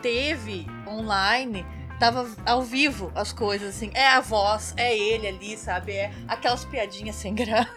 teve 0.00 0.66
online 0.86 1.64
tava 2.04 2.28
ao 2.44 2.60
vivo 2.60 3.10
as 3.14 3.32
coisas, 3.32 3.74
assim. 3.74 3.90
É 3.94 4.08
a 4.08 4.20
voz, 4.20 4.74
é 4.76 4.96
ele 4.96 5.26
ali, 5.26 5.56
sabe? 5.56 5.92
É 5.92 6.12
aquelas 6.28 6.64
piadinhas 6.64 7.16
sem 7.16 7.32
graça. 7.34 7.70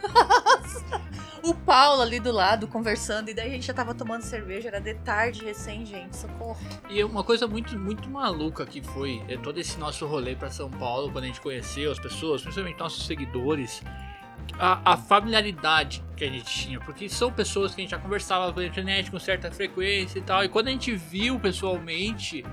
O 1.43 1.53
Paulo 1.53 2.01
ali 2.01 2.19
do 2.19 2.31
lado 2.31 2.67
conversando, 2.67 3.29
e 3.29 3.33
daí 3.33 3.49
a 3.49 3.51
gente 3.53 3.65
já 3.65 3.73
tava 3.73 3.93
tomando 3.93 4.23
cerveja, 4.23 4.67
era 4.67 4.81
de 4.81 4.95
tarde 4.95 5.45
recém, 5.45 5.85
gente, 5.85 6.17
socorro. 6.17 6.59
E 6.89 7.01
uma 7.03 7.23
coisa 7.23 7.47
muito, 7.47 7.77
muito 7.79 8.09
maluca 8.09 8.65
que 8.65 8.81
foi 8.81 9.23
é, 9.29 9.37
todo 9.37 9.57
esse 9.57 9.79
nosso 9.79 10.05
rolê 10.05 10.35
pra 10.35 10.49
São 10.49 10.69
Paulo, 10.69 11.09
quando 11.09 11.23
a 11.23 11.27
gente 11.27 11.39
conheceu 11.39 11.89
as 11.91 11.99
pessoas, 11.99 12.41
principalmente 12.41 12.79
nossos 12.79 13.05
seguidores, 13.05 13.81
a, 14.59 14.93
a 14.93 14.97
familiaridade 14.97 16.03
que 16.17 16.25
a 16.25 16.29
gente 16.29 16.45
tinha, 16.45 16.79
porque 16.81 17.07
são 17.07 17.31
pessoas 17.31 17.73
que 17.73 17.81
a 17.81 17.83
gente 17.83 17.91
já 17.91 17.99
conversava 17.99 18.51
pela 18.51 18.65
internet 18.65 19.09
com 19.09 19.19
certa 19.19 19.49
frequência 19.49 20.19
e 20.19 20.21
tal, 20.21 20.43
e 20.43 20.49
quando 20.49 20.67
a 20.67 20.71
gente 20.71 20.93
viu 20.95 21.39
pessoalmente, 21.39 22.43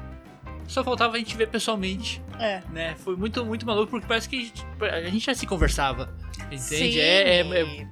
só 0.66 0.82
faltava 0.84 1.16
a 1.16 1.18
gente 1.18 1.36
ver 1.36 1.48
pessoalmente, 1.48 2.22
É. 2.38 2.62
né? 2.72 2.94
Foi 2.96 3.16
muito, 3.16 3.44
muito 3.44 3.66
maluco, 3.66 3.90
porque 3.90 4.06
parece 4.06 4.28
que 4.28 4.36
a 4.36 4.40
gente, 4.40 4.64
a 5.06 5.10
gente 5.10 5.24
já 5.26 5.34
se 5.34 5.46
conversava, 5.46 6.12
entende? 6.46 6.58
Sim, 6.60 6.98
É, 6.98 7.40
é, 7.40 7.40
é- 7.40 7.86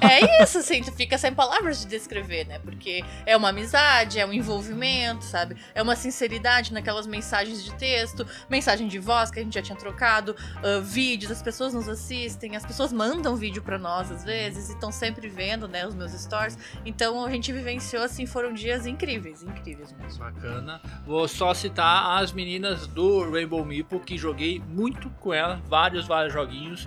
É 0.00 0.42
isso, 0.42 0.58
assim, 0.58 0.82
tu 0.82 0.92
fica 0.92 1.18
sem 1.18 1.32
palavras 1.32 1.80
de 1.80 1.86
descrever, 1.86 2.46
né? 2.46 2.58
Porque 2.58 3.04
é 3.26 3.36
uma 3.36 3.50
amizade, 3.50 4.18
é 4.18 4.26
um 4.26 4.32
envolvimento, 4.32 5.24
sabe? 5.24 5.56
É 5.74 5.82
uma 5.82 5.94
sinceridade 5.94 6.72
naquelas 6.72 7.06
mensagens 7.06 7.62
de 7.62 7.74
texto, 7.74 8.26
mensagem 8.48 8.88
de 8.88 8.98
voz 8.98 9.30
que 9.30 9.40
a 9.40 9.42
gente 9.42 9.54
já 9.54 9.62
tinha 9.62 9.76
trocado, 9.76 10.34
uh, 10.64 10.80
vídeos, 10.82 11.30
as 11.30 11.42
pessoas 11.42 11.74
nos 11.74 11.88
assistem, 11.88 12.56
as 12.56 12.64
pessoas 12.64 12.92
mandam 12.92 13.36
vídeo 13.36 13.62
para 13.62 13.78
nós 13.78 14.10
às 14.10 14.24
vezes 14.24 14.70
e 14.70 14.72
estão 14.72 14.90
sempre 14.90 15.28
vendo, 15.28 15.68
né, 15.68 15.86
os 15.86 15.94
meus 15.94 16.12
stories. 16.12 16.58
Então 16.84 17.24
a 17.24 17.30
gente 17.30 17.52
vivenciou, 17.52 18.02
assim, 18.02 18.26
foram 18.26 18.52
dias 18.52 18.86
incríveis, 18.86 19.42
incríveis 19.42 19.92
mesmo. 19.92 20.24
Bacana. 20.24 20.80
Vou 21.06 21.26
só 21.28 21.52
citar 21.54 22.22
as 22.22 22.32
meninas 22.32 22.86
do 22.86 23.30
Rainbow 23.30 23.64
Meeple, 23.64 24.00
que 24.00 24.16
joguei 24.16 24.62
muito 24.68 25.10
com 25.20 25.32
ela, 25.32 25.60
vários, 25.66 26.06
vários 26.06 26.32
joguinhos. 26.32 26.86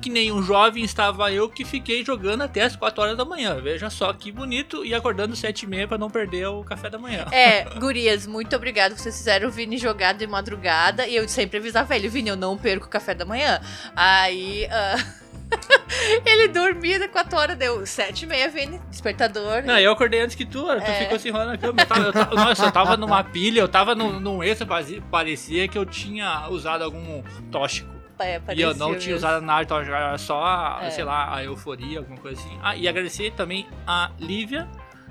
Que 0.00 0.08
nem 0.08 0.32
um 0.32 0.42
jovem 0.42 0.82
estava 0.82 1.30
eu 1.32 1.48
que 1.48 1.64
fiquei 1.64 2.04
jogando 2.04 2.42
até 2.50 2.62
as 2.62 2.74
4 2.74 3.02
horas 3.02 3.16
da 3.16 3.24
manhã. 3.24 3.60
Veja 3.60 3.88
só 3.88 4.12
que 4.12 4.30
bonito. 4.30 4.84
E 4.84 4.92
acordando 4.92 5.34
7 5.34 5.62
e 5.62 5.66
meia 5.66 5.88
pra 5.88 5.96
não 5.96 6.10
perder 6.10 6.46
o 6.48 6.64
café 6.64 6.90
da 6.90 6.98
manhã. 6.98 7.26
É, 7.30 7.64
gurias, 7.78 8.26
muito 8.26 8.54
obrigado. 8.54 8.96
Vocês 8.96 9.16
fizeram 9.16 9.48
o 9.48 9.50
Vini 9.50 9.78
jogar 9.78 10.12
de 10.12 10.26
madrugada. 10.26 11.06
E 11.06 11.14
eu 11.16 11.28
sempre 11.28 11.58
avisava 11.58 11.94
ele, 11.94 12.08
Vini, 12.08 12.28
eu 12.28 12.36
não 12.36 12.58
perco 12.58 12.86
o 12.86 12.90
café 12.90 13.14
da 13.14 13.24
manhã. 13.24 13.60
Aí. 13.94 14.66
Uh... 14.66 15.20
ele 16.24 16.46
dormia 16.46 16.98
de 17.00 17.08
4 17.08 17.36
horas, 17.36 17.58
deu 17.58 17.84
7 17.84 18.22
e 18.22 18.26
meia, 18.26 18.48
Vini, 18.48 18.80
despertador. 18.88 19.64
Não, 19.64 19.78
eu 19.78 19.90
acordei 19.90 20.20
antes 20.20 20.36
que 20.36 20.44
tu, 20.44 20.62
tu 20.62 20.70
é. 20.70 20.98
ficou 21.00 21.18
se 21.18 21.28
enrolando 21.28 21.50
na 21.50 21.58
cama. 21.58 21.82
Eu 21.82 21.86
tava, 21.86 22.02
eu 22.02 22.12
tava, 22.12 22.34
nossa, 22.36 22.64
eu 22.66 22.72
tava 22.72 22.96
numa 22.96 23.24
pilha, 23.24 23.60
eu 23.60 23.68
tava 23.68 23.94
num, 23.96 24.20
num 24.20 24.42
extra, 24.44 24.66
parecia 25.10 25.66
que 25.66 25.76
eu 25.76 25.84
tinha 25.84 26.48
usado 26.48 26.84
algum 26.84 27.22
tóxico. 27.50 27.99
É, 28.22 28.40
e 28.54 28.60
eu 28.60 28.74
não 28.74 28.96
tinha 28.96 29.16
usado 29.16 29.44
nada, 29.44 29.62
então 29.62 29.78
era 29.78 30.16
só, 30.18 30.78
é. 30.82 30.90
sei 30.90 31.04
lá, 31.04 31.34
a 31.34 31.44
euforia, 31.44 31.98
alguma 31.98 32.18
coisa 32.18 32.40
assim. 32.40 32.58
Ah, 32.62 32.76
e 32.76 32.88
agradecer 32.88 33.32
também 33.32 33.66
a 33.86 34.10
Lívia 34.18 34.68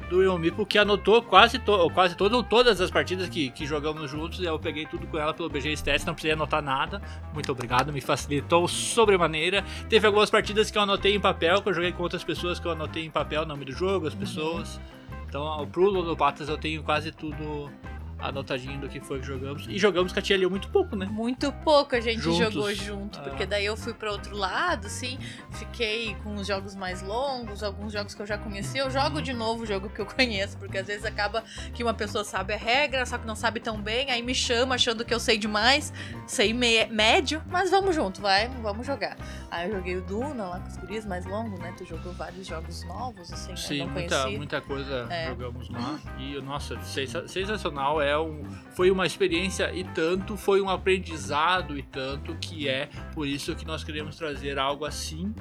do 0.09 0.23
Yomipo, 0.23 0.65
que 0.65 0.77
anotou 0.77 1.21
quase, 1.21 1.59
to 1.59 1.89
quase 1.91 2.15
todo, 2.15 2.41
todas 2.43 2.81
as 2.81 2.89
partidas 2.89 3.29
que, 3.29 3.51
que 3.51 3.65
jogamos 3.65 4.09
juntos. 4.09 4.41
Eu 4.41 4.59
peguei 4.59 4.85
tudo 4.85 5.05
com 5.07 5.17
ela 5.17 5.33
pelo 5.33 5.49
BG 5.49 5.73
Stats, 5.73 6.03
não 6.03 6.13
precisei 6.13 6.33
anotar 6.33 6.61
nada. 6.61 7.01
Muito 7.33 7.51
obrigado, 7.51 7.93
me 7.93 8.01
facilitou 8.01 8.67
sobremaneira. 8.67 9.63
Teve 9.87 10.07
algumas 10.07 10.29
partidas 10.29 10.71
que 10.71 10.77
eu 10.77 10.81
anotei 10.81 11.15
em 11.15 11.19
papel, 11.19 11.61
que 11.61 11.69
eu 11.69 11.73
joguei 11.73 11.91
com 11.91 12.03
outras 12.03 12.23
pessoas 12.23 12.59
que 12.59 12.65
eu 12.65 12.71
anotei 12.71 13.05
em 13.05 13.11
papel, 13.11 13.43
o 13.43 13.45
nome 13.45 13.65
do 13.65 13.71
jogo, 13.71 14.07
as 14.07 14.15
pessoas. 14.15 14.75
Uhum. 14.75 14.99
Então, 15.27 15.67
pro 15.71 15.89
Ludopatas 15.89 16.49
eu 16.49 16.57
tenho 16.57 16.81
quase 16.81 17.11
tudo 17.11 17.71
anotadinho 18.19 18.79
do 18.79 18.89
que 18.89 18.99
foi 18.99 19.19
que 19.19 19.25
jogamos. 19.25 19.65
E 19.67 19.77
jogamos 19.77 20.11
com 20.11 20.19
a 20.19 20.21
tia 20.21 20.37
Liu 20.37 20.49
muito 20.49 20.69
pouco, 20.69 20.95
né? 20.95 21.05
Muito 21.05 21.51
pouco 21.51 21.95
a 21.95 21.99
gente 21.99 22.21
Juntos. 22.21 22.53
jogou 22.53 22.73
junto, 22.73 23.19
porque 23.21 23.43
ah. 23.43 23.47
daí 23.47 23.65
eu 23.65 23.77
fui 23.77 23.93
para 23.93 24.11
outro 24.11 24.35
lado, 24.35 24.87
assim, 24.87 25.17
fiquei 25.51 26.15
com 26.23 26.35
os 26.35 26.47
jogos 26.47 26.75
mais 26.75 27.01
longos, 27.01 27.63
alguns 27.63 27.93
jogos 27.93 28.13
que 28.13 28.21
eu 28.21 28.25
já 28.25 28.37
conheci. 28.37 28.77
Eu 28.77 28.89
jogo 28.89 29.21
de 29.21 29.33
novo 29.33 29.63
o 29.63 29.65
jogo 29.65 29.89
que 29.89 29.99
eu 29.99 30.05
conheço, 30.07 30.57
porque 30.57 30.77
às 30.77 30.87
vezes 30.87 31.05
acaba 31.05 31.43
que 31.73 31.83
uma 31.83 31.93
pessoa 31.93 32.23
sabe 32.23 32.53
a 32.53 32.57
regra, 32.57 33.05
só 33.05 33.17
que 33.17 33.25
não 33.25 33.35
sabe 33.35 33.59
tão 33.59 33.81
bem, 33.81 34.11
aí 34.11 34.21
me 34.21 34.35
chama 34.35 34.75
achando 34.75 35.05
que 35.05 35.13
eu 35.13 35.19
sei 35.19 35.37
demais, 35.37 35.93
sei 36.27 36.53
médio, 36.53 37.41
mas 37.47 37.69
vamos 37.69 37.95
junto, 37.95 38.21
vai, 38.21 38.49
vamos 38.61 38.85
jogar. 38.85 39.17
Aí 39.49 39.69
eu 39.69 39.75
joguei 39.75 39.95
o 39.97 40.01
Duna 40.01 40.45
lá 40.45 40.59
com 40.59 40.67
os 40.67 40.77
guris 40.77 41.05
mais 41.05 41.25
longo, 41.25 41.57
né? 41.57 41.73
Tu 41.77 41.85
jogou 41.85 42.13
vários 42.13 42.45
jogos 42.45 42.83
novos, 42.85 43.31
assim, 43.31 43.55
Sim, 43.55 43.79
eu 43.79 43.85
não 43.87 43.93
muita, 43.93 44.29
muita 44.29 44.61
coisa 44.61 45.07
é. 45.09 45.27
jogamos 45.27 45.69
lá. 45.69 45.99
E, 46.17 46.39
nossa, 46.41 46.79
sensacional. 46.83 48.01
É 48.01 48.08
é 48.09 48.17
um, 48.17 48.43
foi 48.71 48.91
uma 48.91 49.05
experiência 49.05 49.73
e 49.73 49.83
tanto, 49.83 50.35
foi 50.35 50.61
um 50.61 50.69
aprendizado 50.69 51.77
e 51.77 51.83
tanto 51.83 52.35
que 52.35 52.67
é 52.67 52.89
por 53.13 53.27
isso 53.27 53.55
que 53.55 53.65
nós 53.65 53.83
queremos 53.83 54.15
trazer 54.15 54.57
algo 54.57 54.85
assim 54.85 55.33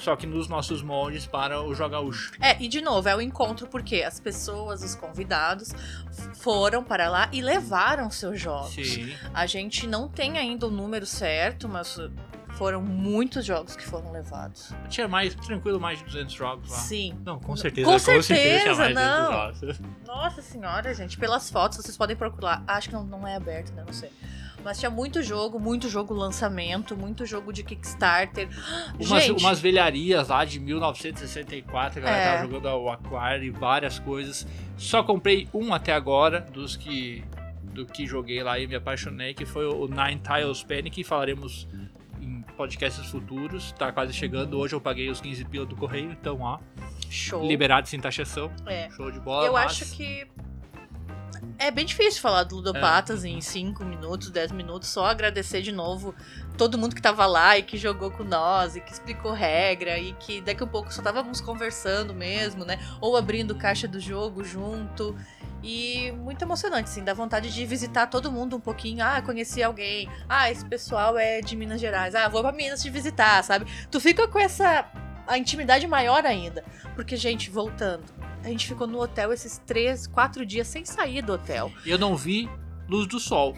só 0.00 0.16
que 0.16 0.26
nos 0.26 0.48
nossos 0.48 0.82
moldes 0.82 1.26
para 1.26 1.62
o 1.62 1.74
Jogaúcho. 1.74 2.32
É, 2.40 2.56
e 2.60 2.68
de 2.68 2.80
novo, 2.80 3.06
é 3.06 3.14
o 3.14 3.20
encontro 3.20 3.66
porque 3.66 4.02
as 4.02 4.18
pessoas, 4.18 4.82
os 4.82 4.94
convidados, 4.94 5.72
foram 6.36 6.82
para 6.82 7.10
lá 7.10 7.28
e 7.32 7.42
levaram 7.42 8.10
seus 8.10 8.40
jogos. 8.40 8.72
Sim. 8.72 9.14
A 9.34 9.44
gente 9.44 9.86
não 9.86 10.08
tem 10.08 10.38
ainda 10.38 10.66
o 10.66 10.70
número 10.70 11.04
certo, 11.04 11.68
mas 11.68 11.98
foram 12.52 12.82
muitos 12.82 13.44
jogos 13.44 13.76
que 13.76 13.84
foram 13.84 14.12
levados. 14.12 14.72
Tinha 14.88 15.08
mais, 15.08 15.34
tranquilo, 15.34 15.80
mais 15.80 15.98
de 15.98 16.04
200 16.04 16.34
jogos 16.34 16.70
lá. 16.70 16.76
Sim. 16.76 17.18
Não, 17.24 17.38
com 17.38 17.56
certeza. 17.56 17.90
Com 17.90 17.98
certeza, 17.98 18.16
com 18.16 18.34
certeza 18.34 18.62
tinha 18.62 18.74
mais 18.74 18.94
não. 18.94 19.52
De 19.52 19.60
200 19.60 19.76
jogos. 19.76 19.96
Nossa 20.06 20.42
senhora, 20.42 20.94
gente. 20.94 21.18
Pelas 21.18 21.50
fotos, 21.50 21.78
vocês 21.78 21.96
podem 21.96 22.16
procurar. 22.16 22.62
Acho 22.66 22.88
que 22.88 22.94
não, 22.94 23.04
não 23.04 23.26
é 23.26 23.36
aberto, 23.36 23.72
né? 23.72 23.82
Não 23.86 23.92
sei. 23.92 24.10
Mas 24.62 24.78
tinha 24.78 24.90
muito 24.90 25.22
jogo, 25.22 25.58
muito 25.58 25.88
jogo 25.88 26.12
lançamento, 26.12 26.96
muito 26.96 27.24
jogo 27.24 27.52
de 27.52 27.62
Kickstarter. 27.62 28.48
Umas, 29.00 29.24
Gente, 29.24 29.42
umas 29.42 29.58
velharias 29.58 30.28
lá 30.28 30.44
de 30.44 30.60
1964, 30.60 31.98
a 31.98 32.02
galera 32.02 32.22
é. 32.22 32.36
tava 32.36 32.52
jogando 32.52 32.76
o 32.76 32.90
Aquário 32.90 33.44
e 33.44 33.50
várias 33.50 33.98
coisas. 33.98 34.46
Só 34.76 35.02
comprei 35.02 35.48
um 35.54 35.72
até 35.72 35.92
agora, 35.92 36.40
dos 36.40 36.76
que 36.76 37.24
do 37.72 37.86
que 37.86 38.04
joguei 38.04 38.42
lá 38.42 38.58
e 38.58 38.66
me 38.66 38.74
apaixonei, 38.74 39.32
que 39.32 39.46
foi 39.46 39.64
o 39.64 39.86
Nine 39.86 40.20
Tiles 40.20 40.62
Panic, 40.62 41.04
falaremos 41.04 41.68
podcasts 42.56 43.06
futuros. 43.06 43.72
Tá 43.72 43.92
quase 43.92 44.12
chegando. 44.12 44.58
Hoje 44.58 44.74
eu 44.74 44.80
paguei 44.80 45.10
os 45.10 45.20
15 45.20 45.44
pila 45.46 45.66
do 45.66 45.76
correio, 45.76 46.12
então 46.12 46.40
ó. 46.40 46.58
Show. 47.08 47.46
Liberado 47.46 47.88
sem 47.88 48.00
taxação. 48.00 48.50
É. 48.66 48.90
Show 48.90 49.10
de 49.10 49.20
bola. 49.20 49.46
Eu 49.46 49.52
mas... 49.54 49.72
acho 49.72 49.96
que 49.96 50.26
é 51.58 51.70
bem 51.70 51.84
difícil 51.84 52.22
falar 52.22 52.44
do 52.44 52.56
Ludopatas 52.56 53.24
é. 53.24 53.28
em 53.28 53.40
5 53.40 53.84
minutos, 53.84 54.30
10 54.30 54.52
minutos. 54.52 54.88
Só 54.88 55.04
agradecer 55.04 55.60
de 55.60 55.72
novo 55.72 56.14
todo 56.56 56.78
mundo 56.78 56.94
que 56.94 57.02
tava 57.02 57.26
lá 57.26 57.58
e 57.58 57.62
que 57.62 57.76
jogou 57.76 58.10
com 58.10 58.24
nós 58.24 58.76
e 58.76 58.80
que 58.80 58.92
explicou 58.92 59.32
regra 59.32 59.98
e 59.98 60.12
que 60.14 60.40
daqui 60.40 60.62
a 60.62 60.66
pouco 60.66 60.92
só 60.92 61.00
estávamos 61.00 61.40
conversando 61.40 62.14
mesmo, 62.14 62.64
né? 62.64 62.78
Ou 63.00 63.16
abrindo 63.16 63.54
caixa 63.54 63.86
do 63.86 64.00
jogo 64.00 64.44
junto. 64.44 65.14
E 65.62 66.12
muito 66.12 66.42
emocionante, 66.42 66.90
assim, 66.90 67.04
dá 67.04 67.12
vontade 67.12 67.52
de 67.52 67.66
visitar 67.66 68.06
todo 68.06 68.32
mundo 68.32 68.56
um 68.56 68.60
pouquinho. 68.60 69.04
Ah, 69.04 69.20
conheci 69.20 69.62
alguém. 69.62 70.08
Ah, 70.28 70.50
esse 70.50 70.64
pessoal 70.64 71.18
é 71.18 71.40
de 71.40 71.54
Minas 71.54 71.80
Gerais. 71.80 72.14
Ah, 72.14 72.28
vou 72.28 72.42
pra 72.42 72.52
Minas 72.52 72.82
te 72.82 72.88
visitar, 72.88 73.42
sabe? 73.44 73.66
Tu 73.90 74.00
fica 74.00 74.26
com 74.26 74.38
essa 74.38 74.90
a 75.26 75.38
intimidade 75.38 75.86
maior 75.86 76.26
ainda. 76.26 76.64
Porque, 76.94 77.16
gente, 77.16 77.50
voltando, 77.50 78.04
a 78.42 78.48
gente 78.48 78.66
ficou 78.66 78.86
no 78.86 79.00
hotel 79.00 79.32
esses 79.32 79.58
três, 79.58 80.06
quatro 80.06 80.44
dias 80.44 80.66
sem 80.66 80.84
sair 80.84 81.22
do 81.22 81.34
hotel. 81.34 81.70
Eu 81.86 81.98
não 81.98 82.16
vi 82.16 82.48
luz 82.88 83.06
do 83.06 83.20
sol. 83.20 83.56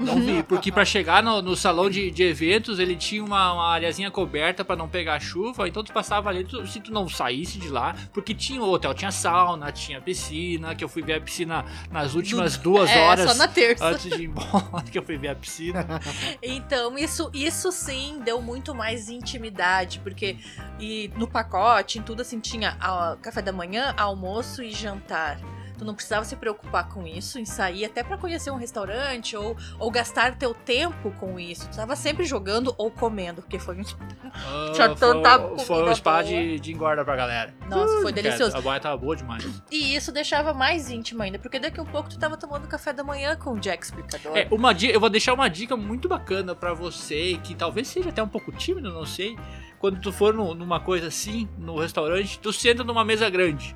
Não 0.00 0.20
vi, 0.20 0.42
porque 0.42 0.70
para 0.70 0.84
chegar 0.84 1.22
no, 1.22 1.42
no 1.42 1.56
salão 1.56 1.90
de, 1.90 2.10
de, 2.10 2.22
eventos 2.22 2.78
ele 2.78 2.96
tinha 2.96 3.24
uma, 3.24 3.52
uma 3.52 3.68
areazinha 3.72 4.10
coberta 4.10 4.64
para 4.64 4.76
não 4.76 4.88
pegar 4.88 5.20
chuva, 5.20 5.68
então 5.68 5.82
tu 5.82 5.92
passava 5.92 6.28
ali, 6.28 6.44
tu, 6.44 6.66
se 6.66 6.80
tu 6.80 6.92
não 6.92 7.08
saísse 7.08 7.58
de 7.58 7.68
lá, 7.68 7.94
porque 8.12 8.34
tinha 8.34 8.62
o 8.62 8.70
hotel, 8.70 8.94
tinha 8.94 9.10
sauna, 9.10 9.72
tinha 9.72 10.00
piscina, 10.00 10.74
que 10.74 10.84
eu 10.84 10.88
fui 10.88 11.02
ver 11.02 11.14
a 11.14 11.20
piscina 11.20 11.64
nas 11.90 12.14
últimas 12.14 12.56
duas 12.56 12.88
é, 12.90 13.00
horas 13.00 13.30
só 13.30 13.36
na 13.36 13.48
terça. 13.48 13.86
antes 13.86 14.10
de 14.10 14.22
ir 14.22 14.26
embora, 14.26 14.82
que 14.90 14.98
eu 14.98 15.02
fui 15.02 15.16
ver 15.16 15.28
a 15.28 15.34
piscina. 15.34 15.86
Então, 16.42 16.96
isso, 16.98 17.30
isso 17.32 17.70
sim 17.72 18.20
deu 18.24 18.40
muito 18.40 18.74
mais 18.74 19.08
intimidade, 19.08 20.00
porque 20.00 20.36
e 20.78 21.10
no 21.16 21.28
pacote, 21.28 21.98
em 21.98 22.02
tudo 22.02 22.22
assim, 22.22 22.40
tinha 22.40 22.76
a, 22.80 23.16
café 23.20 23.42
da 23.42 23.52
manhã, 23.52 23.94
almoço 23.96 24.62
e 24.62 24.70
jantar. 24.70 25.38
Tu 25.80 25.84
não 25.86 25.94
precisava 25.94 26.26
se 26.26 26.36
preocupar 26.36 26.90
com 26.90 27.06
isso, 27.06 27.38
em 27.38 27.46
sair 27.46 27.86
até 27.86 28.04
para 28.04 28.18
conhecer 28.18 28.50
um 28.50 28.56
restaurante 28.56 29.34
ou, 29.34 29.56
ou 29.78 29.90
gastar 29.90 30.36
teu 30.36 30.52
tempo 30.52 31.10
com 31.12 31.40
isso. 31.40 31.66
Tu 31.70 31.74
tava 31.74 31.96
sempre 31.96 32.26
jogando 32.26 32.74
ou 32.76 32.90
comendo, 32.90 33.40
porque 33.40 33.58
foi 33.58 33.78
um. 33.78 33.82
Oh, 33.82 34.72
Tinha 34.72 34.94
tanta 34.94 35.38
foi, 35.38 35.64
foi 35.64 35.88
um 35.88 35.94
spa 35.94 36.20
de, 36.20 36.60
de 36.60 36.70
engorda 36.70 37.02
pra 37.02 37.16
galera. 37.16 37.54
Nossa, 37.66 38.02
foi 38.02 38.12
delicioso. 38.12 38.54
A 38.54 38.60
baia 38.60 38.78
tava 38.78 38.98
boa 38.98 39.16
demais. 39.16 39.42
E 39.70 39.96
isso 39.96 40.12
deixava 40.12 40.52
mais 40.52 40.90
íntimo 40.90 41.22
ainda, 41.22 41.38
porque 41.38 41.58
daqui 41.58 41.80
a 41.80 41.84
pouco 41.84 42.10
tu 42.10 42.18
tava 42.18 42.36
tomando 42.36 42.68
café 42.68 42.92
da 42.92 43.02
manhã 43.02 43.34
com 43.34 43.54
o 43.54 43.58
Jack 43.58 43.82
Explicador. 43.82 44.36
É, 44.36 44.48
uma 44.50 44.74
dica, 44.74 44.92
eu 44.92 45.00
vou 45.00 45.08
deixar 45.08 45.32
uma 45.32 45.48
dica 45.48 45.78
muito 45.78 46.10
bacana 46.10 46.54
para 46.54 46.74
você, 46.74 47.40
que 47.42 47.54
talvez 47.54 47.88
seja 47.88 48.10
até 48.10 48.22
um 48.22 48.28
pouco 48.28 48.52
tímido, 48.52 48.92
não 48.92 49.06
sei. 49.06 49.34
Quando 49.78 49.98
tu 49.98 50.12
for 50.12 50.34
no, 50.34 50.54
numa 50.54 50.78
coisa 50.78 51.06
assim, 51.06 51.48
no 51.56 51.78
restaurante, 51.78 52.38
tu 52.38 52.52
senta 52.52 52.84
numa 52.84 53.02
mesa 53.02 53.30
grande 53.30 53.74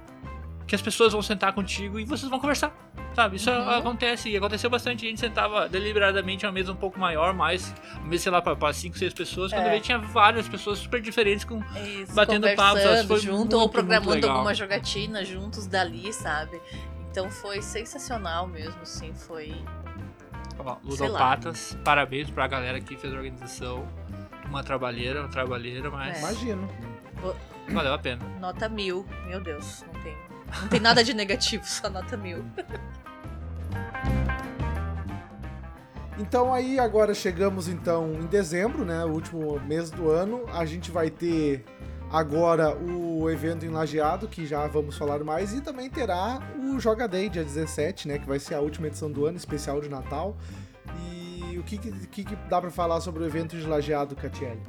que 0.67 0.75
as 0.75 0.83
pessoas 0.83 1.13
vão 1.13 1.23
sentar 1.23 1.53
contigo 1.53 1.99
e 1.99 2.05
vocês 2.05 2.29
vão 2.31 2.41
conversar. 2.41 2.75
Sabe? 3.15 3.37
Isso 3.37 3.51
uhum. 3.51 3.71
acontece. 3.71 4.29
E 4.31 4.37
aconteceu 4.37 4.69
bastante. 4.69 5.07
A 5.07 5.09
gente 5.09 5.21
sentava 5.21 5.69
deliberadamente 5.69 6.45
uma 6.45 6.53
mesa 6.53 6.73
um 6.73 6.77
pouco 6.77 6.99
maior, 6.99 7.33
mais, 7.33 7.73
sei 8.19 8.33
lá, 8.33 8.43
para 8.43 8.73
5, 8.73 8.99
6 8.99 9.15
pessoas. 9.15 9.53
Quando 9.53 9.67
é. 9.67 9.81
tinha 9.81 9.99
várias 9.99 10.49
pessoas 10.49 10.79
super 10.79 11.01
diferentes 11.01 11.45
com 11.45 11.63
Isso, 12.03 12.15
batendo 12.15 12.49
papo. 12.57 12.79
Foi 13.07 13.21
junto, 13.21 13.39
muito, 13.39 13.59
ou 13.59 13.69
programando 13.69 14.29
alguma 14.29 14.55
jogatina 14.55 15.25
juntos 15.25 15.67
dali, 15.67 16.13
sabe? 16.13 16.61
Então 17.11 17.31
foi 17.31 17.63
sensacional 17.63 18.47
mesmo, 18.47 18.81
assim, 18.83 19.15
foi. 19.15 19.55
Ludopatas, 20.83 21.77
parabéns 21.85 22.31
pra 22.31 22.47
galera 22.47 22.81
que 22.81 22.97
fez 22.97 23.13
a 23.13 23.17
organização. 23.17 23.87
Uma 24.49 24.63
trabalheira, 24.63 25.21
uma 25.21 25.29
trabalheira, 25.29 25.91
mas. 25.91 26.17
É. 26.17 26.19
Imagino. 26.21 26.69
Valeu 27.69 27.95
a 27.95 27.99
pena. 27.99 28.25
Nota 28.41 28.69
mil, 28.69 29.07
meu 29.27 29.41
Deus, 29.41 29.85
não 29.93 30.03
tem 30.03 30.34
não 30.61 30.69
tem 30.69 30.81
nada 30.81 31.03
de 31.03 31.15
negativo, 31.15 31.65
só 31.67 31.89
nota 31.91 32.17
mil. 32.17 32.45
Então 36.19 36.55
aí 36.55 36.79
agora 36.79 37.13
chegamos 37.13 37.69
então 37.69 38.15
em 38.15 38.27
dezembro, 38.27 38.85
né, 38.85 39.05
o 39.05 39.09
último 39.09 39.59
mês 39.61 39.91
do 39.91 40.11
ano, 40.11 40.45
a 40.53 40.65
gente 40.65 40.91
vai 40.91 41.11
ter 41.11 41.65
agora 42.15 42.77
o 42.77 43.29
evento 43.29 43.67
em 43.67 43.71
Lajeado, 43.71 44.29
que 44.29 44.47
já 44.47 44.67
vamos 44.69 44.97
falar 44.97 45.25
mais, 45.25 45.53
e 45.53 45.61
também 45.61 45.91
terá 45.91 46.41
o 46.57 46.79
Joga 46.79 47.09
Day, 47.09 47.29
dia 47.29 47.43
17, 47.43 48.07
né? 48.07 48.19
Que 48.21 48.27
vai 48.27 48.39
ser 48.39 48.55
a 48.55 48.61
última 48.61 48.87
edição 48.87 49.11
do 49.11 49.27
ano, 49.27 49.37
especial 49.37 49.81
de 49.81 49.89
Natal. 49.89 50.37
E 51.01 51.59
o 51.59 51.65
que, 51.65 51.77
que, 51.77 52.25
que 52.25 52.37
dá 52.49 52.61
para 52.61 52.71
falar 52.71 53.01
sobre 53.01 53.25
o 53.25 53.27
evento 53.27 53.57
de 53.57 53.67
Lajeado, 53.67 54.15
Catiele? 54.15 54.63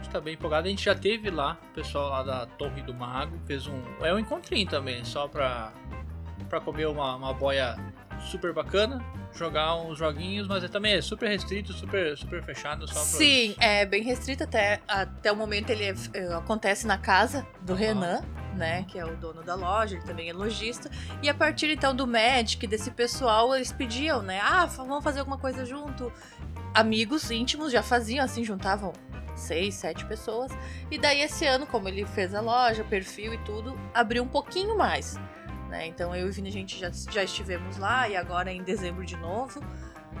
A 0.00 0.02
gente 0.02 0.12
tá 0.12 0.20
bem 0.20 0.34
empolgado. 0.34 0.66
A 0.66 0.70
gente 0.70 0.84
já 0.84 0.94
teve 0.94 1.30
lá, 1.30 1.58
o 1.70 1.74
pessoal 1.74 2.08
lá 2.08 2.22
da 2.22 2.46
Torre 2.46 2.80
do 2.82 2.94
Mago, 2.94 3.38
fez 3.46 3.66
um. 3.66 3.82
É 4.00 4.12
um 4.14 4.18
encontrinho 4.18 4.66
também, 4.66 5.04
só 5.04 5.28
pra, 5.28 5.72
pra 6.48 6.58
comer 6.58 6.86
uma, 6.86 7.16
uma 7.16 7.34
boia 7.34 7.76
super 8.18 8.52
bacana, 8.52 9.04
jogar 9.34 9.76
uns 9.76 9.98
joguinhos, 9.98 10.48
mas 10.48 10.64
é 10.64 10.68
também 10.68 10.94
é 10.94 11.02
super 11.02 11.28
restrito, 11.28 11.72
super, 11.74 12.16
super 12.16 12.42
fechado. 12.42 12.88
Só 12.88 13.00
Sim, 13.00 13.54
é 13.58 13.84
bem 13.84 14.02
restrito 14.02 14.44
até, 14.44 14.80
até 14.88 15.30
o 15.30 15.36
momento 15.36 15.70
ele 15.70 15.84
é, 15.84 16.34
acontece 16.34 16.86
na 16.86 16.96
casa 16.98 17.46
do 17.60 17.72
uhum. 17.72 17.78
Renan, 17.78 18.22
né, 18.56 18.84
que 18.88 18.98
é 18.98 19.04
o 19.04 19.16
dono 19.16 19.42
da 19.42 19.54
loja, 19.54 19.96
ele 19.96 20.04
também 20.04 20.28
é 20.28 20.32
lojista, 20.32 20.90
e 21.22 21.28
a 21.28 21.34
partir 21.34 21.70
então 21.70 21.94
do 21.94 22.06
Magic, 22.06 22.66
desse 22.66 22.90
pessoal, 22.90 23.54
eles 23.54 23.72
pediam, 23.72 24.20
né, 24.22 24.40
ah, 24.42 24.66
vamos 24.66 25.02
fazer 25.02 25.20
alguma 25.20 25.38
coisa 25.38 25.64
junto. 25.64 26.12
Amigos 26.74 27.30
íntimos 27.30 27.72
já 27.72 27.82
faziam, 27.82 28.24
assim, 28.24 28.44
juntavam 28.44 28.92
seis, 29.40 29.74
sete 29.74 30.04
pessoas, 30.06 30.52
e 30.90 30.98
daí 30.98 31.20
esse 31.20 31.46
ano, 31.46 31.66
como 31.66 31.88
ele 31.88 32.06
fez 32.06 32.34
a 32.34 32.40
loja, 32.40 32.84
perfil 32.84 33.34
e 33.34 33.38
tudo, 33.38 33.78
abriu 33.94 34.22
um 34.22 34.28
pouquinho 34.28 34.76
mais. 34.76 35.18
Né? 35.68 35.86
Então 35.86 36.14
eu 36.14 36.26
e 36.26 36.30
o 36.30 36.32
Vini 36.32 36.48
a 36.48 36.52
gente 36.52 36.78
já, 36.78 36.90
já 37.10 37.22
estivemos 37.22 37.78
lá 37.78 38.08
e 38.08 38.16
agora 38.16 38.52
em 38.52 38.62
dezembro 38.62 39.04
de 39.04 39.16
novo. 39.16 39.60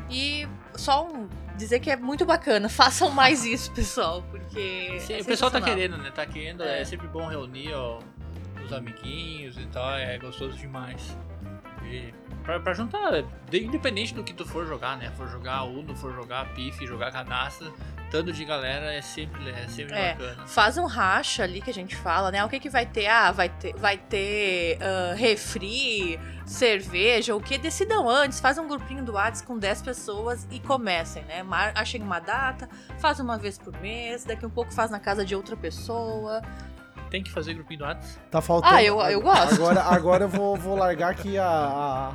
E 0.08 0.46
só 0.76 1.06
um, 1.06 1.28
dizer 1.56 1.80
que 1.80 1.90
é 1.90 1.96
muito 1.96 2.24
bacana, 2.24 2.68
façam 2.70 3.10
mais 3.10 3.44
isso, 3.44 3.72
pessoal, 3.72 4.22
porque. 4.30 5.00
Sim, 5.00 5.14
é 5.14 5.20
o 5.20 5.24
pessoal 5.24 5.50
tá 5.50 5.60
querendo, 5.60 5.96
né? 5.98 6.10
Tá 6.10 6.24
querendo, 6.24 6.62
é, 6.62 6.80
é 6.80 6.84
sempre 6.84 7.08
bom 7.08 7.26
reunir 7.26 7.72
ó, 7.74 7.98
os 8.64 8.72
amiguinhos 8.72 9.58
e 9.58 9.66
tal, 9.66 9.94
é 9.94 10.18
gostoso 10.18 10.56
demais. 10.56 11.16
E 11.84 12.14
pra, 12.50 12.60
pra 12.60 12.74
juntar, 12.74 13.24
independente 13.52 14.12
do 14.12 14.24
que 14.24 14.32
tu 14.32 14.44
for 14.44 14.66
jogar, 14.66 14.96
né? 14.96 15.12
For 15.16 15.28
jogar 15.28 15.62
Uno, 15.64 15.94
for 15.94 16.12
jogar 16.12 16.52
PIF, 16.54 16.84
jogar 16.84 17.12
canasta, 17.12 17.70
tanto 18.10 18.32
de 18.32 18.44
galera 18.44 18.92
é 18.92 19.00
sempre, 19.00 19.48
é 19.50 19.68
sempre 19.68 19.94
é, 19.94 20.14
bacana. 20.14 20.46
Faz 20.46 20.76
um 20.76 20.86
racha 20.86 21.44
ali 21.44 21.60
que 21.60 21.70
a 21.70 21.74
gente 21.74 21.94
fala, 21.94 22.30
né? 22.32 22.44
O 22.44 22.48
que 22.48 22.58
que 22.58 22.68
vai 22.68 22.86
ter? 22.86 23.06
Ah, 23.06 23.30
vai 23.30 23.48
ter, 23.48 23.74
vai 23.76 23.96
ter 23.96 24.78
uh, 24.78 25.14
refri, 25.14 26.18
cerveja, 26.44 27.36
o 27.36 27.40
que? 27.40 27.56
Decidam 27.56 28.08
antes, 28.08 28.40
faz 28.40 28.58
um 28.58 28.66
grupinho 28.66 29.04
do 29.04 29.12
WhatsApp 29.12 29.46
com 29.46 29.58
10 29.58 29.82
pessoas 29.82 30.48
e 30.50 30.58
comecem, 30.58 31.22
né? 31.24 31.44
Achem 31.74 32.02
uma 32.02 32.18
data, 32.18 32.68
faz 32.98 33.20
uma 33.20 33.38
vez 33.38 33.58
por 33.58 33.78
mês, 33.80 34.24
daqui 34.24 34.44
um 34.44 34.50
pouco 34.50 34.72
faz 34.72 34.90
na 34.90 34.98
casa 34.98 35.24
de 35.24 35.36
outra 35.36 35.56
pessoa. 35.56 36.42
Tem 37.10 37.24
que 37.24 37.30
fazer 37.30 37.54
grupinho 37.54 37.80
do 37.80 37.84
WhatsApp? 37.84 38.18
Tá 38.30 38.40
faltando. 38.40 38.72
Ah, 38.72 38.82
eu, 38.82 39.00
eu 39.00 39.20
gosto. 39.20 39.54
Agora, 39.54 39.82
agora 39.82 40.24
eu 40.24 40.28
vou, 40.28 40.56
vou 40.56 40.76
largar 40.76 41.10
aqui 41.10 41.36
a, 41.36 41.44
a, 41.44 42.12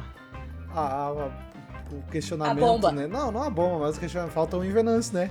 a, 0.75 1.07
a 1.07 1.45
o 1.91 2.01
questionamento, 2.11 2.63
a 2.63 2.67
bomba. 2.67 2.91
né? 2.91 3.07
Não, 3.07 3.31
não 3.31 3.43
a 3.43 3.49
bomba, 3.49 3.85
mas 3.85 3.97
o 3.97 3.99
questionamento. 3.99 4.33
Falta 4.33 4.57
um 4.57 4.63
Invenance, 4.63 5.13
né? 5.13 5.29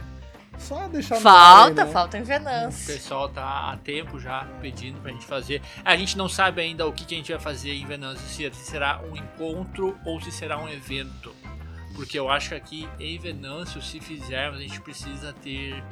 Só 0.56 0.86
deixar 0.86 1.16
Falta, 1.16 1.82
ar, 1.82 1.86
né? 1.86 1.92
falta 1.92 2.16
Invenance. 2.16 2.84
O 2.84 2.94
pessoal 2.94 3.28
tá 3.28 3.72
há 3.72 3.76
tempo 3.78 4.20
já 4.20 4.46
pedindo 4.60 5.00
pra 5.00 5.10
gente 5.10 5.26
fazer. 5.26 5.60
A 5.84 5.96
gente 5.96 6.16
não 6.16 6.28
sabe 6.28 6.62
ainda 6.62 6.86
o 6.86 6.92
que, 6.92 7.04
que 7.04 7.14
a 7.14 7.18
gente 7.18 7.32
vai 7.32 7.40
fazer 7.40 7.72
em 7.72 7.84
Venance, 7.84 8.22
se 8.28 8.48
será 8.54 9.00
um 9.02 9.16
encontro 9.16 9.98
ou 10.04 10.20
se 10.20 10.30
será 10.30 10.56
um 10.56 10.68
evento. 10.68 11.34
Porque 11.96 12.18
eu 12.18 12.28
acho 12.30 12.50
que 12.50 12.54
aqui 12.54 12.88
em 13.00 13.18
Venâncio, 13.18 13.82
se 13.82 14.00
fizermos, 14.00 14.58
a 14.58 14.62
gente 14.62 14.80
precisa 14.80 15.32
ter 15.32 15.82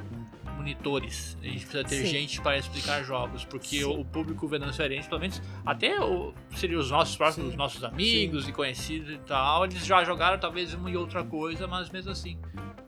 monitores. 0.52 1.36
A 1.42 1.46
gente 1.46 1.66
precisa 1.66 1.84
ter 1.84 1.96
Sim. 1.96 2.06
gente 2.06 2.40
para 2.40 2.58
explicar 2.58 3.02
jogos, 3.04 3.44
porque 3.44 3.84
o, 3.84 4.00
o, 4.00 4.04
público 4.04 4.46
venezuelense, 4.46 5.08
pelo 5.08 5.20
menos 5.20 5.42
até 5.64 6.00
o, 6.00 6.32
seria 6.54 6.78
os 6.78 6.90
nossos 6.90 7.16
próximos, 7.16 7.50
os 7.50 7.56
nossos 7.56 7.82
amigos 7.84 8.44
Sim. 8.44 8.50
e 8.50 8.52
conhecidos 8.52 9.10
e 9.10 9.18
tal, 9.18 9.64
eles 9.64 9.84
já 9.84 10.04
jogaram 10.04 10.38
talvez 10.38 10.74
uma 10.74 10.90
e 10.90 10.96
outra 10.96 11.24
coisa, 11.24 11.66
mas 11.66 11.90
mesmo 11.90 12.12
assim, 12.12 12.38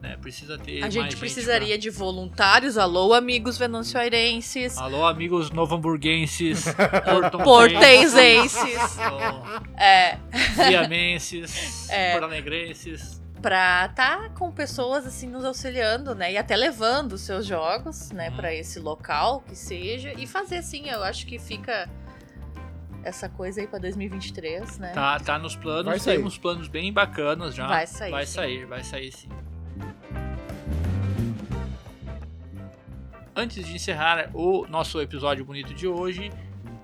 né, 0.01 0.17
precisa 0.17 0.57
ter 0.57 0.83
A 0.83 0.89
gente 0.89 1.17
precisaria 1.17 1.75
gente 1.75 1.83
pra... 1.83 1.91
de 1.91 1.97
voluntários. 1.97 2.77
Alô, 2.77 3.13
amigos 3.13 3.57
venezuelenses. 3.57 4.77
Alô, 4.77 5.05
amigos 5.05 5.49
novamburguenses. 5.51 6.65
portensenses. 7.43 8.97
é. 9.77 10.17
Viamenses. 10.69 11.89
É. 11.89 12.11
Porto-alegrenses 12.11 13.14
pra 13.41 13.89
tá 13.89 14.29
com 14.29 14.51
pessoas 14.51 15.05
assim 15.05 15.27
nos 15.27 15.45
auxiliando, 15.45 16.15
né? 16.15 16.33
E 16.33 16.37
até 16.37 16.55
levando 16.55 17.13
os 17.13 17.21
seus 17.21 17.45
jogos, 17.45 18.11
né, 18.11 18.31
para 18.31 18.53
esse 18.53 18.79
local 18.79 19.41
que 19.41 19.55
seja 19.55 20.13
e 20.13 20.25
fazer 20.25 20.57
assim, 20.57 20.89
eu 20.89 21.03
acho 21.03 21.25
que 21.25 21.37
fica 21.37 21.89
essa 23.03 23.29
coisa 23.29 23.61
aí 23.61 23.67
para 23.67 23.79
2023, 23.79 24.79
né? 24.79 24.91
Tá, 24.93 25.19
tá 25.19 25.37
nos 25.37 25.55
planos, 25.55 26.03
temos 26.03 26.37
planos 26.37 26.67
bem 26.67 26.91
bacanas 26.91 27.53
já. 27.53 27.67
Vai 27.67 27.85
sair. 27.85 28.11
Vai 28.11 28.25
sim. 28.25 28.33
sair, 28.33 28.65
vai 28.65 28.83
sair 28.83 29.11
sim. 29.11 29.29
Antes 33.35 33.65
de 33.65 33.75
encerrar 33.75 34.29
o 34.33 34.65
nosso 34.67 34.99
episódio 35.01 35.45
bonito 35.45 35.73
de 35.73 35.87
hoje, 35.87 36.31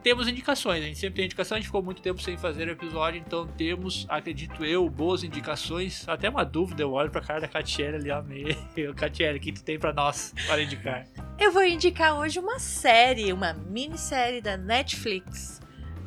temos 0.03 0.27
indicações, 0.27 0.83
a 0.83 0.87
gente 0.87 0.99
sempre 0.99 1.17
tem 1.17 1.25
indicação, 1.25 1.55
a 1.55 1.59
gente 1.59 1.67
ficou 1.67 1.81
muito 1.81 2.01
tempo 2.01 2.21
sem 2.21 2.37
fazer 2.37 2.67
episódio, 2.67 3.19
então 3.19 3.47
temos, 3.47 4.05
acredito 4.09 4.65
eu, 4.65 4.89
boas 4.89 5.23
indicações. 5.23 6.07
Até 6.07 6.29
uma 6.29 6.43
dúvida, 6.43 6.81
eu 6.81 6.91
olho 6.91 7.11
pra 7.11 7.21
cara 7.21 7.41
da 7.41 7.47
Catiele 7.47 7.97
ali, 7.97 8.11
amei. 8.11 8.57
Catiele, 8.95 9.37
o 9.37 9.41
que 9.41 9.51
tu 9.51 9.63
tem 9.63 9.77
pra 9.77 9.93
nós 9.93 10.33
para 10.47 10.61
indicar? 10.61 11.05
Eu 11.39 11.51
vou 11.51 11.63
indicar 11.63 12.17
hoje 12.17 12.39
uma 12.39 12.59
série, 12.59 13.31
uma 13.31 13.53
minissérie 13.53 14.41
da 14.41 14.57
Netflix 14.57 15.61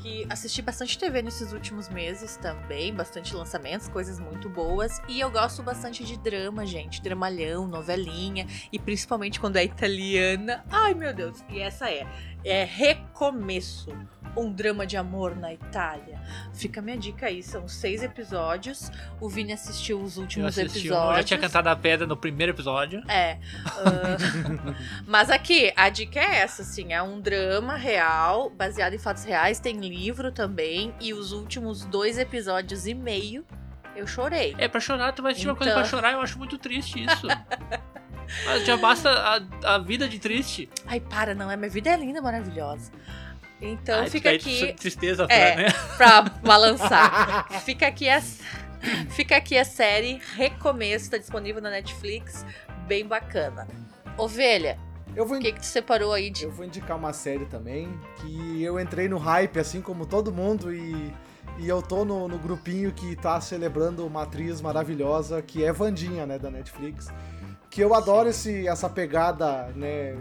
que 0.05 0.27
assisti 0.29 0.61
bastante 0.61 0.99
TV 0.99 1.23
nesses 1.23 1.55
últimos 1.55 1.89
meses 1.89 2.37
também, 2.37 2.93
bastante 2.93 3.35
lançamentos, 3.35 3.89
coisas 3.89 4.21
muito 4.21 4.51
boas. 4.51 5.01
E 5.09 5.19
eu 5.19 5.31
gosto 5.31 5.63
bastante 5.63 6.05
de 6.05 6.19
drama, 6.19 6.67
gente. 6.67 7.01
Dramalhão, 7.01 7.67
novelinha. 7.67 8.47
E 8.71 8.79
principalmente 8.79 9.41
quando 9.41 9.57
é 9.57 9.65
italiana. 9.65 10.63
Ai, 10.71 10.93
meu 10.93 11.15
Deus. 11.15 11.43
E 11.49 11.59
essa 11.59 11.91
é. 11.91 12.07
É 12.45 12.65
Recomeço 12.65 13.91
um 14.37 14.53
drama 14.53 14.87
de 14.87 14.97
amor 14.97 15.37
na 15.37 15.53
Itália. 15.53 16.21
Fica 16.53 16.81
a 16.81 16.83
minha 16.83 16.97
dica 16.97 17.27
aí, 17.27 17.43
são 17.43 17.69
seis 17.69 18.03
episódios. 18.03 18.91
O 19.21 19.29
Vini 19.29 19.53
assistiu 19.53 20.01
os 20.01 20.17
últimos 20.17 20.57
eu 20.57 20.65
assisti, 20.65 20.87
episódios. 20.89 21.11
Eu 21.11 21.17
já 21.19 21.25
tinha 21.25 21.41
cantado 21.41 21.69
a 21.69 21.77
pedra 21.77 22.07
no 22.07 22.17
primeiro 22.17 22.53
episódio. 22.53 23.03
É. 23.09 23.39
Uh... 23.65 24.75
Mas 25.07 25.31
aqui, 25.31 25.73
a 25.77 25.89
dica 25.89 26.21
é 26.21 26.39
essa, 26.39 26.63
assim, 26.63 26.93
é 26.93 27.03
um 27.03 27.21
drama 27.21 27.77
real, 27.77 28.51
baseado 28.51 28.95
em 28.95 28.99
fatos 28.99 29.25
reais, 29.25 29.61
tem 29.61 29.77
livro 29.79 30.33
também, 30.33 30.95
e 31.01 31.15
os 31.15 31.33
últimos 31.33 31.85
dois 31.85 32.19
episódios 32.19 32.87
e 32.87 32.95
meio 32.95 33.45
eu 33.95 34.07
chorei. 34.07 34.57
É, 34.59 34.67
pra 34.67 34.81
chorar, 34.81 35.13
tu 35.13 35.23
vai 35.23 35.33
assistir 35.33 35.47
então... 35.47 35.55
uma 35.55 35.59
coisa 35.59 35.73
pra 35.73 35.83
então. 35.83 35.91
chorar, 35.91 36.13
eu 36.13 36.21
acho 36.21 36.37
muito 36.39 36.59
triste 36.59 37.05
isso. 37.05 37.27
Mas 38.45 38.65
já 38.67 38.77
basta 38.77 39.11
a, 39.11 39.75
a 39.75 39.79
vida 39.79 40.09
de 40.09 40.19
triste. 40.19 40.69
Ai, 40.87 41.01
para, 41.01 41.35
não 41.35 41.51
é? 41.51 41.57
Minha 41.57 41.71
vida 41.71 41.91
é 41.91 41.97
linda, 41.97 42.21
maravilhosa. 42.21 42.91
Então 43.61 44.01
Ai, 44.01 44.11
fica 44.11 44.31
aqui. 44.31 44.75
Tristeza 44.75 45.27
pra, 45.27 45.35
é, 45.35 45.57
né? 45.57 45.69
pra 45.97 46.23
balançar. 46.23 47.49
fica 47.65 47.87
aqui 47.87 48.09
a. 48.09 48.23
Fica 49.09 49.37
aqui 49.37 49.57
a 49.57 49.65
série 49.65 50.21
Recomeço, 50.37 51.11
tá 51.11 51.17
disponível 51.17 51.63
na 51.63 51.71
Netflix, 51.71 52.45
bem 52.87 53.07
bacana. 53.07 53.67
Ovelha, 54.19 54.79
eu 55.17 55.25
vou 55.25 55.39
o 55.39 55.41
que, 55.41 55.53
que 55.53 55.61
tu 55.61 55.67
separou 55.67 56.13
aí 56.13 56.29
de. 56.29 56.45
Eu 56.45 56.51
vou 56.51 56.67
indicar 56.67 56.97
uma 56.97 57.13
série 57.13 57.47
também, 57.47 57.89
que 58.17 58.63
eu 58.63 58.79
entrei 58.79 59.09
no 59.09 59.17
hype, 59.17 59.59
assim 59.59 59.81
como 59.81 60.05
todo 60.05 60.33
mundo, 60.33 60.75
e, 60.75 61.15
e 61.59 61.69
eu 61.69 61.81
tô 61.81 62.05
no, 62.05 62.27
no 62.27 62.39
grupinho 62.39 62.93
que 62.93 63.17
tá 63.17 63.41
celebrando 63.41 64.07
uma 64.07 64.25
atriz 64.25 64.61
maravilhosa, 64.61 65.41
que 65.41 65.65
é 65.65 65.73
Vandinha, 65.73 66.27
né, 66.27 66.39
da 66.39 66.51
Netflix 66.51 67.13
que 67.75 67.81
eu 67.81 67.93
adoro 67.93 68.29
esse, 68.29 68.69
essa 68.69 68.89
pegada, 68.89 69.73
né, 69.75 70.17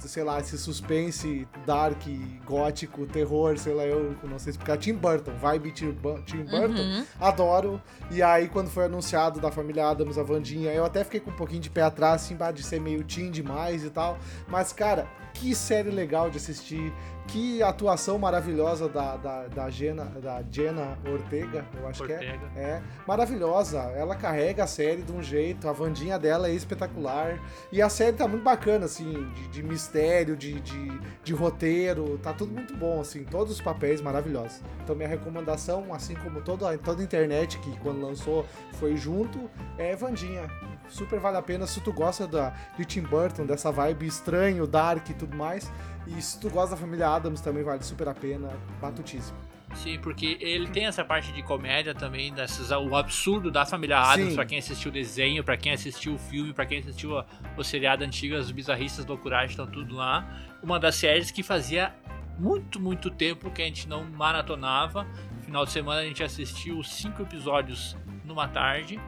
sei 0.00 0.24
lá, 0.24 0.40
esse 0.40 0.58
suspense 0.58 1.46
dark, 1.64 2.02
gótico, 2.44 3.06
terror, 3.06 3.56
sei 3.56 3.74
lá, 3.74 3.84
eu 3.84 4.16
não 4.24 4.40
sei 4.40 4.50
explicar, 4.50 4.76
Tim 4.76 4.94
Burton, 4.94 5.30
vibe 5.40 5.70
Tim, 5.70 5.96
Tim 6.26 6.42
Burton, 6.42 6.82
uhum. 6.82 7.06
adoro, 7.20 7.80
e 8.10 8.20
aí 8.24 8.48
quando 8.48 8.68
foi 8.68 8.86
anunciado 8.86 9.38
da 9.38 9.52
família 9.52 9.88
Adams, 9.88 10.18
a 10.18 10.24
Vandinha, 10.24 10.72
eu 10.72 10.84
até 10.84 11.04
fiquei 11.04 11.20
com 11.20 11.30
um 11.30 11.36
pouquinho 11.36 11.60
de 11.60 11.70
pé 11.70 11.82
atrás, 11.82 12.24
assim, 12.24 12.36
de 12.52 12.64
ser 12.64 12.80
meio 12.80 13.04
teen 13.04 13.30
demais 13.30 13.84
e 13.84 13.90
tal, 13.90 14.18
mas 14.48 14.72
cara, 14.72 15.06
que 15.40 15.54
série 15.54 15.90
legal 15.90 16.30
de 16.30 16.38
assistir, 16.38 16.92
que 17.28 17.62
atuação 17.62 18.18
maravilhosa 18.18 18.88
da, 18.88 19.16
da, 19.16 19.46
da, 19.48 19.70
Jenna, 19.70 20.04
da 20.04 20.42
Jenna 20.50 20.96
Ortega, 21.10 21.64
eu 21.78 21.86
acho 21.86 22.02
Ortega. 22.02 22.38
que 22.54 22.58
é. 22.58 22.62
É, 22.62 22.82
maravilhosa. 23.06 23.78
Ela 23.96 24.14
carrega 24.14 24.64
a 24.64 24.66
série 24.66 25.02
de 25.02 25.12
um 25.12 25.22
jeito, 25.22 25.68
a 25.68 25.72
Vandinha 25.72 26.18
dela 26.18 26.48
é 26.48 26.52
espetacular. 26.52 27.40
E 27.70 27.82
a 27.82 27.88
série 27.88 28.16
tá 28.16 28.26
muito 28.28 28.44
bacana, 28.44 28.86
assim, 28.86 29.12
de, 29.34 29.48
de 29.48 29.62
mistério, 29.62 30.36
de, 30.36 30.60
de, 30.60 31.00
de, 31.22 31.34
roteiro, 31.34 32.18
tá 32.18 32.32
tudo 32.32 32.52
muito 32.52 32.76
bom, 32.76 33.00
assim, 33.00 33.24
todos 33.24 33.52
os 33.52 33.60
papéis 33.60 34.00
maravilhosos. 34.00 34.62
Então 34.82 34.94
minha 34.94 35.08
recomendação, 35.08 35.92
assim 35.92 36.14
como 36.14 36.40
toda, 36.40 36.76
toda 36.78 37.02
a 37.02 37.04
internet 37.04 37.58
que 37.58 37.76
quando 37.80 38.00
lançou 38.00 38.46
foi 38.74 38.96
junto, 38.96 39.50
é 39.78 39.94
Vandinha. 39.96 40.48
Super 40.88 41.18
vale 41.20 41.36
a 41.36 41.42
pena 41.42 41.66
se 41.66 41.80
tu 41.80 41.92
gosta 41.92 42.26
da, 42.26 42.50
de 42.76 42.84
Tim 42.84 43.02
Burton, 43.02 43.44
dessa 43.46 43.70
vibe 43.72 44.06
estranho, 44.06 44.66
dark 44.66 45.08
e 45.10 45.14
tudo 45.14 45.36
mais. 45.36 45.70
E 46.06 46.20
se 46.22 46.38
tu 46.40 46.48
gosta 46.50 46.70
da 46.74 46.80
família 46.80 47.08
Adams, 47.08 47.40
também 47.40 47.62
vale 47.64 47.82
super 47.82 48.08
a 48.08 48.14
pena, 48.14 48.48
batutíssimo. 48.80 49.36
Sim, 49.74 49.98
porque 49.98 50.38
ele 50.40 50.68
tem 50.68 50.86
essa 50.86 51.04
parte 51.04 51.32
de 51.32 51.42
comédia 51.42 51.92
também, 51.94 52.32
dessas, 52.32 52.70
o 52.70 52.94
absurdo 52.94 53.50
da 53.50 53.66
família 53.66 53.98
Adams, 53.98 54.34
pra 54.36 54.46
quem 54.46 54.58
assistiu 54.58 54.90
o 54.90 54.94
desenho, 54.94 55.42
pra 55.42 55.56
quem 55.56 55.72
assistiu 55.72 56.14
o 56.14 56.18
filme, 56.18 56.52
pra 56.54 56.64
quem 56.64 56.78
assistiu 56.78 57.18
a- 57.18 57.26
o 57.56 57.64
seriado 57.64 58.04
antigo, 58.04 58.36
as 58.36 58.50
bizarristas 58.50 59.04
loucuragem, 59.04 59.50
estão 59.50 59.66
tudo 59.66 59.96
lá. 59.96 60.24
Uma 60.62 60.78
das 60.78 60.94
séries 60.94 61.30
que 61.32 61.42
fazia 61.42 61.92
muito, 62.38 62.78
muito 62.80 63.10
tempo 63.10 63.50
que 63.50 63.60
a 63.60 63.64
gente 63.64 63.88
não 63.88 64.04
maratonava. 64.04 65.06
Final 65.42 65.64
de 65.64 65.72
semana 65.72 66.00
a 66.00 66.04
gente 66.04 66.22
assistiu 66.22 66.82
cinco 66.84 67.22
episódios 67.22 67.96
numa 68.24 68.46
tarde. 68.48 69.00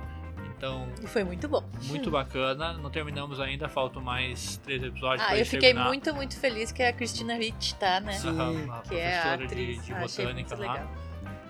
Então, 0.59 0.89
E 1.01 1.07
foi 1.07 1.23
muito 1.23 1.49
bom. 1.49 1.63
muito 1.85 2.11
bacana. 2.11 2.73
Não 2.75 2.91
terminamos 2.91 3.39
ainda, 3.39 3.69
faltam 3.69 4.03
mais 4.03 4.57
três 4.59 4.83
episódios 4.83 5.23
Ah, 5.23 5.27
pra 5.29 5.35
eu 5.37 5.39
gente 5.39 5.51
fiquei 5.51 5.69
terminar. 5.69 5.87
muito, 5.89 6.13
muito 6.15 6.37
feliz 6.39 6.73
que 6.73 6.83
a 6.83 6.93
Cristina 6.93 7.35
Ricci 7.37 7.77
tá, 7.77 8.01
né? 8.01 8.13
Sim. 8.13 8.29
Aham, 8.31 8.73
a 8.75 8.81
Que 8.83 8.97
é 8.97 9.09
a 9.19 9.23
professora 9.23 9.45
atriz. 9.45 9.79
de, 9.81 9.87
de 9.87 9.93
Ah, 9.93 9.97
achei 10.05 10.25
botânica 10.27 10.57
muito 10.57 10.67
lá. 10.69 10.73
legal. 10.75 10.91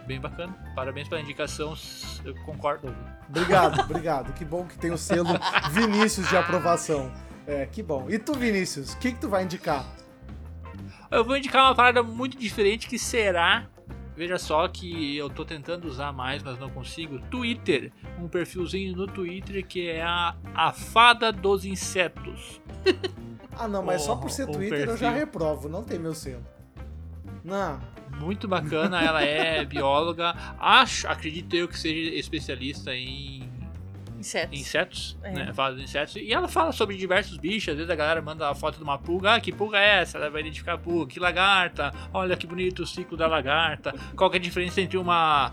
Bem 0.07 0.21
bacana. 0.21 0.55
Parabéns 0.75 1.09
pela 1.09 1.21
indicação. 1.23 1.75
Eu 2.25 2.35
concordo. 2.45 2.95
Obrigado, 3.31 3.81
obrigado. 3.81 4.33
Que 4.35 4.45
bom 4.45 4.65
que 4.67 4.79
tem 4.79 4.91
o 4.91 4.99
selo 4.99 5.29
Vinícius 5.73 6.29
de 6.29 6.37
aprovação. 6.37 7.11
É, 7.47 7.65
que 7.67 7.83
bom. 7.83 8.07
E 8.11 8.19
tu, 8.19 8.35
Vinícius, 8.35 8.93
o 8.93 8.99
que, 8.99 9.13
que 9.13 9.19
tu 9.21 9.29
vai 9.29 9.45
indicar? 9.45 9.87
Eu 11.11 11.25
vou 11.25 11.37
indicar 11.37 11.65
uma 11.65 11.75
parada 11.75 12.03
muito 12.03 12.37
diferente 12.39 12.87
que 12.87 12.99
será. 12.99 13.67
Veja 14.19 14.37
só 14.37 14.67
que 14.67 15.17
eu 15.17 15.31
tô 15.31 15.45
tentando 15.45 15.87
usar 15.87 16.13
mais, 16.13 16.43
mas 16.43 16.59
não 16.59 16.69
consigo. 16.69 17.21
Twitter. 17.31 17.93
Um 18.21 18.27
perfilzinho 18.29 18.97
no 18.97 19.07
Twitter 19.07 19.65
que 19.65 19.89
é 19.89 20.03
a, 20.03 20.35
a 20.55 20.73
Fada 20.73 21.31
dos 21.33 21.65
Insetos. 21.65 22.61
Ah, 23.61 23.67
não, 23.67 23.83
mas 23.83 24.03
só 24.03 24.15
por 24.15 24.27
O- 24.27 24.31
ser 24.31 24.47
Twitter 24.47 24.83
eu 24.89 24.97
já 24.97 25.09
perfil. 25.11 25.13
reprovo, 25.19 25.69
não 25.69 25.83
tem 25.83 25.99
meu 25.99 26.15
selo. 26.15 26.47
Não. 27.45 27.81
Muito 28.21 28.47
bacana, 28.47 29.01
ela 29.03 29.21
é 29.21 29.65
bióloga. 29.65 30.33
Acho, 30.61 31.09
acredito 31.09 31.57
eu 31.57 31.67
que 31.67 31.77
seja 31.77 32.15
especialista 32.15 32.95
em 32.95 33.48
Insetos. 34.19 34.59
insetos, 34.61 35.19
É. 35.23 35.31
né? 35.33 35.53
Fala 35.55 35.75
dos 35.75 35.83
insetos. 35.85 36.17
E 36.17 36.33
ela 36.33 36.49
fala 36.49 36.73
sobre 36.73 36.97
diversos 36.97 37.37
bichos. 37.37 37.69
Às 37.71 37.77
vezes 37.77 37.91
a 37.91 37.95
galera 37.95 38.21
manda 38.21 38.49
a 38.51 38.55
foto 38.55 38.77
de 38.79 38.83
uma 38.83 38.99
pulga. 38.99 39.35
Ah, 39.35 39.41
que 39.41 39.53
pulga 39.53 39.79
é 39.79 40.01
essa? 40.01 40.19
Ela 40.19 40.31
vai 40.31 40.41
identificar 40.41 40.75
a 40.75 40.79
pulga. 40.79 41.13
Que 41.13 41.21
lagarta. 41.21 41.93
Olha 42.13 42.37
que 42.37 42.47
bonito 42.47 42.83
o 42.83 42.87
ciclo 42.87 43.17
da 43.17 43.27
lagarta. 43.27 43.95
Qual 44.17 44.29
que 44.31 44.37
é 44.37 44.41
a 44.41 44.43
diferença 44.43 44.81
entre 44.81 44.97
uma, 44.99 45.53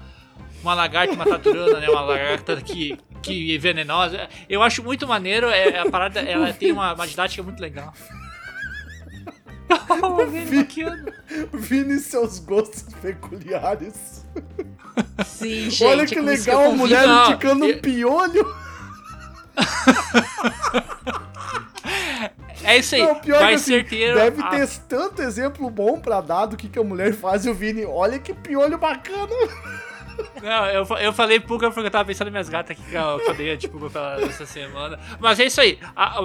uma 0.64 0.74
lagarta 0.74 1.14
e 1.14 1.16
uma 1.16 1.26
taturana, 1.26 1.80
né? 1.80 1.90
Uma 1.90 2.02
lagarta 2.02 2.60
que, 2.62 2.98
que 3.22 3.56
é 3.56 3.58
venenosa. 3.58 4.28
Eu 4.50 4.64
acho 4.64 4.84
muito 4.84 5.08
maneiro. 5.08 5.48
É, 5.50 5.80
a 5.80 5.90
parada, 5.90 6.20
ela 6.22 6.52
tem 6.54 6.72
uma, 6.72 6.94
uma 6.94 7.08
didática 7.08 7.44
muito 7.44 7.60
legal. 7.62 7.94
Oh, 10.02 10.26
Vini. 10.26 10.68
Vini 11.54 11.94
e 11.96 12.00
seus 12.00 12.40
gostos 12.40 12.84
peculiares. 13.02 14.26
Sim, 15.26 15.70
gente. 15.70 15.84
Olha 15.86 16.06
que 16.06 16.20
legal, 16.20 16.62
eu 16.64 16.72
a 16.72 16.74
mulher 16.76 17.08
Não, 17.08 17.30
indicando 17.30 17.66
eu- 17.66 17.76
um 17.76 17.80
piolho. 17.82 18.56
É 22.64 22.78
isso 22.78 22.96
aí. 22.96 23.02
Não, 23.02 23.16
pior 23.16 23.40
vai 23.40 23.50
que 23.50 23.54
assim, 23.56 23.72
certeiro. 23.74 24.16
deve 24.16 24.42
a- 24.42 24.50
ter 24.50 24.68
tanto 24.90 25.22
exemplo 25.22 25.70
bom 25.70 26.00
pra 26.00 26.20
dar 26.22 26.48
do 26.48 26.58
que, 26.58 26.68
que 26.68 26.80
a 26.80 26.84
mulher 26.84 27.14
faz 27.14 27.46
e 27.46 27.50
o 27.50 27.54
Vini, 27.54 27.86
olha 27.86 28.18
que 28.18 28.34
piolho 28.34 28.78
bacana. 28.78 29.28
Não, 30.42 30.66
eu, 30.68 30.86
eu 31.02 31.12
falei 31.14 31.40
pulga 31.42 31.70
porque 31.70 31.86
eu 31.88 31.92
tava 31.92 32.06
pensando 32.06 32.30
em 32.30 32.32
minhas 32.32 32.48
gatas 32.48 32.72
aqui 32.78 32.90
que 32.90 32.96
eu 32.96 33.20
cadeia 33.26 33.58
de 33.58 33.68
pela- 33.68 34.20
essa 34.22 34.46
semana. 34.46 34.98
Mas 35.20 35.40
é 35.42 35.46
isso 35.46 35.60
aí. 35.60 35.78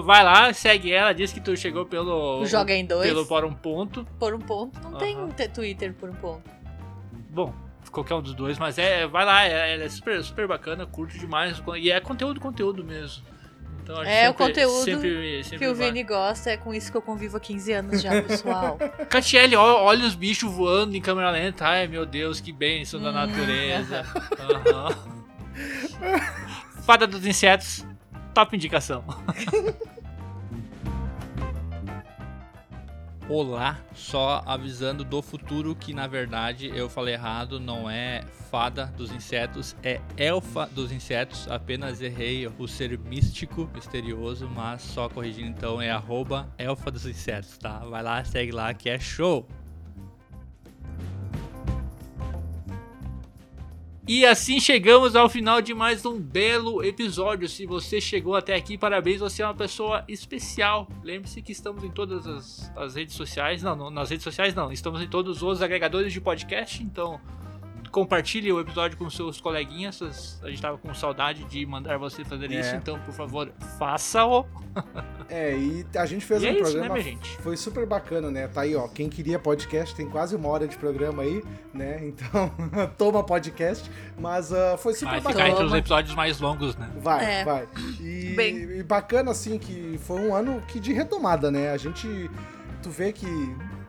Vai 0.05 0.23
lá, 0.23 0.53
segue 0.55 0.93
ela, 0.93 1.13
diz 1.13 1.33
que 1.33 1.41
tu 1.41 1.57
chegou 1.57 1.85
pelo. 1.85 2.47
Joga 2.47 2.73
em 2.73 2.87
dois. 2.87 3.09
Pelo 3.09 3.27
Por 3.27 3.45
um 3.45 3.53
Ponto. 3.53 4.07
Por 4.19 4.33
um 4.33 4.39
ponto. 4.39 4.81
Não 4.81 4.97
tem 4.97 5.17
Aham. 5.17 5.29
te- 5.31 5.49
Twitter 5.49 5.93
por 5.93 6.09
um 6.09 6.15
ponto. 6.15 6.49
Bom, 7.31 7.53
qualquer 7.91 8.15
um 8.15 8.23
dos 8.23 8.35
dois, 8.35 8.59
mas 8.59 8.79
é. 8.79 9.07
Vai 9.07 9.25
lá, 9.25 9.45
é- 9.45 9.75
ela 9.75 9.85
é 9.85 9.89
super, 9.89 10.23
super 10.23 10.47
bacana, 10.47 10.87
curto 10.87 11.19
demais. 11.19 11.63
E 11.79 11.91
é 11.91 12.01
conteúdo, 12.01 12.41
conteúdo 12.41 12.85
mesmo. 12.85 13.23
Então, 13.83 13.97
acho 14.01 14.09
É, 14.11 14.23
o 14.29 14.33
sempre- 14.33 14.47
conteúdo 14.47 14.85
sempre, 14.85 15.45
sempre 15.45 15.59
que 15.59 15.67
o 15.69 15.75
vai. 15.75 15.87
Vini 15.89 16.05
gosta, 16.05 16.51
é 16.51 16.57
com 16.57 16.73
isso 16.73 16.91
que 16.93 16.97
eu 16.97 17.03
convivo 17.03 17.37
há 17.37 17.41
15 17.41 17.73
anos 17.73 18.01
já, 18.01 18.11
pessoal. 18.23 18.79
Catiele, 19.09 19.57
olha 19.57 20.05
os 20.07 20.15
bichos 20.15 20.53
voando 20.53 20.95
em 20.97 21.01
câmera 21.01 21.31
lenta. 21.31 21.67
Ai, 21.67 21.89
meu 21.89 22.07
Deus, 22.07 22.41
que 22.41 22.53
bênção 22.53 23.01
da 23.01 23.11
Hum. 23.11 23.13
natureza. 23.13 24.07
Aham. 24.39 24.95
Fada 26.85 27.07
dos 27.07 27.25
insetos, 27.27 27.85
top 28.35 28.55
indicação. 28.57 29.05
Olá, 33.33 33.79
só 33.95 34.43
avisando 34.45 35.05
do 35.05 35.23
futuro 35.23 35.77
que 35.77 35.95
na 35.95 36.09
verdade 36.09 36.69
eu 36.75 36.91
falei 36.91 37.15
errado, 37.15 37.61
não 37.61 37.89
é 37.89 38.25
fada 38.51 38.87
dos 38.87 39.13
insetos, 39.13 39.77
é 39.85 40.01
elfa 40.17 40.67
dos 40.67 40.91
insetos, 40.91 41.47
apenas 41.49 42.03
errei 42.03 42.49
o 42.59 42.67
ser 42.67 42.99
místico, 42.99 43.71
misterioso, 43.73 44.49
mas 44.49 44.83
só 44.83 45.09
corrigindo 45.09 45.47
então 45.47 45.81
é 45.81 45.93
arroba 45.93 46.53
elfa 46.59 46.91
dos 46.91 47.07
insetos, 47.07 47.57
tá? 47.57 47.79
Vai 47.79 48.03
lá, 48.03 48.25
segue 48.25 48.51
lá 48.51 48.75
que 48.75 48.91
é 48.91 48.99
show! 48.99 49.47
E 54.13 54.27
assim 54.27 54.59
chegamos 54.59 55.15
ao 55.15 55.29
final 55.29 55.63
de 55.63 55.73
mais 55.73 56.05
um 56.05 56.19
belo 56.19 56.83
episódio. 56.83 57.49
Se 57.49 57.65
você 57.65 58.01
chegou 58.01 58.35
até 58.35 58.57
aqui, 58.57 58.77
parabéns, 58.77 59.21
você 59.21 59.41
é 59.41 59.47
uma 59.47 59.55
pessoa 59.55 60.05
especial. 60.09 60.89
Lembre-se 61.05 61.41
que 61.41 61.53
estamos 61.53 61.85
em 61.85 61.91
todas 61.93 62.27
as, 62.27 62.73
as 62.77 62.97
redes 62.97 63.15
sociais. 63.15 63.63
Não, 63.63 63.77
não, 63.77 63.89
nas 63.89 64.11
redes 64.11 64.25
sociais 64.25 64.53
não. 64.53 64.73
Estamos 64.73 65.01
em 65.01 65.07
todos 65.07 65.45
os 65.45 65.63
agregadores 65.63 66.13
de 66.13 66.21
podcast. 66.21 66.83
Então, 66.83 67.21
compartilhe 67.91 68.53
o 68.53 68.61
episódio 68.61 68.97
com 68.97 69.09
seus 69.11 69.41
coleguinhas. 69.41 70.41
A 70.43 70.49
gente 70.49 70.63
tava 70.63 70.79
com 70.79 70.93
saudade 70.95 71.45
de 71.45 71.65
mandar 71.67 71.99
você 71.99 72.25
fazer 72.25 72.51
É. 72.53 72.61
isso. 72.61 72.75
Então, 72.77 72.99
por 73.01 73.13
favor, 73.15 73.51
faça-o. 73.79 74.45
É, 75.33 75.57
e 75.57 75.87
a 75.97 76.05
gente 76.07 76.25
fez 76.27 76.43
E 76.43 76.47
um 76.47 76.49
é 76.49 76.53
isso, 76.55 76.77
né, 76.77 76.87
programa. 76.87 77.01
gente? 77.01 77.37
Foi 77.37 77.57
super 77.57 77.87
bacana, 77.87 78.33
né? 78.33 78.49
Tá 78.49 78.63
aí, 78.63 78.75
ó. 78.75 78.89
Quem 78.89 79.09
queria 79.09 79.39
podcast 79.39 79.95
tem 79.95 80.09
quase 80.11 80.35
uma 80.35 80.49
hora 80.49 80.67
de 80.67 80.77
programa 80.77 81.23
aí, 81.23 81.41
né? 81.73 82.01
Então, 82.05 82.51
toma 82.99 83.23
podcast. 83.23 83.89
Mas 84.19 84.53
ah, 84.53 84.77
foi 84.77 84.93
super 84.93 85.11
Vai 85.13 85.21
bacana. 85.21 85.45
ficar 85.45 85.49
entre 85.55 85.65
os 85.67 85.73
episódios 85.73 86.15
mais 86.17 86.41
longos, 86.41 86.75
né? 86.77 86.91
Vai, 86.99 87.25
É. 87.25 87.45
vai. 87.45 87.69
E, 88.01 88.35
Bem. 88.35 88.57
e 88.79 88.83
bacana, 88.83 89.31
assim, 89.31 89.57
que 89.57 90.01
foi 90.03 90.21
um 90.21 90.35
ano 90.35 90.61
que 90.67 90.81
de 90.81 90.93
retomada, 90.93 91.49
né? 91.49 91.71
A 91.71 91.77
gente. 91.77 92.29
Tu 92.83 92.89
vê 92.89 93.13
que 93.13 93.27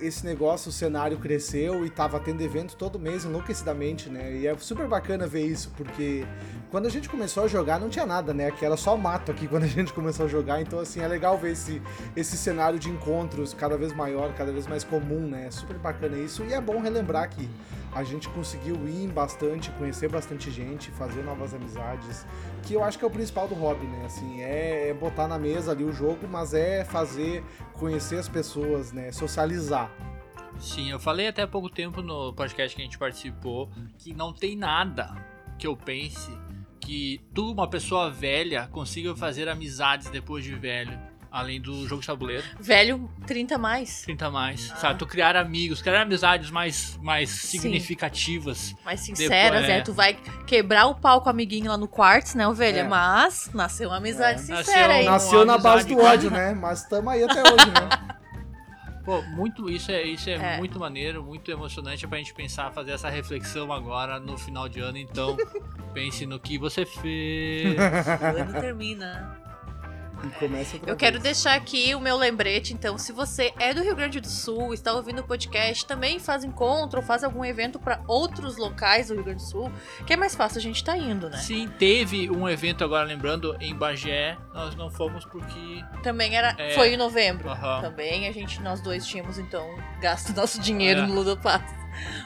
esse 0.01 0.25
negócio, 0.25 0.69
o 0.69 0.71
cenário 0.71 1.17
cresceu 1.17 1.85
e 1.85 1.89
tava 1.89 2.19
tendo 2.19 2.41
evento 2.41 2.75
todo 2.75 2.99
mês 2.99 3.23
enlouquecidamente, 3.23 4.09
né? 4.09 4.33
E 4.35 4.47
é 4.47 4.57
super 4.57 4.87
bacana 4.87 5.27
ver 5.27 5.45
isso, 5.45 5.71
porque 5.77 6.25
quando 6.69 6.87
a 6.87 6.89
gente 6.89 7.07
começou 7.07 7.43
a 7.43 7.47
jogar 7.47 7.79
não 7.79 7.87
tinha 7.87 8.05
nada, 8.05 8.33
né? 8.33 8.51
Que 8.51 8.65
era 8.65 8.75
só 8.75 8.97
mato 8.97 9.31
aqui 9.31 9.47
quando 9.49 9.63
a 9.63 9.67
gente 9.67 9.93
começou 9.93 10.25
a 10.25 10.29
jogar. 10.29 10.61
Então, 10.61 10.79
assim, 10.79 10.99
é 10.99 11.07
legal 11.07 11.37
ver 11.37 11.51
esse, 11.51 11.81
esse 12.15 12.35
cenário 12.35 12.79
de 12.79 12.89
encontros 12.89 13.53
cada 13.53 13.77
vez 13.77 13.93
maior, 13.93 14.33
cada 14.33 14.51
vez 14.51 14.67
mais 14.67 14.83
comum, 14.83 15.27
né? 15.27 15.47
É 15.47 15.51
super 15.51 15.77
bacana 15.77 16.17
isso. 16.17 16.43
E 16.43 16.53
é 16.53 16.59
bom 16.59 16.81
relembrar 16.81 17.29
que 17.29 17.47
a 17.93 18.03
gente 18.03 18.29
conseguiu 18.29 18.75
ir 18.87 19.07
bastante, 19.09 19.69
conhecer 19.71 20.09
bastante 20.09 20.49
gente, 20.49 20.91
fazer 20.91 21.23
novas 21.23 21.53
amizades, 21.53 22.25
que 22.63 22.73
eu 22.73 22.83
acho 22.83 22.97
que 22.97 23.03
é 23.03 23.07
o 23.07 23.11
principal 23.11 23.47
do 23.47 23.55
hobby, 23.55 23.85
né? 23.85 24.05
Assim, 24.05 24.41
é, 24.41 24.89
é 24.89 24.93
botar 24.93 25.27
na 25.27 25.37
mesa 25.37 25.71
ali 25.71 25.83
o 25.83 25.91
jogo, 25.91 26.27
mas 26.27 26.53
é 26.53 26.85
fazer, 26.85 27.43
conhecer 27.73 28.17
as 28.17 28.29
pessoas, 28.29 28.91
né? 28.91 29.11
Socializar. 29.11 29.91
Sim, 30.59 30.91
eu 30.91 30.99
falei 30.99 31.27
até 31.27 31.41
há 31.41 31.47
pouco 31.47 31.69
tempo 31.69 32.01
no 32.01 32.33
podcast 32.33 32.75
que 32.75 32.81
a 32.81 32.85
gente 32.85 32.97
participou 32.97 33.69
que 33.97 34.13
não 34.13 34.31
tem 34.31 34.55
nada 34.55 35.13
que 35.57 35.65
eu 35.65 35.75
pense 35.75 36.31
que 36.79 37.21
tu, 37.33 37.51
uma 37.51 37.69
pessoa 37.69 38.09
velha, 38.09 38.67
consiga 38.71 39.15
fazer 39.15 39.47
amizades 39.47 40.09
depois 40.09 40.43
de 40.43 40.55
velho. 40.55 40.99
Além 41.31 41.61
do 41.61 41.87
jogo 41.87 42.01
de 42.01 42.07
tabuleiro, 42.07 42.43
Velho, 42.59 43.09
30 43.25 43.57
mais. 43.57 44.01
30 44.01 44.29
mais. 44.29 44.69
Ah. 44.69 44.75
Sabe? 44.75 44.99
Tu 44.99 45.05
criar 45.07 45.37
amigos, 45.37 45.81
criar 45.81 46.01
amizades 46.01 46.51
mais, 46.51 46.99
mais 47.01 47.29
Sim. 47.29 47.57
significativas. 47.59 48.75
Mais 48.83 48.99
sinceras, 48.99 49.61
Depois, 49.61 49.69
é. 49.69 49.77
é. 49.77 49.81
Tu 49.81 49.93
vai 49.93 50.13
quebrar 50.45 50.87
o 50.87 50.95
pau 50.95 51.21
com 51.21 51.27
o 51.27 51.29
amiguinho 51.29 51.71
lá 51.71 51.77
no 51.77 51.87
quartzo, 51.87 52.37
né, 52.37 52.45
ovelha? 52.45 52.81
É. 52.81 52.83
Mas 52.87 53.49
nasceu 53.53 53.87
uma 53.89 53.97
amizade 53.97 54.39
É. 54.41 54.43
sincera 54.43 54.87
Nasceu 54.89 54.91
aí. 54.91 55.03
uma 55.05 55.11
Nasceu 55.11 55.45
na 55.45 55.57
base 55.57 55.87
do 55.87 55.97
ódio, 55.99 56.29
né? 56.29 56.53
Mas 56.53 56.83
tamo 56.89 57.09
aí 57.09 57.23
até 57.23 57.39
hoje, 57.41 57.67
né? 57.67 57.89
Pô, 59.05 59.19
muito, 59.23 59.67
isso 59.69 59.89
é, 59.91 60.03
isso 60.03 60.29
é, 60.29 60.33
É. 60.33 60.57
muito 60.57 60.79
maneiro, 60.79 61.23
muito 61.23 61.49
emocionante 61.49 62.05
pra 62.07 62.17
gente 62.19 62.33
pensar, 62.35 62.71
fazer 62.71 62.91
essa 62.91 63.09
reflexão 63.09 63.71
agora 63.73 64.19
no 64.19 64.37
final 64.37 64.69
de 64.69 64.79
ano. 64.79 64.97
Então, 64.97 65.35
pense 65.93 66.25
no 66.25 66.39
que 66.39 66.57
você 66.59 66.85
fez. 66.85 67.77
O 67.77 68.41
ano 68.41 68.61
termina. 68.61 69.40
Eu 70.87 70.95
quero 70.95 71.13
vez. 71.13 71.23
deixar 71.23 71.55
aqui 71.55 71.93
o 71.95 71.99
meu 71.99 72.17
lembrete, 72.17 72.73
então, 72.73 72.97
se 72.97 73.11
você 73.11 73.53
é 73.59 73.73
do 73.73 73.81
Rio 73.81 73.95
Grande 73.95 74.19
do 74.19 74.27
Sul, 74.27 74.73
está 74.73 74.93
ouvindo 74.93 75.19
o 75.19 75.23
podcast, 75.23 75.85
também 75.85 76.19
faz 76.19 76.43
encontro 76.43 76.99
ou 76.99 77.05
faz 77.05 77.23
algum 77.23 77.43
evento 77.43 77.79
para 77.79 78.01
outros 78.07 78.57
locais 78.57 79.07
do 79.07 79.15
Rio 79.15 79.23
Grande 79.23 79.43
do 79.43 79.49
Sul, 79.49 79.71
que 80.05 80.13
é 80.13 80.15
mais 80.17 80.35
fácil 80.35 80.59
a 80.59 80.61
gente 80.61 80.83
tá 80.83 80.97
indo, 80.97 81.29
né? 81.29 81.37
Sim, 81.37 81.67
teve 81.79 82.29
um 82.29 82.47
evento 82.47 82.83
agora, 82.83 83.05
lembrando, 83.05 83.55
em 83.59 83.73
Bagé. 83.75 84.37
Nós 84.53 84.75
não 84.75 84.89
fomos 84.89 85.25
porque. 85.25 85.83
Também 86.03 86.35
era, 86.35 86.55
É. 86.57 86.71
foi 86.75 86.93
em 86.93 86.97
novembro. 86.97 87.49
Aham. 87.49 87.81
Também 87.81 88.27
a 88.27 88.31
gente, 88.31 88.61
nós 88.61 88.81
dois 88.81 89.05
tínhamos 89.05 89.37
então 89.39 89.67
gasto 90.01 90.33
nosso 90.35 90.59
dinheiro 90.59 91.01
É. 91.01 91.07
no 91.07 91.13
Ludopass. 91.15 91.61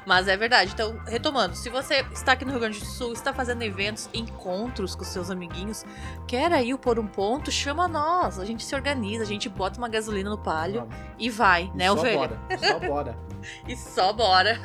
Mas 0.06 0.28
é 0.28 0.38
verdade. 0.38 0.72
Então, 0.74 0.98
retomando, 1.08 1.56
se 1.56 1.70
você 1.70 2.06
está 2.14 2.34
aqui 2.34 2.46
no 2.46 2.52
Rio 2.52 2.60
Grande 2.60 2.80
do 2.80 2.86
Sul, 2.86 3.14
está 3.14 3.34
fazendo 3.34 3.62
eventos, 3.64 4.10
encontros 4.14 4.96
com 4.96 5.04
seus 5.04 5.30
amiguinhos, 5.32 5.84
quer 6.28 6.52
aí 6.52 6.76
por 6.78 7.00
um 7.00 7.08
ponto, 7.08 7.52
chama 7.52 7.88
nós. 7.88 8.40
A 8.40 8.46
gente 8.46 8.64
se 8.64 8.76
organiza, 8.76 9.24
a 9.24 9.28
gente 9.28 9.50
bota 9.50 9.78
uma 9.78 9.90
gasolina 9.90 10.30
no 10.30 10.38
palho 10.38 10.82
Vamos. 10.82 10.96
e 11.18 11.30
vai, 11.30 11.72
E 11.74 11.78
né, 11.78 11.86
só 11.88 11.94
ovelha? 11.94 12.18
bora, 12.18 12.40
só 12.60 12.80
bora. 12.88 13.18
E 13.68 13.76
só 13.76 14.14
bora. 14.14 14.60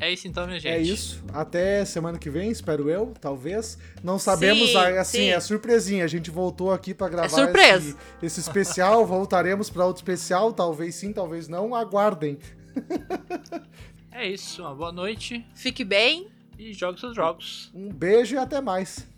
É 0.00 0.10
isso 0.12 0.26
então, 0.26 0.46
minha 0.46 0.58
gente. 0.58 0.72
É 0.74 0.78
isso. 0.80 1.22
Até 1.32 1.84
semana 1.84 2.18
que 2.18 2.28
vem, 2.28 2.50
espero 2.50 2.90
eu, 2.90 3.14
talvez. 3.20 3.78
Não 4.02 4.18
sabemos, 4.18 4.70
Sim, 4.70 4.76
assim, 4.98 5.18
sim. 5.18 5.28
é 5.30 5.38
surpresinha. 5.38 6.04
A 6.04 6.08
gente 6.08 6.30
voltou 6.30 6.72
aqui 6.72 6.92
pra 6.92 7.08
gravar 7.08 7.28
surpresa. 7.28 7.90
esse, 7.90 8.26
esse 8.26 8.40
especial. 8.40 9.06
Voltaremos 9.06 9.70
pra 9.70 9.86
outro 9.86 10.00
especial, 10.02 10.52
talvez 10.52 10.96
sim, 10.96 11.12
talvez 11.12 11.46
não. 11.48 11.74
Aguardem. 11.76 12.38
É 14.10 14.28
isso. 14.28 14.62
Uma 14.62 14.74
boa 14.74 14.92
noite 14.92 15.44
Fique 15.54 15.84
bem. 15.84 16.28
e 16.58 16.72
jogue 16.72 17.00
seus 17.00 17.16
jogos. 17.16 17.70
Um 17.74 17.88
beijo 17.92 18.36
e 18.36 18.38
até 18.38 18.60
mais. 18.60 19.08